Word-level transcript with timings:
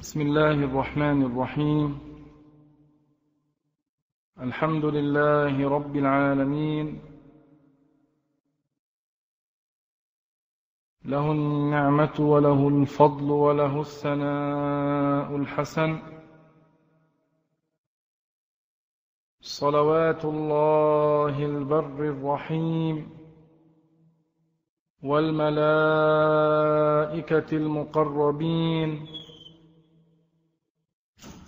بسم 0.00 0.20
الله 0.20 0.50
الرحمن 0.50 1.22
الرحيم. 1.22 2.00
الحمد 4.40 4.84
لله 4.84 5.68
رب 5.68 5.96
العالمين. 5.96 7.00
له 11.04 11.32
النعمة 11.32 12.14
وله 12.18 12.68
الفضل 12.68 13.30
وله 13.30 13.80
الثناء 13.80 15.36
الحسن. 15.36 15.98
صلوات 19.40 20.24
الله 20.24 21.46
البر 21.46 22.04
الرحيم. 22.04 23.10
والملائكة 25.02 25.86
المقربين. 27.56 29.06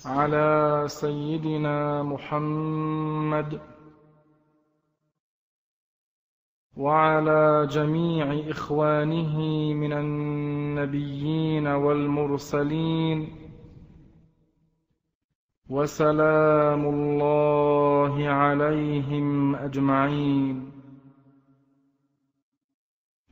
على 0.09 0.85
سيدنا 0.87 2.03
محمد 2.03 3.61
وعلى 6.77 7.67
جميع 7.71 8.51
إخوانه 8.51 9.39
من 9.73 9.93
النبيين 9.93 11.67
والمرسلين. 11.67 13.49
وسلام 15.69 16.87
الله 16.87 18.29
عليهم 18.29 19.57
أجمعين. 19.57 20.73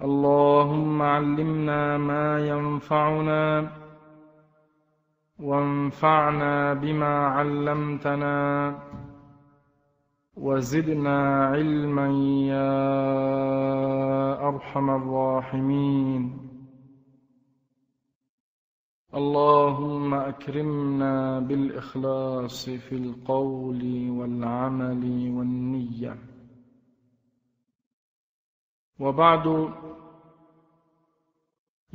اللهم 0.02 1.02
علمنا 1.02 1.98
ما 1.98 2.48
ينفعنا 2.48 3.85
وانفعنا 5.38 6.74
بما 6.74 7.26
علمتنا 7.26 8.78
وزدنا 10.36 11.46
علما 11.46 12.08
يا 12.48 12.72
أرحم 14.48 14.90
الراحمين. 14.90 16.38
اللهم 19.14 20.14
أكرمنا 20.14 21.40
بالإخلاص 21.40 22.70
في 22.70 22.94
القول 22.94 24.10
والعمل 24.10 25.30
والنية. 25.36 26.16
وبعد 29.00 29.70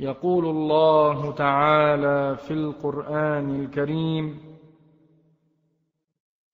يقول 0.02 0.44
الله 0.46 1.32
تعالى 1.32 2.36
في 2.36 2.50
القرآن 2.50 3.60
الكريم 3.60 4.40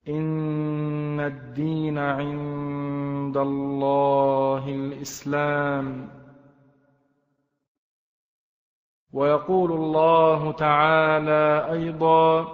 إن 0.07 1.19
الدين 1.19 1.97
عند 1.97 3.37
الله 3.37 4.69
الإسلام. 4.69 6.09
ويقول 9.13 9.71
الله 9.71 10.51
تعالى 10.51 11.71
أيضا 11.71 12.47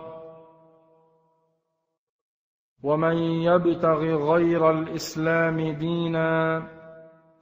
ومن 2.84 3.18
يبتغ 3.18 4.00
غير 4.32 4.72
الإسلام 4.72 5.60
دينا 5.60 6.64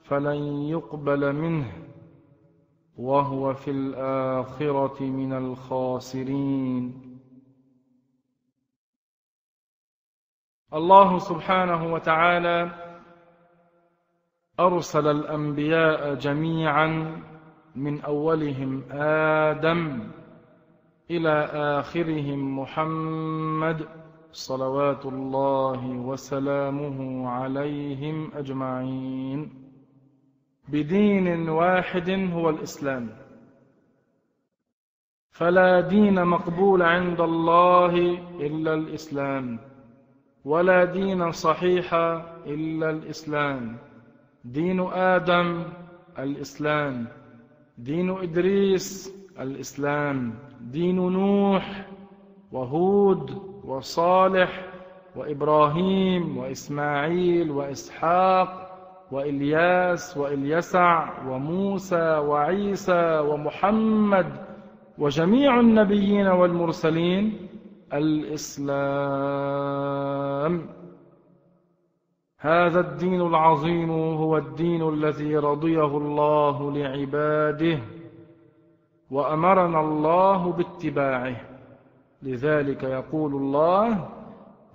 فلن 0.03 0.41
يقبل 0.73 1.33
منه. 1.35 1.92
وهو 2.97 3.53
في 3.53 3.71
الآخرة 3.71 5.03
من 5.03 5.33
الخاسرين. 5.33 7.19
الله 10.73 11.17
سبحانه 11.17 11.93
وتعالى 11.93 12.71
أرسل 14.59 15.07
الأنبياء 15.07 16.15
جميعا 16.15 17.21
من 17.75 18.01
أولهم 18.01 18.83
آدم 18.91 20.11
إلى 21.11 21.45
آخرهم 21.79 22.59
محمد 22.59 23.87
صلوات 24.31 25.05
الله 25.05 25.87
وسلامه 25.89 27.29
عليهم 27.29 28.31
أجمعين. 28.33 29.62
بدين 30.67 31.49
واحد 31.49 32.09
هو 32.09 32.49
الإسلام. 32.49 33.09
فلا 35.31 35.81
دين 35.81 36.25
مقبول 36.25 36.81
عند 36.81 37.21
الله 37.21 37.95
إلا 38.39 38.73
الإسلام 38.73 39.59
ولا 40.45 40.85
دين 40.85 41.31
صحيح 41.31 41.93
إلا 42.45 42.89
الإسلام. 42.89 43.77
دين 44.45 44.79
آدم 44.93 45.63
الإسلام 46.19 47.07
دين 47.77 48.09
إدريس 48.09 49.13
الإسلام 49.39 50.35
دين 50.61 50.95
نوح 50.95 51.85
وهود 52.51 53.31
وصالح 53.63 54.65
وإبراهيم 55.15 56.37
وإسماعيل 56.37 57.51
وإسحاق 57.51 58.62
وإلياس 59.13 60.17
وإليسع 60.17 61.09
وموسى 61.29 62.17
وعيسى 62.17 63.19
ومحمد 63.19 64.25
وجميع 64.97 65.59
النبيين 65.59 66.27
والمرسلين 66.27 67.47
الإسلام. 67.93 68.73
هذا 72.39 72.79
الدين 72.79 73.21
العظيم 73.21 73.91
هو 73.91 74.37
الدين 74.37 74.89
الذي 74.89 75.37
رضيه 75.37 75.97
الله 75.97 76.71
لعباده 76.71 77.79
وأمرنا 79.11 79.79
الله 79.79 80.51
باتباعه. 80.51 81.35
لذلك 82.23 82.83
يقول 82.83 83.35
الله 83.35 84.09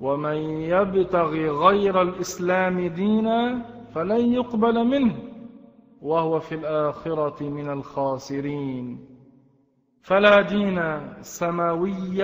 ومن 0.01 0.37
يبتغ 0.75 1.31
غير 1.67 2.03
الإسلام 2.03 2.87
دينا 2.87 3.78
فلن 3.95 4.33
يقبل 4.33 4.85
منه 4.85 5.17
وهو 6.03 6.41
في 6.41 6.55
الآخرة 6.55 7.49
من 7.49 7.71
الخاسرين. 7.71 9.09
فلا 10.03 10.43
دين 10.43 10.81
سماوي 11.21 12.23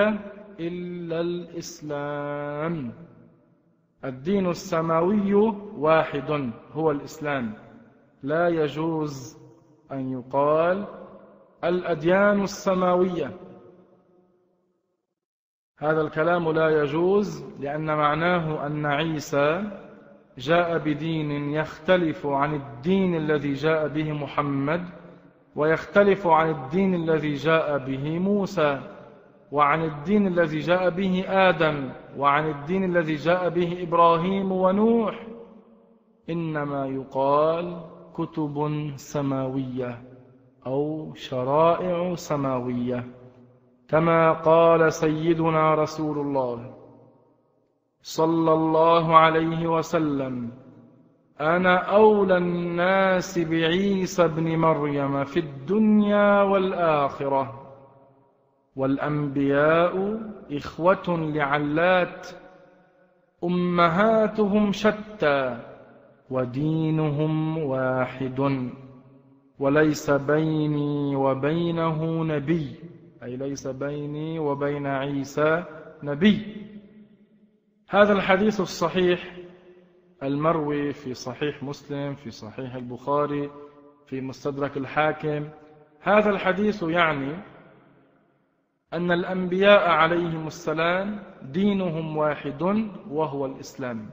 إلا 0.61 1.21
الإسلام. 1.21 2.93
الدين 4.05 4.49
السماوي 4.49 5.35
واحد 5.77 6.53
هو 6.73 6.91
الإسلام. 6.91 7.55
لا 8.23 8.49
يجوز 8.49 9.39
أن 9.93 10.13
يقال 10.13 10.87
الأديان 11.65 12.43
السماوية. 12.43 13.37
هذا 15.79 16.01
الكلام 16.01 16.51
لا 16.51 16.83
يجوز 16.83 17.45
لأن 17.61 17.87
معناه 17.87 18.67
أن 18.67 18.87
عيسى 18.87 19.84
جاء 20.39 20.79
بدين 20.79 21.31
يختلف 21.31 22.27
عن 22.27 22.55
الدين 22.55 23.17
الذي 23.17 23.53
جاء 23.53 23.89
به 23.89 24.13
محمد 24.13 24.85
ويختلف 25.57 26.27
عن 26.27 26.51
الدين 26.51 26.95
الذي 26.95 27.35
جاء 27.35 27.79
به 27.79 28.19
موسى 28.19 28.81
وعن 29.53 29.85
الدين 29.85 30.27
الذي 30.27 30.59
جاء 30.59 30.91
به 30.91 31.25
آدم 31.29 31.91
وعن 32.19 32.51
الدين 32.51 32.85
الذي 32.85 33.15
جاء 33.15 33.49
به 33.49 33.83
إبراهيم 33.83 34.53
ونوح. 34.53 35.27
إنما 36.31 36.87
يقال 36.87 37.81
كتب 38.15 38.91
سماوية 38.97 40.03
أو 40.67 41.15
شرائع 41.15 42.15
سماوية 42.15 43.05
كما 43.89 44.33
قال 44.33 44.93
سيدنا 44.93 45.75
رسول 45.75 46.19
الله. 46.19 46.84
صلى 48.05 48.53
الله 48.53 49.17
عليه 49.17 49.67
وسلم. 49.67 50.51
أنا 51.41 51.77
أولى 51.77 52.37
الناس 52.37 53.39
بعيسى 53.39 54.25
ابن 54.25 54.57
مريم 54.57 55.25
في 55.25 55.41
الدنيا 55.41 56.43
والآخرة. 56.43 57.73
والأنبياء 58.77 60.21
إخوة 60.53 61.05
لعلات. 61.09 62.27
أمهاتهم 63.45 64.73
شتى 64.73 65.59
ودينهم 66.31 67.59
واحد. 67.59 68.71
وليس 69.59 70.11
بيني 70.11 71.17
وبينه 71.17 72.25
نبي. 72.25 72.77
أي 73.23 73.37
ليس 73.37 73.67
بيني 73.67 74.39
وبين 74.39 74.87
عيسى 74.87 75.65
نبي. 76.03 76.64
هذا 77.89 78.13
الحديث 78.13 78.61
الصحيح 78.61 79.37
المروي 80.23 80.93
في 80.93 81.15
صحيح 81.15 81.63
مسلم 81.63 82.15
في 82.15 82.31
صحيح 82.31 82.75
البخاري 82.75 83.51
في 84.07 84.21
مستدرك 84.21 84.77
الحاكم. 84.77 85.49
هذا 86.01 86.31
الحديث 86.31 86.83
يعني 86.83 87.37
أن 88.93 89.13
الأنبياء 89.13 89.89
عليهم 89.91 90.47
السلام 90.47 91.23
دينهم 91.43 92.17
واحد 92.17 92.63
وهو 93.11 93.47
الإسلام. 93.47 94.11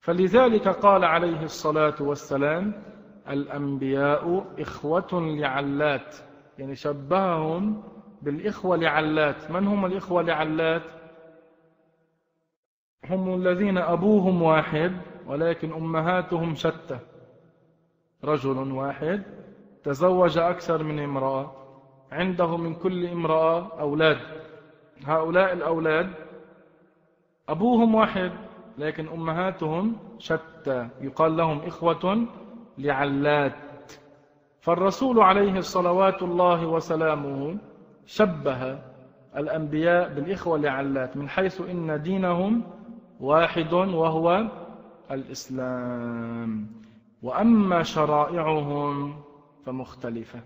فلذلك 0.00 0.68
قال 0.68 1.04
عليه 1.04 1.42
الصلاة 1.42 1.94
والسلام 2.00 2.82
الأنبياء 3.28 4.54
إخوة 4.58 5.08
لعلات 5.12 6.16
يعني 6.58 6.74
شبههم 6.74 7.82
بالإخوة 8.22 8.76
لعلات. 8.76 9.50
من 9.50 9.66
هم 9.66 9.86
الإخوة 9.86 10.22
لعلات؟ 10.22 10.82
هم 13.10 13.34
الذين 13.34 13.78
أبوهم 13.78 14.42
واحد 14.42 14.92
ولكن 15.26 15.72
أمهاتهم 15.72 16.54
شتى 16.54 16.98
رجل 18.24 18.72
واحد 18.72 19.22
تزوج 19.84 20.38
أكثر 20.38 20.82
من 20.82 21.00
امرأة 21.00 21.52
عنده 22.12 22.56
من 22.56 22.74
كل 22.74 23.06
امرأة 23.06 23.80
أولاد. 23.80 24.18
هؤلاء 25.04 25.52
الأولاد 25.52 26.10
أبوهم 27.48 27.94
واحد 27.94 28.32
لكن 28.78 29.08
أمهاتهم 29.08 29.96
شتى 30.18 30.88
يقال 31.00 31.36
لهم 31.36 31.58
إخوة 31.60 32.26
لعلات. 32.78 33.92
فالرسول 34.60 35.20
عليه 35.20 35.58
الصلوات 35.58 36.22
الله 36.22 36.66
وسلامه 36.66 37.56
شبه 38.06 38.78
الأنبياء 39.36 40.14
بالإخوة 40.14 40.58
لعلات 40.58 41.16
من 41.16 41.28
حيث 41.28 41.60
إن 41.60 42.02
دينهم 42.02 42.62
واحد 43.20 43.72
وهو 43.72 44.50
الإسلام. 45.10 46.66
وأما 47.22 47.82
شرائعهم 47.82 49.20
فمختلفة. 49.66 50.40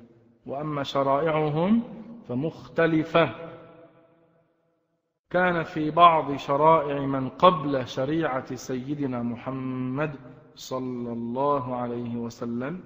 وأما 0.46 0.82
شرائعهم 0.82 1.82
فمختلفة. 2.28 3.30
كان 5.30 5.62
في 5.62 5.90
بعض 5.90 6.36
شرائع 6.36 7.06
من 7.06 7.28
قبل 7.28 7.88
شريعة 7.88 8.54
سيدنا 8.54 9.22
محمد 9.22 10.14
صلى 10.54 11.12
الله 11.12 11.76
عليه 11.76 12.16
وسلم. 12.16 12.80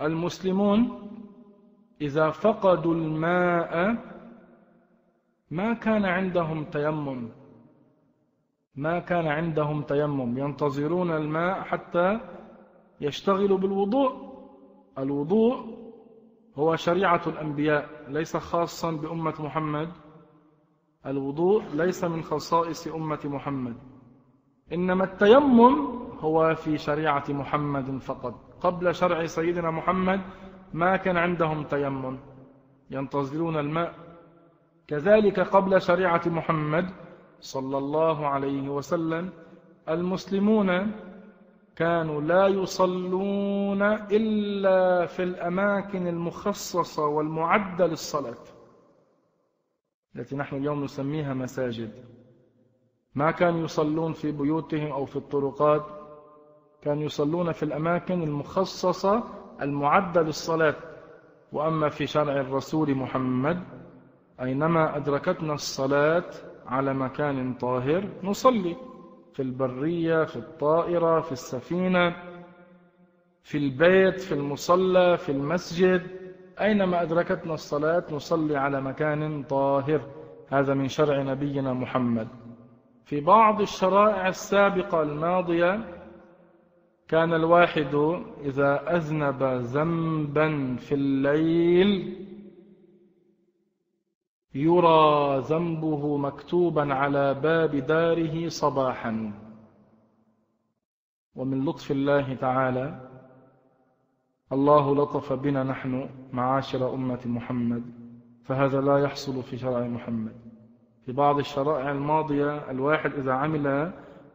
المسلمون 0.00 1.10
إذا 2.00 2.30
فقدوا 2.30 2.94
الماء 2.94 3.96
ما 5.50 5.74
كان 5.74 6.04
عندهم 6.04 6.64
تيمم. 6.64 7.28
ما 8.78 8.98
كان 8.98 9.26
عندهم 9.26 9.82
تيمم. 9.82 10.38
ينتظرون 10.38 11.10
الماء 11.10 11.62
حتى 11.62 12.20
يشتغلوا 13.00 13.58
بالوضوء. 13.58 14.12
الوضوء 14.98 15.56
هو 16.56 16.76
شريعة 16.76 17.22
الأنبياء 17.26 17.88
ليس 18.08 18.36
خاصا 18.36 18.90
بأمة 18.90 19.34
محمد. 19.38 19.88
الوضوء 21.06 21.62
ليس 21.74 22.04
من 22.04 22.22
خصائص 22.22 22.86
أمة 22.86 23.18
محمد. 23.24 23.76
إنما 24.72 25.04
التيمم 25.04 25.74
هو 26.20 26.54
في 26.54 26.78
شريعة 26.78 27.24
محمد 27.28 27.98
فقط. 27.98 28.34
قبل 28.60 28.94
شرع 28.94 29.26
سيدنا 29.26 29.70
محمد 29.70 30.20
ما 30.72 30.96
كان 30.96 31.16
عندهم 31.16 31.64
تيمم. 31.64 32.18
ينتظرون 32.90 33.56
الماء. 33.56 33.94
كذلك 34.88 35.40
قبل 35.40 35.82
شريعة 35.82 36.22
محمد 36.26 37.07
صلى 37.40 37.78
الله 37.78 38.26
عليه 38.26 38.68
وسلم 38.68 39.30
المسلمون 39.88 40.92
كانوا 41.76 42.20
لا 42.20 42.46
يصلون 42.46 43.82
إلا 43.82 45.06
في 45.06 45.22
الأماكن 45.22 46.06
المخصصة 46.06 47.06
والمعدة 47.06 47.86
للصلاة 47.86 48.34
التي 50.16 50.36
نحن 50.36 50.56
اليوم 50.56 50.84
نسميها 50.84 51.34
مساجد. 51.34 51.90
ما 53.14 53.30
كانوا 53.30 53.64
يصلون 53.64 54.12
في 54.12 54.32
بيوتهم 54.32 54.92
أو 54.92 55.04
في 55.06 55.16
الطرقات 55.16 55.86
كانوا 56.82 57.02
يصلون 57.02 57.52
في 57.52 57.62
الأماكن 57.62 58.22
المخصصة 58.22 59.22
المعدة 59.62 60.22
للصلاة 60.22 60.74
وأما 61.52 61.88
في 61.88 62.06
شرع 62.06 62.40
الرسول 62.40 62.94
محمد 62.94 63.62
أينما 64.40 64.96
أدركتنا 64.96 65.52
الصلاة 65.54 66.24
على 66.68 66.94
مكان 66.94 67.54
طاهر 67.54 68.04
نصلي. 68.22 68.76
في 69.32 69.42
البرية 69.42 70.24
في 70.24 70.36
الطائرة 70.36 71.20
في 71.20 71.32
السفينة 71.32 72.16
في 73.42 73.58
البيت 73.58 74.20
في 74.20 74.32
المصلى 74.34 75.16
في 75.16 75.32
المسجد. 75.32 76.02
أينما 76.60 77.02
أدركتنا 77.02 77.54
الصلاة 77.54 78.04
نصلي 78.10 78.56
على 78.56 78.80
مكان 78.80 79.42
طاهر. 79.42 80.00
هذا 80.48 80.74
من 80.74 80.88
شرع 80.88 81.22
نبينا 81.22 81.72
محمد. 81.72 82.28
في 83.04 83.20
بعض 83.20 83.60
الشرائع 83.60 84.28
السابقة 84.28 85.02
الماضية 85.02 85.80
كان 87.08 87.34
الواحد 87.34 87.94
إذا 88.44 88.96
أذنب 88.96 89.42
ذنبا 89.42 90.76
في 90.76 90.94
الليل 90.94 92.14
يرى 94.58 95.38
ذنبه 95.38 96.16
مكتوبا 96.16 96.94
على 96.94 97.34
باب 97.34 97.76
داره 97.76 98.48
صباحا. 98.48 99.32
ومن 101.36 101.64
لطف 101.64 101.90
الله 101.90 102.34
تعالى 102.34 103.08
الله 104.52 104.94
لطف 104.94 105.32
بنا 105.32 105.62
نحن 105.64 106.08
معاشر 106.32 106.94
أمة 106.94 107.20
محمد 107.26 107.82
فهذا 108.44 108.80
لا 108.80 108.98
يحصل 108.98 109.42
في 109.42 109.56
شرع 109.58 109.80
محمد. 109.80 110.36
في 111.04 111.12
بعض 111.12 111.38
الشرائع 111.38 111.90
الماضية 111.90 112.70
الواحد 112.70 113.12
إذا 113.12 113.32
عمل 113.32 113.92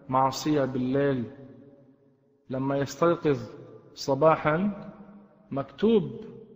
معصية 0.09 0.65
بالليل 0.65 1.23
لما 2.49 2.77
يستيقظ 2.77 3.39
صباحا 3.93 4.71
مكتوب 5.51 6.03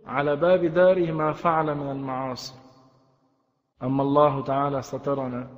على 0.06 0.36
باب 0.36 0.64
داره 0.64 1.12
ما 1.12 1.32
فعل 1.32 1.74
من 1.74 1.90
المعاصي. 1.90 2.57
أما 3.82 4.02
الله 4.02 4.42
تعالى 4.42 4.82
سترنا 4.82 5.50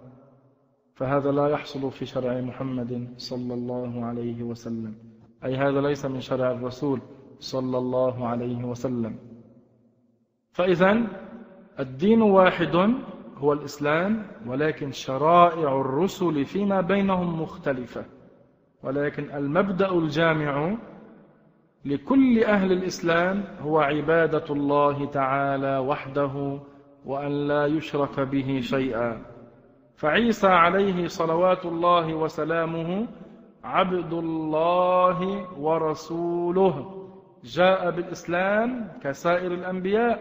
فهذا 0.94 1.30
لا 1.32 1.48
يحصل 1.48 1.90
في 1.90 2.06
شرع 2.06 2.40
محمد 2.40 3.14
صلى 3.16 3.54
الله 3.54 4.04
عليه 4.04 4.42
وسلم. 4.42 4.94
أي 5.44 5.56
هذا 5.56 5.80
ليس 5.80 6.06
من 6.06 6.20
شرع 6.20 6.50
الرسول 6.50 7.00
صلى 7.38 7.78
الله 7.78 8.28
عليه 8.28 8.64
وسلم. 8.64 9.18
فإذا 10.52 11.06
الدين 11.80 12.22
واحد 12.22 12.94
هو 13.36 13.52
الإسلام 13.52 14.26
ولكن 14.46 14.90
شرائع 14.92 15.80
الرسل 15.80 16.44
فيما 16.44 16.80
بينهم 16.80 17.42
مختلفة. 17.42 18.04
ولكن 18.82 19.30
المبدأ 19.30 19.92
الجامع 19.92 20.76
لكل 21.84 22.44
أهل 22.44 22.72
الإسلام 22.72 23.44
هو 23.60 23.80
عبادة 23.80 24.44
الله 24.50 25.06
تعالى 25.06 25.78
وحده 25.78 26.60
وأن 27.06 27.48
لا 27.48 27.66
يشرك 27.66 28.20
به 28.20 28.60
شيئا. 28.62 29.22
فعيسى 29.96 30.46
عليه 30.46 31.06
صلوات 31.06 31.66
الله 31.66 32.14
وسلامه 32.14 33.06
عبد 33.64 34.12
الله 34.12 35.46
ورسوله. 35.60 37.06
جاء 37.44 37.90
بالإسلام 37.90 38.88
كسائر 39.02 39.54
الأنبياء. 39.54 40.20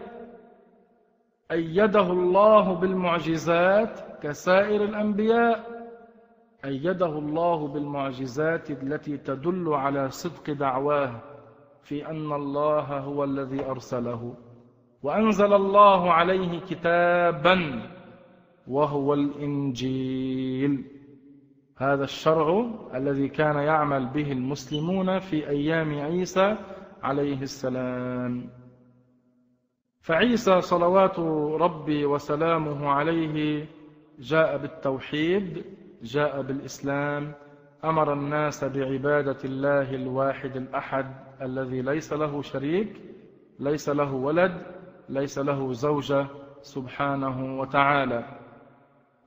أيده 1.50 2.12
الله 2.12 2.74
بالمعجزات 2.74 4.00
كسائر 4.22 4.84
الأنبياء. 4.84 5.80
أيده 6.64 7.18
الله 7.18 7.68
بالمعجزات 7.68 8.70
التي 8.70 9.16
تدل 9.16 9.74
على 9.74 10.10
صدق 10.10 10.50
دعواه 10.50 11.20
في 11.82 12.06
أن 12.06 12.32
الله 12.32 12.98
هو 12.98 13.24
الذي 13.24 13.64
أرسله. 13.64 14.34
وأنزل 15.02 15.52
الله 15.52 16.12
عليه 16.12 16.60
كتابا 16.60 17.82
وهو 18.66 19.14
الإنجيل. 19.14 20.84
هذا 21.76 22.04
الشرع 22.04 22.70
الذي 22.94 23.28
كان 23.28 23.56
يعمل 23.56 24.06
به 24.06 24.32
المسلمون 24.32 25.18
في 25.18 25.48
أيام 25.48 25.98
عيسى 26.00 26.56
عليه 27.02 27.42
السلام. 27.42 28.50
فعيسى 30.00 30.60
صلوات 30.60 31.18
ربي 31.60 32.04
وسلامه 32.04 32.88
عليه 32.88 33.66
جاء 34.18 34.56
بالتوحيد 34.56 35.64
جاء 36.02 36.42
بالإسلام 36.42 37.32
أمر 37.84 38.12
الناس 38.12 38.64
بعبادة 38.64 39.36
الله 39.44 39.94
الواحد 39.94 40.56
الأحد 40.56 41.06
الذي 41.42 41.82
ليس 41.82 42.12
له 42.12 42.42
شريك 42.42 43.00
ليس 43.58 43.88
له 43.88 44.14
ولد 44.14 44.52
ليس 45.10 45.38
له 45.38 45.72
زوجة 45.72 46.26
سبحانه 46.62 47.60
وتعالى. 47.60 48.24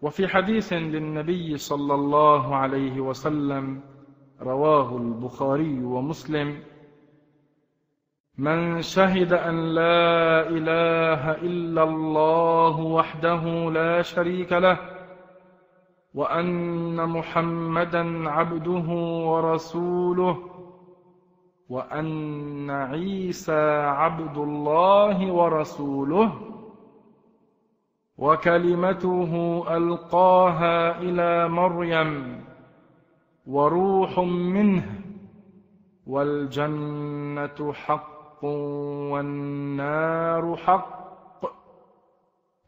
وفي 0.02 0.28
حديث 0.28 0.74
للنبي 0.74 1.58
صلى 1.58 1.94
الله 1.96 2.56
عليه 2.56 3.00
وسلم 3.02 3.82
رواه 4.42 4.98
البخاري 4.98 5.84
ومسلم 5.84 6.60
من 8.38 8.82
شهد 8.82 9.34
أن 9.34 9.56
لا 9.76 10.50
إله 10.50 11.32
إلا 11.32 11.84
الله 11.84 12.80
وحده 12.80 13.44
لا 13.72 14.02
شريك 14.02 14.52
له 14.54 14.78
وأن 16.14 17.10
محمدا 17.10 18.30
عبده 18.30 18.90
ورسوله 19.32 20.38
وأن 21.74 22.70
عيسى 22.70 23.82
عبد 24.02 24.38
الله 24.38 25.32
ورسوله 25.32 26.32
وكلمته 28.18 29.64
ألقاها 29.78 31.00
إلى 31.00 31.50
مريم 31.50 32.44
وروح 33.48 34.20
منه 34.20 34.86
والجنة 36.08 37.74
حق 37.74 38.44
والنار 39.14 40.56
حق. 40.56 41.04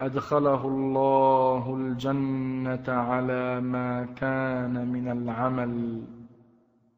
أدخله 0.01 0.67
الله 0.67 1.75
الجنة 1.79 2.87
على 2.87 3.61
ما 3.61 4.05
كان 4.05 4.87
من 4.87 5.07
العمل. 5.11 6.01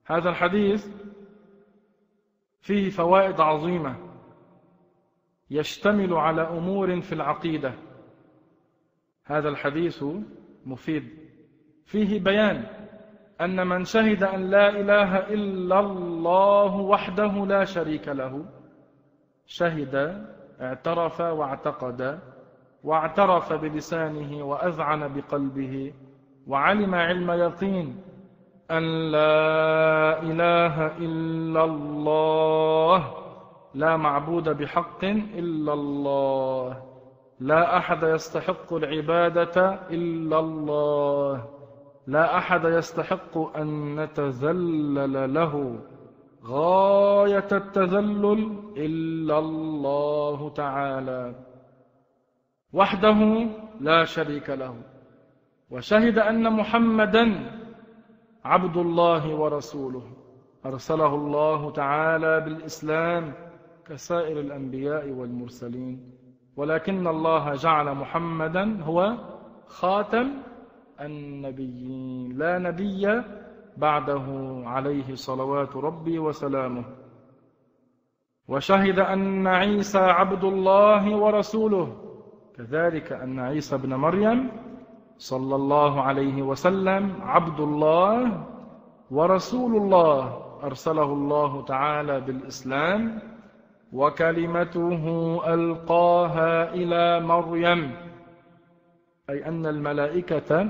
هذا 0.05 0.29
الحديث 0.29 0.87
فيه 2.67 2.89
فوائد 2.89 3.41
عظيمة 3.41 3.95
يشتمل 5.49 6.13
على 6.13 6.41
أمور 6.41 7.01
في 7.01 7.13
العقيدة. 7.13 7.73
هذا 9.25 9.49
الحديث 9.49 10.03
مفيد. 10.65 11.03
فيه 11.85 12.19
بيان 12.19 12.65
أن 13.41 13.67
من 13.67 13.83
شهد 13.83 14.23
أن 14.23 14.49
لا 14.49 14.69
إله 14.69 15.17
إلا 15.17 15.79
الله 15.79 16.75
وحده 16.75 17.45
لا 17.45 17.63
شريك 17.63 18.07
له 18.07 18.45
شهد 19.45 20.25
اعترف 20.61 21.19
واعتقد 21.19 22.19
واعترف 22.83 23.53
بلسانه 23.53 24.43
وأذعن 24.45 25.13
بقلبه 25.13 25.93
وعلم 26.47 26.95
علم 26.95 27.31
يقين 27.31 28.01
أن 28.71 29.11
لا 29.11 30.21
إله 30.21 30.97
إلا 30.97 31.63
الله. 31.63 33.13
لا 33.73 33.97
معبود 33.97 34.49
بحق 34.49 35.03
إلا 35.03 35.73
الله. 35.73 36.83
لا 37.39 37.77
أحد 37.77 38.03
يستحق 38.03 38.73
العبادة 38.73 39.79
إلا 39.89 40.39
الله. 40.39 41.45
لا 42.07 42.37
أحد 42.37 42.65
يستحق 42.65 43.57
أن 43.57 43.95
نتذلل 43.95 45.33
له. 45.33 45.79
غاية 46.45 47.47
التذلل 47.51 48.59
إلا 48.77 49.39
الله 49.39 50.49
تعالى. 50.49 51.35
وحده 52.73 53.47
لا 53.81 54.03
شريك 54.03 54.49
له. 54.49 54.75
وشهد 55.71 56.19
أن 56.19 56.53
محمدا 56.53 57.51
عبد 58.47 58.77
الله 58.77 59.35
ورسوله. 59.35 60.03
أرسله 60.65 61.15
الله 61.15 61.71
تعالى 61.71 62.39
بالإسلام 62.39 63.33
كسائر 63.87 64.39
الأنبياء 64.39 65.09
والمرسلين. 65.09 65.95
ولكن 66.55 67.07
الله 67.07 67.53
جعل 67.53 67.95
محمدا 67.95 68.83
هو 68.83 69.17
خاتم 69.67 70.27
النبيين. 71.01 72.37
لا 72.37 72.57
نبي 72.57 73.03
بعده 73.77 74.25
عليه 74.65 75.15
صلوات 75.15 75.75
ربي 75.75 76.19
وسلامه. 76.19 76.85
وشهد 78.47 78.99
أن 78.99 79.47
عيسى 79.47 79.99
عبد 80.19 80.43
الله 80.43 81.03
ورسوله. 81.17 81.87
كذلك 82.57 83.11
أن 83.11 83.39
عيسى 83.39 83.77
بن 83.77 83.93
مريم 83.93 84.66
صلى 85.17 85.55
الله 85.55 86.01
عليه 86.01 86.41
وسلم 86.41 87.21
عبد 87.21 87.59
الله 87.59 88.45
ورسول 89.11 89.75
الله. 89.75 90.43
أرسله 90.63 91.13
الله 91.13 91.65
تعالى 91.65 92.21
بالإسلام 92.21 93.21
وكلمته 93.93 95.03
ألقاها 95.53 96.73
إلى 96.73 97.19
مريم. 97.19 97.95
أي 99.29 99.45
أن 99.45 99.65
الملائكة 99.65 100.69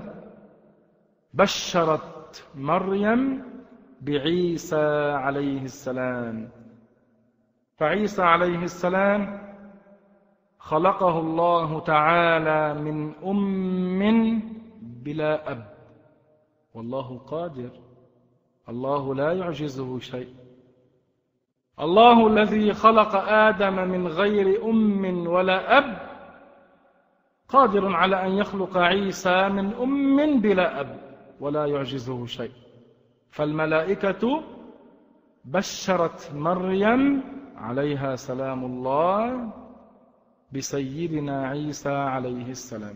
بشرت 1.33 2.47
مريم 2.55 3.43
بعيسى 4.01 5.11
عليه 5.11 5.61
السلام. 5.63 6.49
فعيسى 7.77 8.21
عليه 8.21 8.63
السلام 8.63 9.46
خلقه 10.67 11.19
الله 11.19 11.79
تعالى 11.79 12.81
من 12.81 13.13
أم 13.23 14.41
بلا 14.81 15.51
أب. 15.51 15.63
والله 16.73 17.21
قادر. 17.27 17.69
الله 18.69 19.15
لا 19.15 19.33
يعجزه 19.33 19.99
شيء. 19.99 20.33
الله 21.79 22.27
الذي 22.27 22.73
خلق 22.73 23.15
آدم 23.15 23.87
من 23.89 24.07
غير 24.07 24.69
أم 24.69 25.27
ولا 25.27 25.77
أب 25.77 25.97
قادر 27.49 27.95
على 27.95 28.25
أن 28.25 28.31
يخلق 28.31 28.77
عيسى 28.77 29.49
من 29.49 29.73
أم 29.73 30.39
بلا 30.39 30.79
أب 30.79 30.99
ولا 31.39 31.65
يعجزه 31.65 32.25
شيء. 32.25 32.51
فالملائكة 33.29 34.43
بشرت 35.45 36.31
مريم 36.35 37.23
عليها 37.57 38.15
سلام 38.15 38.65
الله 38.65 39.49
بسيدنا 40.51 41.47
عيسى 41.47 41.89
عليه 41.89 42.49
السلام. 42.49 42.95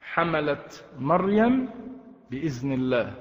حملت 0.00 0.84
مريم 0.98 1.68
بإذن 2.30 2.72
الله 2.72 3.14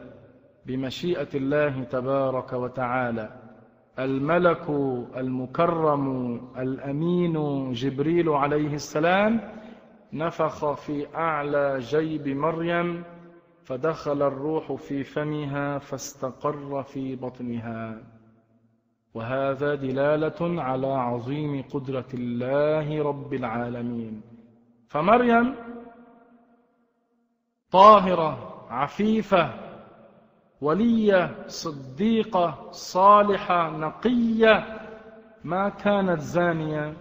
بمشيئة 0.65 1.27
الله 1.35 1.83
تبارك 1.83 2.53
وتعالى. 2.53 3.29
الملك 3.99 4.69
المكرم 5.17 6.07
الأمين 6.57 7.35
جبريل 7.71 8.29
عليه 8.29 8.73
السلام 8.73 9.41
نفخ 10.13 10.73
في 10.73 11.15
أعلى 11.15 11.79
جيب 11.79 12.27
مريم 12.27 13.03
فدخل 13.63 14.21
الروح 14.21 14.73
في 14.73 15.03
فمها 15.03 15.77
فاستقر 15.77 16.83
في 16.83 17.15
بطنها. 17.15 18.01
وهذا 19.19 19.75
دلالة 19.75 20.61
على 20.61 20.87
عظيم 20.87 21.63
قدرة 21.73 22.05
الله 22.13 23.03
رب 23.03 23.33
العالمين. 23.33 24.21
فمريم 24.87 25.55
طاهرة 27.71 28.31
عفيفة 28.69 29.53
ولية 30.61 31.47
صديقة 31.47 32.71
صالحة 32.71 33.69
نقية. 33.69 34.79
ما 35.43 35.69
كانت 35.69 36.19
زانية 36.19 36.93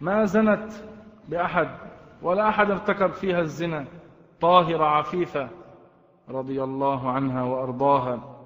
ما 0.00 0.24
زنت 0.24 0.72
بأحد 1.28 1.68
ولا 2.22 2.48
أحد 2.48 2.70
ارتكب 2.70 3.10
فيها 3.12 3.40
الزنا. 3.40 3.84
طاهرة 4.40 4.84
عفيفة 4.84 5.48
رضي 6.28 6.62
الله 6.62 7.10
عنها 7.10 7.42
وأرضاها. 7.42 8.36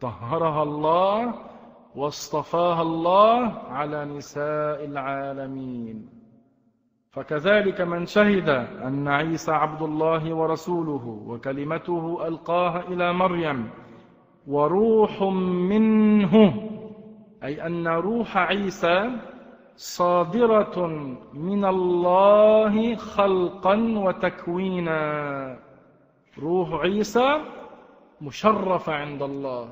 طهرها 0.00 0.62
الله 0.62 1.49
واصطفاها 1.96 2.82
الله 2.82 3.52
على 3.68 4.04
نساء 4.04 4.84
العالمين. 4.84 6.08
فكذلك 7.10 7.80
من 7.80 8.06
شهد 8.06 8.48
أن 8.86 9.08
عيسى 9.08 9.52
عبد 9.52 9.82
الله 9.82 10.34
ورسوله 10.34 11.22
وكلمته 11.26 12.28
ألقاها 12.28 12.80
إلى 12.88 13.12
مريم 13.12 13.70
وروح 14.46 15.22
منه 15.70 16.54
أي 17.44 17.66
أن 17.66 17.88
روح 17.88 18.36
عيسى 18.36 19.10
صادرة 19.76 20.86
من 21.34 21.64
الله 21.64 22.96
خلقا 22.96 23.76
وتكوينا. 23.96 25.00
روح 26.38 26.80
عيسى 26.80 27.40
مشرفة 28.20 28.92
عند 28.92 29.22
الله. 29.22 29.68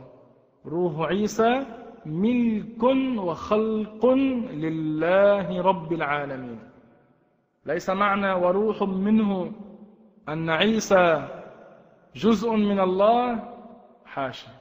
روح 0.67 1.01
عيسى 1.01 1.67
ملك 2.07 2.83
وخلق 3.19 4.07
لله 4.53 5.63
رب 5.63 5.93
العالمين. 5.93 6.59
ليس 7.67 7.91
معنى 7.91 8.33
وروح 8.33 8.83
منه 8.83 9.53
أن 10.29 10.51
عيسى 10.51 11.29
جزء 12.15 12.51
من 12.51 12.81
الله؟ 12.81 13.55
حاشا. 14.05 14.53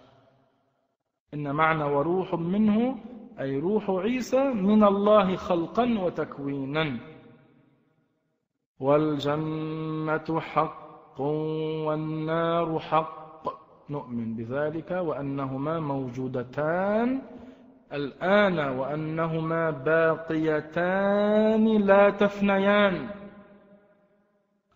إن 1.33 1.55
معنى 1.55 1.83
وروح 1.83 2.33
منه 2.33 2.95
أي 3.39 3.59
روح 3.59 3.89
عيسى 3.89 4.43
من 4.53 4.83
الله 4.83 5.35
خلقا 5.35 5.99
وتكوينا. 5.99 6.99
والجنة 8.79 10.39
حق 10.39 11.21
والنار 11.21 12.79
حق 12.79 13.26
نؤمن 13.89 14.35
بذلك 14.35 14.91
وأنهما 14.91 15.79
موجودتان 15.79 17.21
الآن 17.93 18.59
وأنهما 18.59 19.71
باقيتان 19.71 21.77
لا 21.77 22.09
تفنيان. 22.09 23.09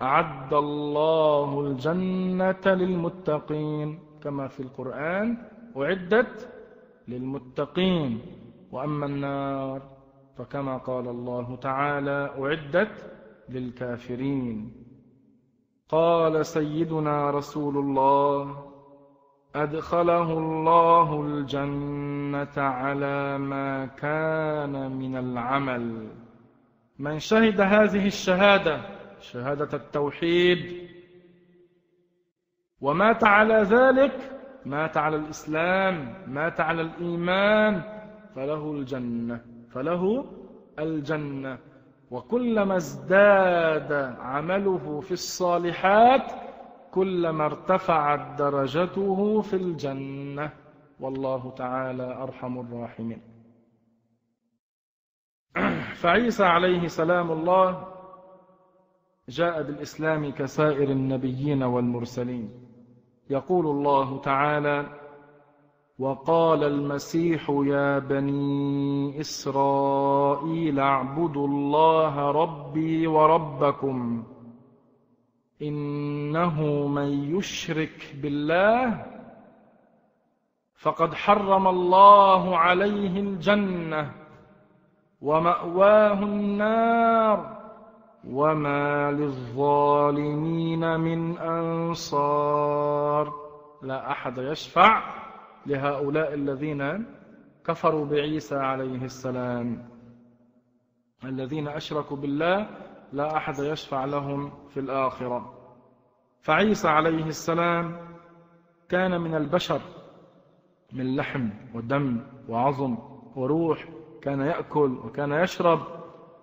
أعد 0.02 0.54
الله 0.54 1.62
الجنة 1.62 2.66
للمتقين 2.66 4.00
كما 4.24 4.48
في 4.48 4.60
القرآن. 4.60 5.38
أعدت 5.78 6.50
للمتقين. 7.08 8.22
وأما 8.72 9.06
النار 9.06 9.82
فكما 10.38 10.78
قال 10.78 11.08
الله 11.08 11.56
تعالى 11.56 12.30
أعدت 12.40 13.12
للكافرين. 13.50 14.72
قال 15.90 16.46
سيدنا 16.46 17.32
رسول 17.32 17.78
الله 17.78 18.71
أدخله 19.56 20.38
الله 20.38 21.22
الجنة 21.22 22.58
على 22.58 23.38
ما 23.38 23.86
كان 23.86 24.92
من 24.92 25.18
العمل. 25.18 26.08
من 27.00 27.20
شهد 27.20 27.62
هذه 27.62 28.08
الشهادة 28.08 28.82
شهادة 29.20 29.78
التوحيد 29.78 30.88
ومات 32.82 33.24
على 33.24 33.56
ذلك 33.56 34.32
مات 34.66 34.98
على 34.98 35.16
الإسلام 35.16 36.14
مات 36.28 36.60
على 36.60 36.82
الإيمان 36.82 37.82
فله 38.36 38.72
الجنة 38.72 39.42
فله 39.74 40.26
الجنة. 40.80 41.58
وكلما 42.12 42.76
ازداد 42.76 43.92
عمله 44.20 45.00
في 45.00 45.12
الصالحات 45.12 46.32
كلما 46.94 47.46
ارتفعت 47.46 48.40
درجته 48.40 49.42
في 49.42 49.56
الجنة. 49.56 50.52
والله 51.00 51.52
تعالى 51.58 52.24
أرحم 52.24 52.60
الراحمين. 52.60 53.22
فعيسى 56.02 56.44
عليه 56.44 56.88
سلام 56.88 57.32
الله 57.32 57.88
جاء 59.30 59.64
بالإسلام 59.64 60.32
كسائر 60.32 60.92
النبيين 60.92 61.64
والمرسلين. 61.64 62.50
يقول 63.30 63.66
الله 63.68 64.22
تعالى 64.22 65.02
وقال 66.00 66.64
المسيح 66.64 67.50
يا 67.50 68.00
بني 68.00 69.20
إسرائيل 69.20 70.80
اعبدوا 70.80 71.48
الله 71.48 72.32
ربي 72.32 73.08
وربكم. 73.08 74.24
إنه 75.62 76.88
من 76.88 77.38
يشرك 77.38 78.16
بالله 78.22 79.06
فقد 80.76 81.14
حرم 81.14 81.68
الله 81.68 82.58
عليه 82.58 83.20
الجنة 83.20 84.12
ومأواه 85.22 86.24
النار 86.24 87.62
وما 88.28 89.12
للظالمين 89.12 91.00
من 91.00 91.38
أنصار. 91.38 93.34
لا 93.82 94.12
أحد 94.12 94.38
يشفع 94.38 95.04
لهؤلاء 95.66 96.34
الذين 96.34 97.06
كفروا 97.66 98.06
بعيسى 98.06 98.56
عليه 98.56 99.04
السلام. 99.06 99.90
الذين 101.24 101.68
أشركوا 101.68 102.18
بالله 102.18 102.68
لا 103.12 103.38
أحد 103.38 103.60
يشفع 103.60 104.06
لهم 104.06 104.52
في 104.70 104.80
الآخرة. 104.80 105.54
فعيسى 106.42 106.88
عليه 106.88 107.26
السلام 107.26 107.98
كان 108.90 109.22
من 109.22 109.36
البشر 109.36 109.82
من 110.94 111.16
لحم 111.16 111.50
ودم 111.74 112.24
وعظم 112.50 112.98
وروح 113.36 113.90
كان 114.22 114.42
يأكل 114.42 114.92
وكان 115.06 115.32
يشرب 115.32 115.80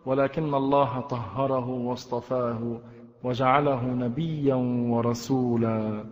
ولكن 0.07 0.55
الله 0.55 1.01
طهره 1.01 1.69
واصطفاه 1.69 2.81
وجعله 3.25 3.85
نبيا 3.85 4.55
ورسولا. 4.91 6.05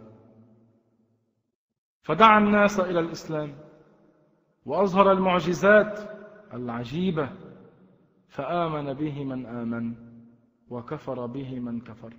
فدعا 2.02 2.38
الناس 2.38 2.80
إلى 2.80 3.00
الإسلام 3.00 3.54
وأظهر 4.66 5.12
المعجزات 5.12 6.00
العجيبة 6.54 7.30
فآمن 8.28 8.94
به 8.94 9.24
من 9.24 9.46
آمن. 9.46 10.05
وكفر 10.70 11.26
به 11.26 11.60
من 11.60 11.80
كفر. 11.80 12.12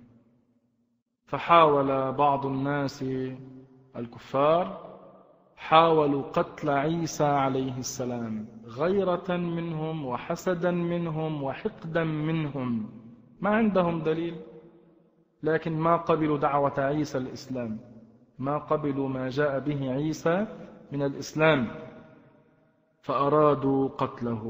فحاول 1.26 2.12
بعض 2.12 2.46
الناس 2.46 3.04
الكفار 3.96 4.88
حاولوا 5.56 6.22
قتل 6.22 6.70
عيسى 6.70 7.24
عليه 7.24 7.78
السلام 7.78 8.46
غيرة 8.66 9.36
منهم 9.36 10.06
وحسدا 10.06 10.70
منهم 10.70 11.42
وحقدا 11.42 12.04
منهم. 12.04 12.90
ما 13.40 13.50
عندهم 13.50 14.02
دليل؟ 14.02 14.40
لكن 15.42 15.78
ما 15.78 15.96
قبلوا 15.96 16.38
دعوة 16.38 16.80
عيسى 16.80 17.18
الإسلام. 17.18 17.80
ما 18.38 18.58
قبلوا 18.58 19.08
ما 19.08 19.28
جاء 19.28 19.58
به 19.58 19.92
عيسى 19.92 20.46
من 20.92 21.02
الإسلام. 21.02 21.68
فأرادوا 23.02 23.88
قتله. 23.88 24.44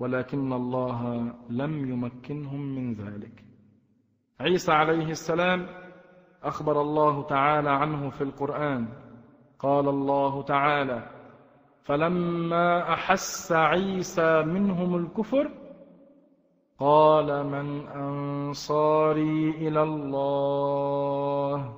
ولكن 0.00 0.52
الله 0.52 1.32
لم 1.50 1.90
يمكنهم 1.90 2.60
من 2.60 2.92
ذلك. 2.92 3.44
عيسى 4.40 4.72
عليه 4.72 5.10
السلام 5.10 5.66
أخبر 6.42 6.80
الله 6.80 7.22
تعالى 7.22 7.70
عنه 7.70 8.10
في 8.10 8.24
القرآن. 8.24 8.88
قال 9.58 9.88
الله 9.88 10.42
تعالى 10.42 11.10
فلما 11.82 12.92
أحس 12.92 13.52
عيسى 13.52 14.42
منهم 14.42 14.96
الكفر 14.96 15.50
قال 16.78 17.46
من 17.46 17.88
أنصاري 17.88 19.50
إلى 19.50 19.82
الله. 19.82 21.76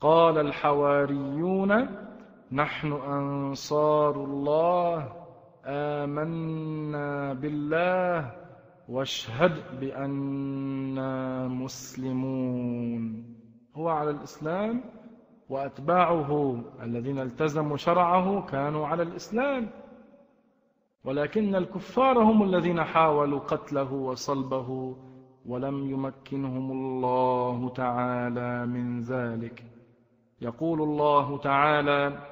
قال 0.00 0.38
الحواريون 0.38 1.88
نحن 2.52 2.92
أنصار 2.92 4.24
الله. 4.24 5.21
آمنا 5.64 7.32
بالله 7.32 8.30
واشهد 8.88 9.80
بأننا 9.80 11.48
مسلمون. 11.48 13.24
هو 13.76 13.88
على 13.88 14.10
الإسلام 14.10 14.84
وأتباعه 15.48 16.60
الذين 16.82 17.18
التزموا 17.18 17.76
شرعه 17.76 18.46
كانوا 18.46 18.86
على 18.86 19.02
الإسلام. 19.02 19.70
ولكن 21.04 21.54
الكفار 21.54 22.18
هم 22.18 22.42
الذين 22.42 22.82
حاولوا 22.84 23.38
قتله 23.38 23.92
وصلبه 23.92 24.96
ولم 25.46 25.90
يمكنهم 25.90 26.72
الله 26.72 27.68
تعالى 27.68 28.66
من 28.66 29.00
ذلك. 29.00 29.64
يقول 30.40 30.82
الله 30.82 31.38
تعالى 31.38 32.31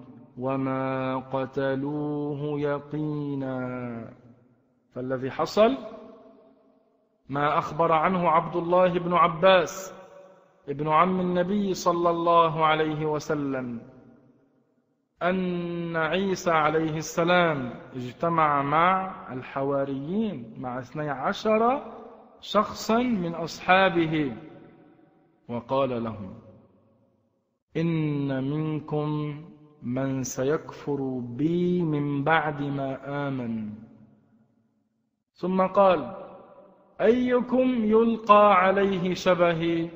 وما 0.37 1.17
قتلوه 1.17 2.59
يقينا 2.59 4.13
فالذي 4.95 5.31
حصل 5.31 5.77
ما 7.29 7.57
أخبر 7.57 7.91
عنه 7.91 8.29
عبد 8.29 8.55
الله 8.55 8.99
بن 8.99 9.13
عباس 9.13 9.93
ابن 10.69 10.87
عم 10.87 11.19
النبي 11.19 11.73
صلى 11.73 12.09
الله 12.09 12.65
عليه 12.65 13.05
وسلم 13.05 13.81
أن 15.23 15.95
عيسى 15.95 16.51
عليه 16.51 16.97
السلام 16.97 17.73
اجتمع 17.95 18.61
مع 18.61 19.15
الحواريين 19.33 20.55
مع 20.57 20.79
اثني 20.79 21.09
عشر 21.09 21.81
شخصا 22.41 22.97
من 22.97 23.35
أصحابه. 23.35 24.35
وقال 25.47 26.03
لهم 26.03 26.33
إن 27.77 28.43
منكم 28.43 29.41
من 29.81 30.23
سيكفر 30.23 31.19
بي 31.19 31.81
من 31.81 32.23
بعد 32.23 32.61
ما 32.61 33.27
آمن. 33.27 33.73
ثم 35.33 35.61
قال 35.61 36.15
أيكم 37.01 37.85
يلقى 37.85 38.53
عليه 38.53 39.13
شبهي 39.13 39.89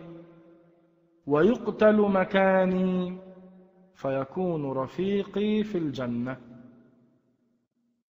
ويقتل 1.26 2.02
مكاني 2.02 3.18
فيكون 3.94 4.72
رفيقي 4.72 5.64
في 5.64 5.78
الجنة. 5.78 6.38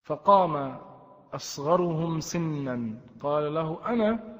فقام 0.03 0.77
أصغرهم 1.33 2.19
سنا 2.19 2.97
قال 3.19 3.53
له 3.53 3.85
أنا؟ 3.85 4.35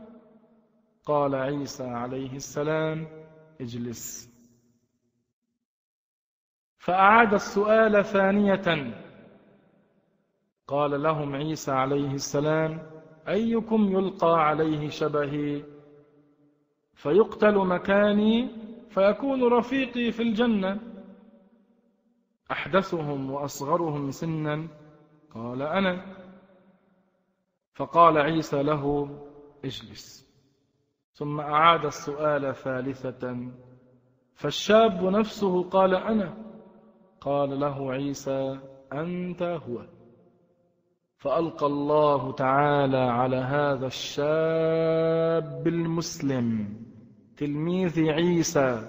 قال 1.05 1.35
عيسى 1.35 1.83
عليه 1.83 2.35
السلام 2.35 3.07
اجلس. 3.61 4.34
فأعاد 6.85 7.33
السؤال 7.33 8.05
ثانية. 8.05 8.93
قال 10.67 11.03
لهم 11.03 11.35
عيسى 11.35 11.71
عليه 11.71 12.13
السلام 12.13 12.91
أيكم 13.27 13.89
يلقى 13.91 14.47
عليه 14.47 14.89
شبهي؟ 14.89 15.63
فيقتل 16.93 17.55
مكاني 17.57 18.49
فيكون 18.89 19.43
رفيقي 19.43 20.11
في 20.11 20.23
الجنة. 20.23 20.79
أحدثهم 22.51 23.31
وأصغرهم 23.31 24.11
سنا. 24.11 24.67
قال 25.31 25.61
أنا. 25.61 26.15
فقال 27.73 28.17
عيسى 28.17 28.63
له 28.63 29.09
اجلس. 29.65 30.25
ثم 31.13 31.39
أعاد 31.39 31.85
السؤال 31.85 32.55
ثالثة. 32.55 33.51
فالشاب 34.33 35.03
نفسه 35.03 35.69
قال 35.69 35.95
أنا. 35.95 36.44
قال 37.25 37.59
له 37.59 37.91
عيسى 37.91 38.59
أنت 38.93 39.41
هو. 39.41 39.85
فألقى 41.17 41.65
الله 41.65 42.31
تعالى 42.31 42.97
على 42.97 43.35
هذا 43.35 43.87
الشاب 43.87 45.67
المسلم. 45.67 46.75
تلميذ 47.37 48.09
عيسى 48.09 48.87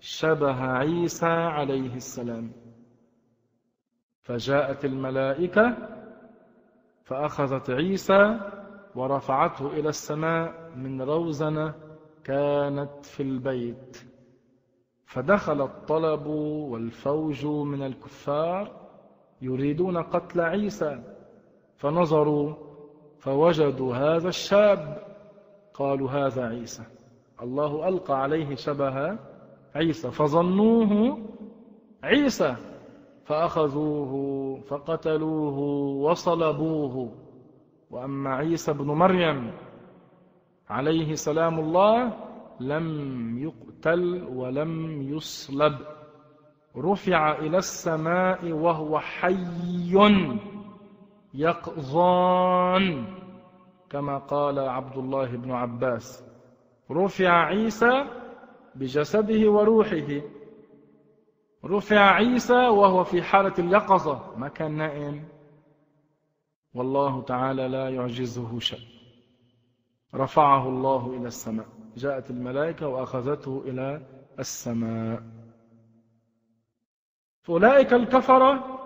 شبه 0.00 0.60
عيسى 0.62 1.26
عليه 1.26 1.94
السلام. 1.94 2.52
فجاءت 4.22 4.84
الملائكة 4.84 5.76
فأخذت 7.04 7.70
عيسى 7.70 8.40
ورفعته 8.94 9.66
إلى 9.66 9.88
السماء 9.88 10.70
من 10.76 11.02
روزنة 11.02 11.74
كانت 12.24 13.04
في 13.04 13.22
البيت. 13.22 14.07
فدخل 15.08 15.62
الطلب 15.62 16.26
والفوج 16.70 17.46
من 17.46 17.82
الكفار 17.82 18.70
يريدون 19.42 20.02
قتل 20.02 20.40
عيسى. 20.40 21.02
فنظروا 21.76 22.54
فوجدوا 23.18 23.94
هذا 23.94 24.28
الشاب. 24.28 25.02
قالوا 25.74 26.10
هذا 26.10 26.46
عيسى. 26.48 26.82
الله 27.42 27.88
ألقى 27.88 28.22
عليه 28.22 28.54
شبه 28.54 29.18
عيسى. 29.74 30.10
فظنوه 30.10 31.18
عيسى. 32.02 32.56
فأخذوه 33.24 34.12
فقتلوه 34.60 35.58
وصلبوه. 36.04 37.12
وأما 37.90 38.34
عيسى 38.34 38.72
بن 38.72 38.86
مريم 38.86 39.52
عليه 40.70 41.14
سلام 41.14 41.60
الله 41.60 42.27
لم 42.60 43.38
يقتل 43.38 44.24
ولم 44.24 45.02
يصلب. 45.02 45.78
رفع 46.76 47.38
إلى 47.38 47.58
السماء 47.58 48.52
وهو 48.52 48.98
حي 48.98 49.94
يقظان 51.34 53.04
كما 53.90 54.18
قال 54.18 54.58
عبد 54.58 54.96
الله 54.96 55.36
بن 55.36 55.50
عباس. 55.50 56.24
رفع 56.90 57.46
عيسى 57.46 58.04
بجسده 58.74 59.50
وروحه. 59.50 60.20
رفع 61.64 62.00
عيسى 62.00 62.68
وهو 62.68 63.04
في 63.04 63.22
حالة 63.22 63.54
اليقظة 63.58 64.36
ما 64.36 64.48
كان 64.48 64.76
نائم. 64.76 65.24
والله 66.74 67.22
تعالى 67.22 67.68
لا 67.68 67.88
يعجزه 67.88 68.58
شيء. 68.58 68.86
رفعه 70.14 70.68
الله 70.68 71.16
إلى 71.16 71.26
السماء. 71.26 71.77
جاءت 71.98 72.30
الملائكة 72.30 72.88
وأخذته 72.88 73.62
إلى 73.66 74.06
السماء. 74.38 75.22
فأولئك 77.42 77.92
الكفرة 77.92 78.78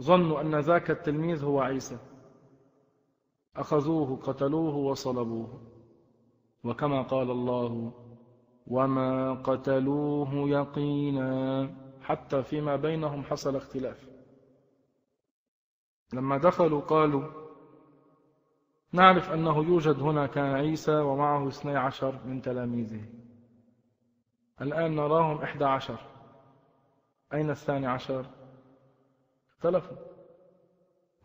ظنوا 0.00 0.40
أن 0.40 0.60
ذاك 0.60 0.90
التلميذ 0.90 1.44
هو 1.44 1.60
عيسى. 1.60 1.98
أخذوه 3.56 4.16
قتلوه 4.16 4.76
وصلبوه. 4.76 5.60
وكما 6.64 7.02
قال 7.02 7.30
الله 7.30 7.92
وما 8.66 9.34
قتلوه 9.34 10.48
يقينا 10.48 11.30
حتى 12.02 12.42
فيما 12.42 12.76
بينهم 12.76 13.22
حصل 13.22 13.56
اختلاف. 13.56 14.08
لما 16.12 16.38
دخلوا 16.38 16.80
قالوا 16.80 17.41
نعرف 18.92 19.32
أنه 19.32 19.64
يوجد 19.64 20.00
هنا 20.00 20.26
كان 20.26 20.54
عيسى 20.54 20.94
ومعه 20.94 21.48
اثني 21.48 21.76
عشر 21.76 22.20
من 22.26 22.42
تلاميذه. 22.42 23.04
الآن 24.60 24.96
نراهم 24.96 25.42
إحدى 25.42 25.64
عشر. 25.64 25.98
أين 27.34 27.50
الثاني 27.50 27.86
عشر؟ 27.86 28.26
اختلفوا. 29.50 29.96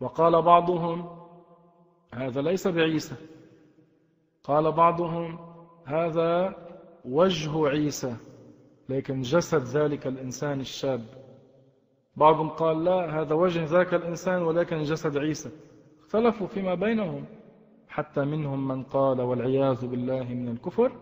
وقال 0.00 0.42
بعضهم 0.42 1.18
هذا 2.14 2.40
ليس 2.42 2.68
بعيسى. 2.68 3.14
قال 4.44 4.72
بعضهم 4.72 5.38
هذا 5.84 6.54
وجه 7.04 7.68
عيسى. 7.68 8.16
لكن 8.88 9.20
جسد 9.20 9.62
ذلك 9.62 10.06
الإنسان 10.06 10.60
الشاب. 10.60 11.04
بعضهم 12.16 12.48
قال 12.48 12.84
لا 12.84 13.20
هذا 13.20 13.34
وجه 13.34 13.64
ذاك 13.64 13.94
الإنسان 13.94 14.42
ولكن 14.42 14.82
جسد 14.82 15.16
عيسى. 15.16 15.50
اختلفوا 16.00 16.46
فيما 16.46 16.74
بينهم. 16.74 17.37
حتى 17.98 18.24
منهم 18.24 18.68
من 18.68 18.82
قال 18.82 19.20
والعياذ 19.20 19.86
بالله 19.86 20.24
من 20.34 20.48
الكفر 20.48 20.92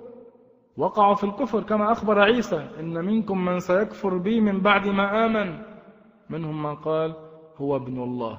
وقعوا 0.77 1.15
في 1.15 1.25
الكفر 1.25 1.63
كما 1.63 1.93
أخبر 1.93 2.21
عيسى 2.21 2.69
إن 2.81 3.05
منكم 3.05 3.45
من 3.45 3.59
سيكفر 3.61 4.17
بي 4.17 4.41
من 4.41 4.61
بعد 4.61 4.89
ما 4.89 5.27
آمن. 5.27 5.59
منهم 6.31 6.63
من 6.63 6.75
قال 6.75 7.15
هو 7.57 7.77
ابن 7.77 8.03
الله. 8.03 8.39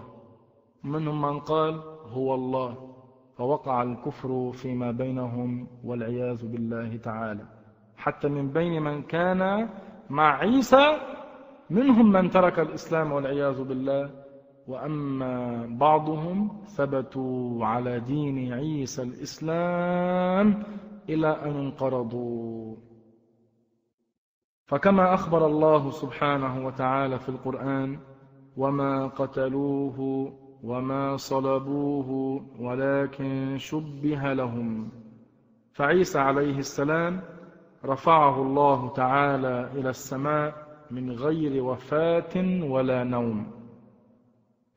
منهم 0.84 1.22
من 1.22 1.39
قال 1.39 1.82
هو 2.10 2.36
الله. 2.36 2.93
فوقع 3.38 3.84
الكفر 3.84 4.52
فيما 4.52 4.91
بينهم 4.91 5.67
والعياذ 5.84 6.48
بالله 6.52 6.98
تعالى. 6.98 7.46
حتى 7.98 8.28
من 8.28 8.50
بين 8.50 8.82
من 8.82 9.02
كان 9.02 9.70
مع 10.10 10.38
عيسى 10.38 10.98
منهم 11.70 12.12
من 12.12 12.30
ترك 12.30 12.60
الإسلام 12.60 13.12
والعياذ 13.12 13.63
بالله. 13.63 14.26
وأما 14.67 15.65
بعضهم 15.80 16.62
ثبتوا 16.65 17.65
على 17.65 17.99
دين 17.99 18.53
عيسى 18.53 19.01
الإسلام 19.01 20.63
إلى 21.10 21.27
أن 21.27 21.56
انقرضوا. 21.56 22.75
فكما 24.65 25.13
أخبر 25.13 25.45
الله 25.45 25.89
سبحانه 25.91 26.65
وتعالى 26.65 27.19
في 27.19 27.30
القرآن 27.30 27.99
وما 28.58 29.08
قتلوه 29.08 30.32
وما 30.63 31.17
صلبوه 31.17 32.41
ولكن 32.60 33.56
شبه 33.58 34.34
لهم. 34.34 34.89
فعيسى 35.73 36.19
عليه 36.19 36.58
السلام 36.58 37.21
رفعه 37.86 38.41
الله 38.41 38.89
تعالى 38.89 39.71
إلى 39.75 39.89
السماء 39.89 40.67
من 40.91 41.12
غير 41.12 41.63
وفاة 41.63 42.63
ولا 42.63 43.03
نوم. 43.03 43.57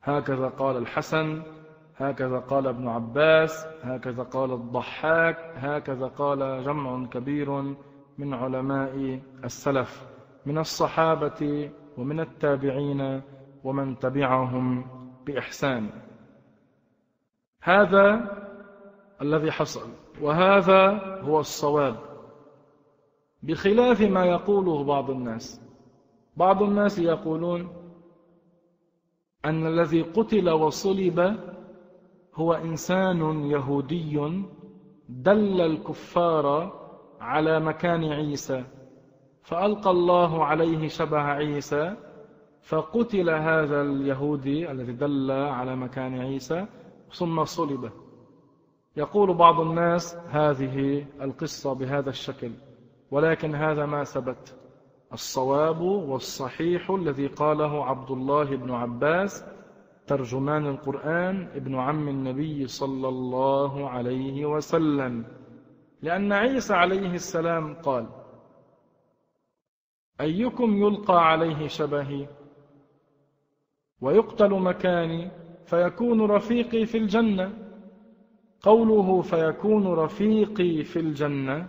هكذا 0.03 0.47
قال 0.47 0.77
الحسن 0.77 1.41
هكذا 1.97 2.39
قال 2.39 2.67
ابن 2.67 2.87
عباس 2.87 3.67
هكذا 3.83 4.23
قال 4.23 4.51
الضحاك 4.51 5.37
هكذا 5.55 6.07
قال 6.07 6.63
جمع 6.63 7.05
كبير 7.05 7.75
من 8.17 8.33
علماء 8.33 9.19
السلف 9.43 10.07
من 10.45 10.57
الصحابة 10.57 11.71
ومن 11.97 12.19
التابعين 12.19 13.21
ومن 13.63 13.99
تبعهم 13.99 14.85
بإحسان. 15.25 15.89
هذا 17.61 18.31
الذي 19.21 19.51
حصل 19.51 19.89
وهذا 20.21 20.89
هو 21.21 21.39
الصواب. 21.39 21.95
بخلاف 23.43 24.01
ما 24.01 24.25
يقوله 24.25 24.83
بعض 24.83 25.09
الناس 25.09 25.61
بعض 26.37 26.63
الناس 26.63 26.99
يقولون 26.99 27.80
أن 29.45 29.67
الذي 29.67 30.01
قتل 30.01 30.49
وصلب 30.49 31.37
هو 32.35 32.53
إنسان 32.53 33.45
يهودي 33.45 34.43
دل 35.09 35.61
الكفار 35.61 36.73
على 37.21 37.59
مكان 37.59 38.03
عيسى 38.03 38.63
فألقى 39.43 39.91
الله 39.91 40.45
عليه 40.45 40.87
شبه 40.87 41.19
عيسى 41.19 41.95
فقتل 42.61 43.29
هذا 43.29 43.81
اليهودي 43.81 44.71
الذي 44.71 44.91
دل 44.91 45.31
على 45.31 45.75
مكان 45.75 46.19
عيسى 46.19 46.65
ثم 47.13 47.45
صلب. 47.45 47.91
يقول 48.97 49.33
بعض 49.33 49.59
الناس 49.59 50.17
هذه 50.29 51.05
القصة 51.21 51.73
بهذا 51.73 52.09
الشكل 52.09 52.51
ولكن 53.11 53.55
هذا 53.55 53.85
ما 53.85 54.03
ثبت. 54.03 54.60
الصواب 55.13 55.81
والصحيح 55.81 56.91
الذي 56.91 57.27
قاله 57.27 57.85
عبد 57.85 58.11
الله 58.11 58.55
بن 58.55 58.71
عباس 58.71 59.45
ترجمان 60.07 60.67
القرآن 60.67 61.47
ابن 61.55 61.75
عم 61.75 62.07
النبي 62.07 62.67
صلى 62.67 63.07
الله 63.07 63.89
عليه 63.89 64.45
وسلم. 64.45 65.25
لأن 66.01 66.33
عيسى 66.33 66.73
عليه 66.73 67.13
السلام 67.13 67.73
قال 67.73 68.07
أيكم 70.21 70.77
يلقى 70.77 71.29
عليه 71.31 71.67
شبهي؟ 71.67 72.27
ويقتل 74.01 74.49
مكاني 74.49 75.31
فيكون 75.65 76.21
رفيقي 76.21 76.85
في 76.85 76.97
الجنة؟ 76.97 77.53
قوله 78.61 79.21
فيكون 79.21 79.87
رفيقي 79.87 80.83
في 80.83 80.99
الجنة 80.99 81.67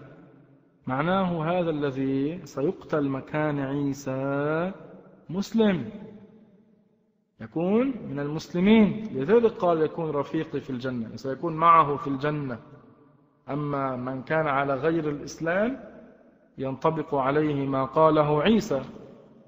معناه 0.87 1.45
هذا 1.45 1.71
الذي 1.71 2.47
سيقتل 2.47 3.09
مكان 3.09 3.59
عيسى 3.59 4.73
مسلم. 5.31 5.91
يكون 7.41 7.95
من 8.11 8.21
المسلمين. 8.21 9.09
لذلك 9.15 9.53
قال 9.53 9.83
يكون 9.83 10.11
رفيقي 10.11 10.61
في 10.61 10.71
الجنة 10.71 11.17
سيكون 11.17 11.57
معه 11.57 11.97
في 11.97 12.07
الجنة. 12.07 12.59
أما 13.51 13.97
من 13.97 14.23
كان 14.23 14.47
على 14.47 14.75
غير 14.75 15.09
الإسلام 15.09 15.79
ينطبق 16.59 17.15
عليه 17.15 17.67
ما 17.67 17.85
قاله 17.85 18.43
عيسى 18.43 18.83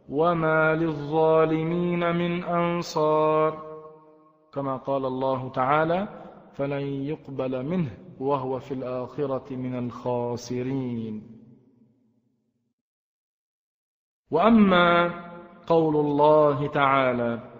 وما 0.09 0.75
للظالمين 0.75 2.17
من 2.17 2.45
أنصار. 2.45 3.75
كما 4.53 4.77
قال 4.77 5.05
الله 5.05 5.49
تعالى 5.49 6.09
فلن 6.53 6.83
يقبل 6.83 7.67
منه 7.67 8.04
وهو 8.21 8.59
في 8.59 8.75
الآخرة 8.75 9.57
من 9.57 9.79
الخاسرين. 9.79 11.41
وأما 14.31 15.11
قول 15.67 15.97
الله 15.97 16.67
تعالى 16.67 17.51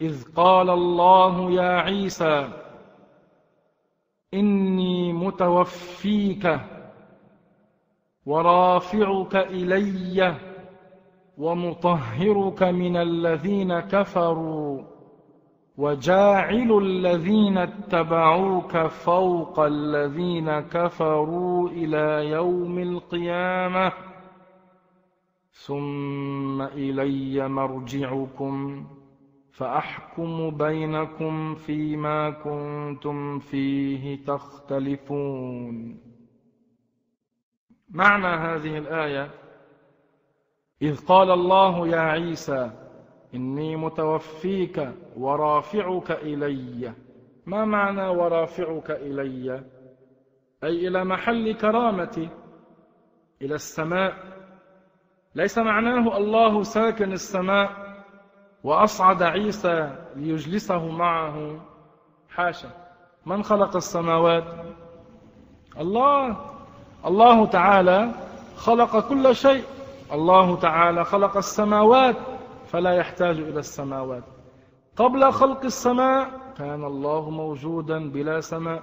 إذ 0.00 0.32
قال 0.32 0.70
الله 0.70 1.50
يا 1.50 1.80
عيسى 1.80 2.48
إني 4.34 5.12
متوفيك 5.12 6.60
ورافعك 8.26 9.36
إلي 9.36 10.34
ومطهرك 11.38 12.62
من 12.62 12.96
الذين 12.96 13.80
كفروا. 13.80 14.93
وجاعل 15.76 16.78
الذين 16.82 17.58
اتبعوك 17.58 18.76
فوق 18.76 19.60
الذين 19.60 20.60
كفروا 20.60 21.68
إلى 21.68 22.30
يوم 22.30 22.78
القيامة. 22.78 23.92
ثم 25.52 26.62
إلي 26.62 27.48
مرجعكم 27.48 28.86
فأحكم 29.52 30.50
بينكم 30.50 31.54
فيما 31.54 32.30
كنتم 32.30 33.38
فيه 33.38 34.24
تختلفون. 34.24 36.00
معنى 37.90 38.26
هذه 38.26 38.78
الآية 38.78 39.30
إذ 40.82 41.06
قال 41.06 41.30
الله 41.30 41.88
يا 41.88 42.00
عيسى 42.00 42.83
إني 43.34 43.76
متوفيك 43.76 44.88
ورافعك 45.16 46.10
إلي. 46.10 46.92
ما 47.46 47.64
معنى 47.64 48.08
ورافعك 48.08 48.90
إلي؟ 48.90 49.62
أي 50.64 50.88
إلى 50.88 51.04
محل 51.04 51.52
كرامتي. 51.52 52.28
إلى 53.42 53.54
السماء. 53.54 54.14
ليس 55.34 55.58
معناه 55.58 56.16
الله 56.16 56.62
ساكن 56.62 57.12
السماء 57.12 57.70
وأصعد 58.64 59.22
عيسى 59.22 59.96
ليجلسه 60.16 60.88
معه. 60.90 61.60
حاشا. 62.30 62.68
من 63.26 63.42
خلق 63.42 63.76
السماوات؟ 63.76 64.44
الله. 65.80 66.36
الله 67.06 67.46
تعالى 67.46 68.10
خلق 68.56 69.08
كل 69.08 69.34
شيء. 69.34 69.64
الله 70.12 70.56
تعالى 70.56 71.04
خلق 71.04 71.36
السماوات. 71.36 72.16
فلا 72.74 72.90
يحتاج 72.90 73.38
إلى 73.38 73.58
السماوات. 73.58 74.24
قبل 74.96 75.32
خلق 75.32 75.64
السماء 75.64 76.30
كان 76.58 76.84
الله 76.84 77.30
موجودا 77.30 78.10
بلا 78.10 78.40
سماء 78.40 78.82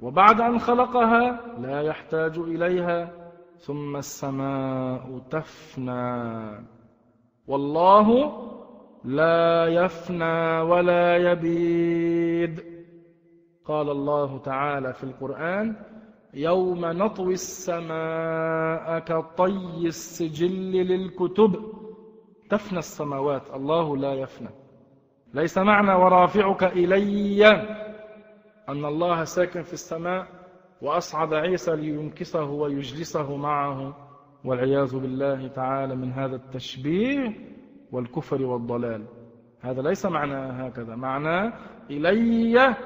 وبعد 0.00 0.40
أن 0.40 0.58
خلقها 0.58 1.40
لا 1.58 1.82
يحتاج 1.82 2.38
إليها 2.38 3.10
ثم 3.58 3.96
السماء 3.96 5.18
تفنى. 5.30 6.66
والله 7.46 8.08
لا 9.04 9.66
يفنى 9.66 10.60
ولا 10.60 11.16
يبيد. 11.16 12.64
قال 13.64 13.90
الله 13.90 14.38
تعالى 14.38 14.92
في 14.92 15.04
القرآن 15.04 15.76
يوم 16.34 16.84
نطوي 16.84 17.34
السماء 17.34 18.98
كطي 18.98 19.86
السجل 19.86 20.72
للكتب. 20.72 21.85
تفنى 22.50 22.78
السماوات. 22.78 23.50
الله 23.54 23.96
لا 23.96 24.12
يفنى. 24.14 24.48
ليس 25.34 25.58
معنى 25.58 25.92
ورافعك 25.92 26.64
إلي 26.64 27.46
أن 28.68 28.84
الله 28.84 29.24
ساكن 29.24 29.62
في 29.62 29.72
السماء 29.72 30.26
وأصعد 30.82 31.34
عيسى 31.34 31.76
لينكسه 31.76 32.50
ويجلسه 32.50 33.36
معه. 33.36 33.96
والعياذ 34.44 34.98
بالله 34.98 35.48
تعالى 35.48 35.96
من 35.96 36.12
هذا 36.12 36.36
التشبيه 36.36 37.34
والكفر 37.92 38.42
والضلال. 38.42 39.04
هذا 39.60 39.82
ليس 39.82 40.06
معنى 40.06 40.68
هكذا. 40.68 40.94
معنى 40.94 41.52
إلي 41.90 42.76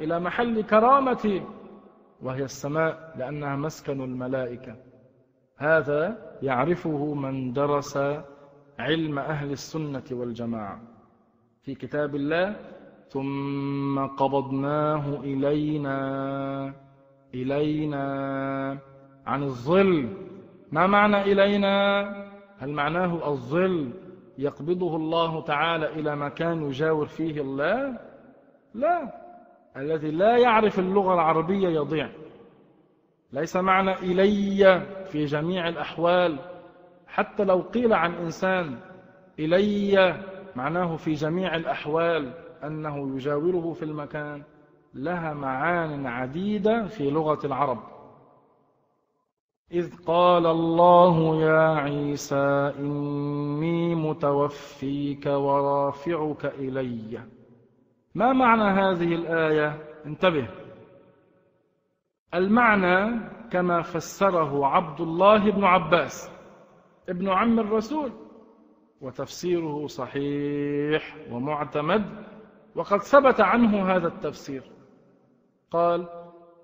إلى 0.00 0.20
محل 0.20 0.62
كرامتي 0.62 1.42
وهي 2.22 2.44
السماء 2.44 3.14
لأنها 3.18 3.56
مسكن 3.56 4.00
الملائكة. 4.00 4.76
هذا 5.58 6.18
يعرفه 6.42 7.14
من 7.14 7.52
درس 7.52 7.98
علم 8.78 9.18
أهل 9.18 9.50
السنة 9.50 10.04
والجماعة 10.10 10.80
في 11.62 11.74
كتاب 11.74 12.14
الله 12.14 12.56
ثم 13.08 14.06
قبضناه 14.06 15.20
إلينا 15.20 16.74
إلينا. 17.34 18.78
عن 19.26 19.42
الظل. 19.42 20.08
ما 20.72 20.86
معنى 20.86 21.22
إلينا؟ 21.22 22.02
هل 22.58 22.70
معناه 22.70 23.28
الظل 23.28 23.92
يقبضه 24.38 24.96
الله 24.96 25.42
تعالى 25.42 25.88
إلى 26.00 26.16
مكان 26.16 26.62
يجاور 26.62 27.06
فيه 27.06 27.40
الله؟ 27.40 27.98
لا. 28.74 29.14
الذي 29.76 30.10
لا 30.10 30.36
يعرف 30.36 30.78
اللغة 30.78 31.14
العربية 31.14 31.68
يضيع. 31.68 32.10
ليس 33.32 33.56
معنى 33.56 33.92
إلي 33.92 34.82
في 35.04 35.24
جميع 35.24 35.68
الأحوال. 35.68 36.38
حتى 37.18 37.44
لو 37.44 37.60
قيل 37.60 37.92
عن 37.92 38.14
إنسان 38.14 38.78
إلي 39.38 40.24
معناه 40.56 40.96
في 40.96 41.12
جميع 41.12 41.56
الأحوال 41.56 42.32
أنه 42.64 43.16
يجاوره 43.16 43.72
في 43.72 43.84
المكان 43.84 44.42
لها 44.94 45.34
معان 45.34 46.06
عديدة 46.06 46.86
في 46.86 47.10
لغة 47.10 47.46
العرب. 47.46 47.78
إذ 49.72 50.04
قال 50.06 50.46
الله 50.46 51.36
يا 51.42 51.68
عيسى 51.68 52.72
إني 52.78 53.94
متوفيك 53.94 55.26
ورافعك 55.26 56.44
إلي. 56.44 57.20
ما 58.14 58.32
معنى 58.32 58.80
هذه 58.80 59.14
الآية؟ 59.14 59.84
انتبه. 60.06 60.48
المعنى 62.34 63.20
كما 63.50 63.82
فسره 63.82 64.66
عبد 64.66 65.00
الله 65.00 65.50
بن 65.50 65.64
عباس. 65.64 66.37
ابن 67.08 67.28
عم 67.28 67.60
الرسول. 67.60 68.12
وتفسيره 69.00 69.86
صحيح 69.86 71.16
ومعتمد 71.30 72.04
وقد 72.74 72.98
ثبت 72.98 73.40
عنه 73.40 73.92
هذا 73.96 74.08
التفسير. 74.08 74.62
قال 75.70 76.08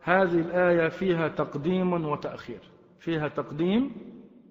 هذه 0.01 0.41
الآية 0.41 0.89
فيها 0.89 1.29
تقديم 1.29 1.93
وتأخير. 1.93 2.61
فيها 2.99 3.29
تقديم 3.29 3.93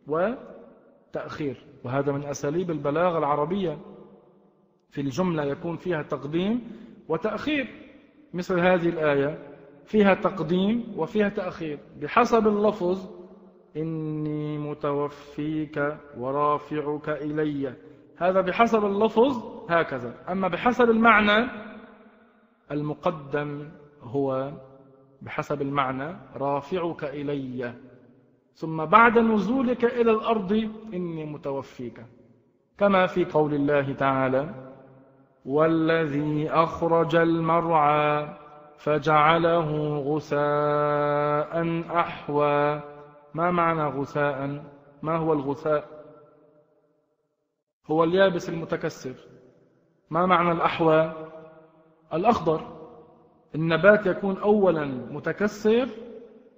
وتأخير. 0.08 1.66
وهذا 1.84 2.12
من 2.12 2.24
أساليب 2.24 2.72
البلاغة 2.72 3.18
العربية. 3.18 3.78
في 4.90 5.02
الجملة 5.02 5.44
يكون 5.44 5.78
فيها 5.78 6.02
تقديم 6.02 6.62
وتأخير. 7.10 7.68
مثل 8.34 8.60
هذه 8.60 8.90
الآية 8.90 9.40
فيها 9.86 10.14
تقديم 10.14 10.94
وفيها 10.98 11.30
تأخير. 11.30 11.80
بحسب 12.02 12.48
اللفظ 12.48 13.23
إني 13.78 14.58
متوفيك 14.58 15.98
ورافعك 16.18 17.10
إلي. 17.10 17.74
هذا 18.18 18.42
بحسب 18.42 18.86
اللفظ 18.86 19.44
هكذا. 19.70 20.16
أما 20.30 20.48
بحسب 20.48 20.90
المعنى 20.90 21.50
المقدم 22.72 23.70
هو 24.02 24.52
بحسب 25.22 25.62
المعنى 25.62 26.16
رافعك 26.36 27.04
إلي. 27.04 27.74
ثم 28.54 28.86
بعد 28.86 29.18
نزولك 29.18 29.86
إلى 29.86 30.12
الأرض 30.12 30.52
إني 30.94 31.26
متوفيك. 31.26 32.06
كما 32.78 33.06
في 33.06 33.26
قول 33.26 33.54
الله 33.54 33.94
تعالى 33.94 34.70
والذي 35.46 36.50
أخرج 36.50 37.16
المرعى 37.16 38.38
فجعله 38.78 39.98
غثاء 39.98 41.84
أحوى. 42.00 42.93
ما 43.34 43.52
معنى 43.52 43.84
غثاء؟ 43.84 44.64
ما 45.02 45.18
هو 45.18 45.34
الغثاء؟ 45.34 45.88
هو 47.88 48.04
اليابس 48.04 48.50
المتكسر. 48.50 49.14
ما 50.10 50.26
معنى 50.26 50.52
الأحوى 50.52 51.14
الأخضر. 52.14 52.62
النبات 53.56 54.06
يكون 54.06 54.38
أولا 54.38 54.86
متكسر 54.86 55.90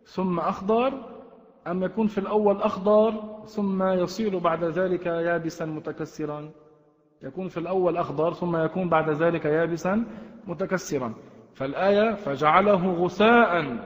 ثم 0.04 0.40
أخضر. 0.40 0.94
أم 1.68 1.84
يكون 1.84 2.08
في 2.08 2.18
الأول 2.18 2.62
أخضر 2.62 3.14
ثم 3.46 3.84
يصير 3.84 4.38
بعد 4.38 4.64
ذلك 4.64 5.06
يابسا 5.06 5.66
متكسرا. 5.66 6.52
يكون 7.22 7.48
في 7.48 7.58
الأول 7.58 7.98
أخضر 7.98 8.34
ثم 8.34 8.56
يكون 8.56 8.90
بعد 8.90 9.10
ذلك 9.10 9.46
يابسا 9.46 10.06
متكسرا. 10.48 11.14
فالآية 11.54 12.14
فجعله 12.14 12.94
غثاء 12.94 13.78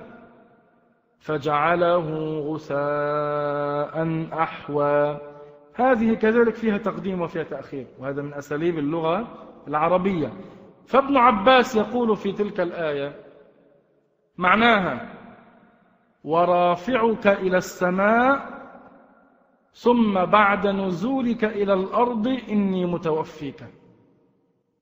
فجعله 1.19 2.39
غثاء 2.39 4.27
أحوى. 4.33 5.19
هذه 5.75 6.13
كذلك 6.13 6.55
فيها 6.55 6.77
تقديم 6.77 7.21
وفيها 7.21 7.43
تأخير 7.43 7.87
وهذا 7.99 8.21
من 8.21 8.33
أساليب 8.33 8.77
اللغة 8.79 9.27
العربية. 9.67 10.33
فابن 10.85 11.17
عباس 11.17 11.75
يقول 11.75 12.15
في 12.17 12.31
تلك 12.31 12.59
الآية 12.59 13.15
معناها 14.37 15.09
ورافعك 16.23 17.27
إلى 17.27 17.57
السماء 17.57 18.59
ثم 19.73 20.25
بعد 20.25 20.67
نزولك 20.67 21.43
إلى 21.43 21.73
الأرض 21.73 22.27
إني 22.27 22.85
متوفيك. 22.85 23.63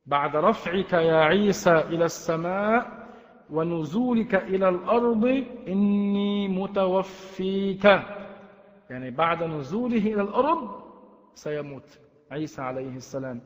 بعد 0.05 0.35
رفعك 0.35 0.93
يا 0.93 1.17
عيسى 1.17 1.77
إلى 1.79 2.05
السماء 2.05 2.96
ونزولك 3.51 4.35
إلى 4.35 4.69
الأرض 4.69 5.43
إني 5.67 6.47
متوفيك. 6.47 7.85
يعني 8.89 9.11
بعد 9.11 9.43
نزوله 9.43 9.97
إلى 9.97 10.21
الأرض 10.21 10.69
سيموت. 11.33 11.99
عيسى 12.31 12.61
عليه 12.61 12.95
السلام. 12.95 13.41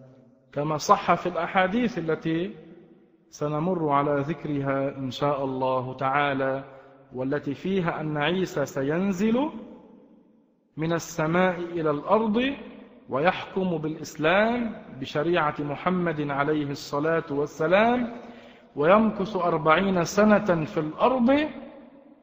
كما 0.52 0.78
صح 0.78 1.14
في 1.14 1.30
الأحاديث 1.30 1.98
التي 2.00 2.56
سنمر 3.30 3.90
على 3.90 4.20
ذكرها 4.20 4.98
إن 4.98 5.12
شاء 5.12 5.46
الله 5.46 5.94
تعالى 5.94 6.64
والتي 7.16 7.54
فيها 7.54 8.02
أن 8.02 8.18
عيسى 8.18 8.66
سينزل 8.66 9.50
من 10.78 10.94
السماء 10.94 11.60
إلى 11.60 11.92
الأرض 11.92 12.54
ويحكم 13.10 13.78
بالإسلام 13.78 14.76
بشريعة 15.00 15.56
محمد 15.60 16.22
عليه 16.30 16.70
الصلاة 16.72 17.24
والسلام 17.32 18.14
ويمكث 18.76 19.36
أربعين 19.36 20.04
سنة 20.04 20.66
في 20.66 20.80
الأرض 20.80 21.48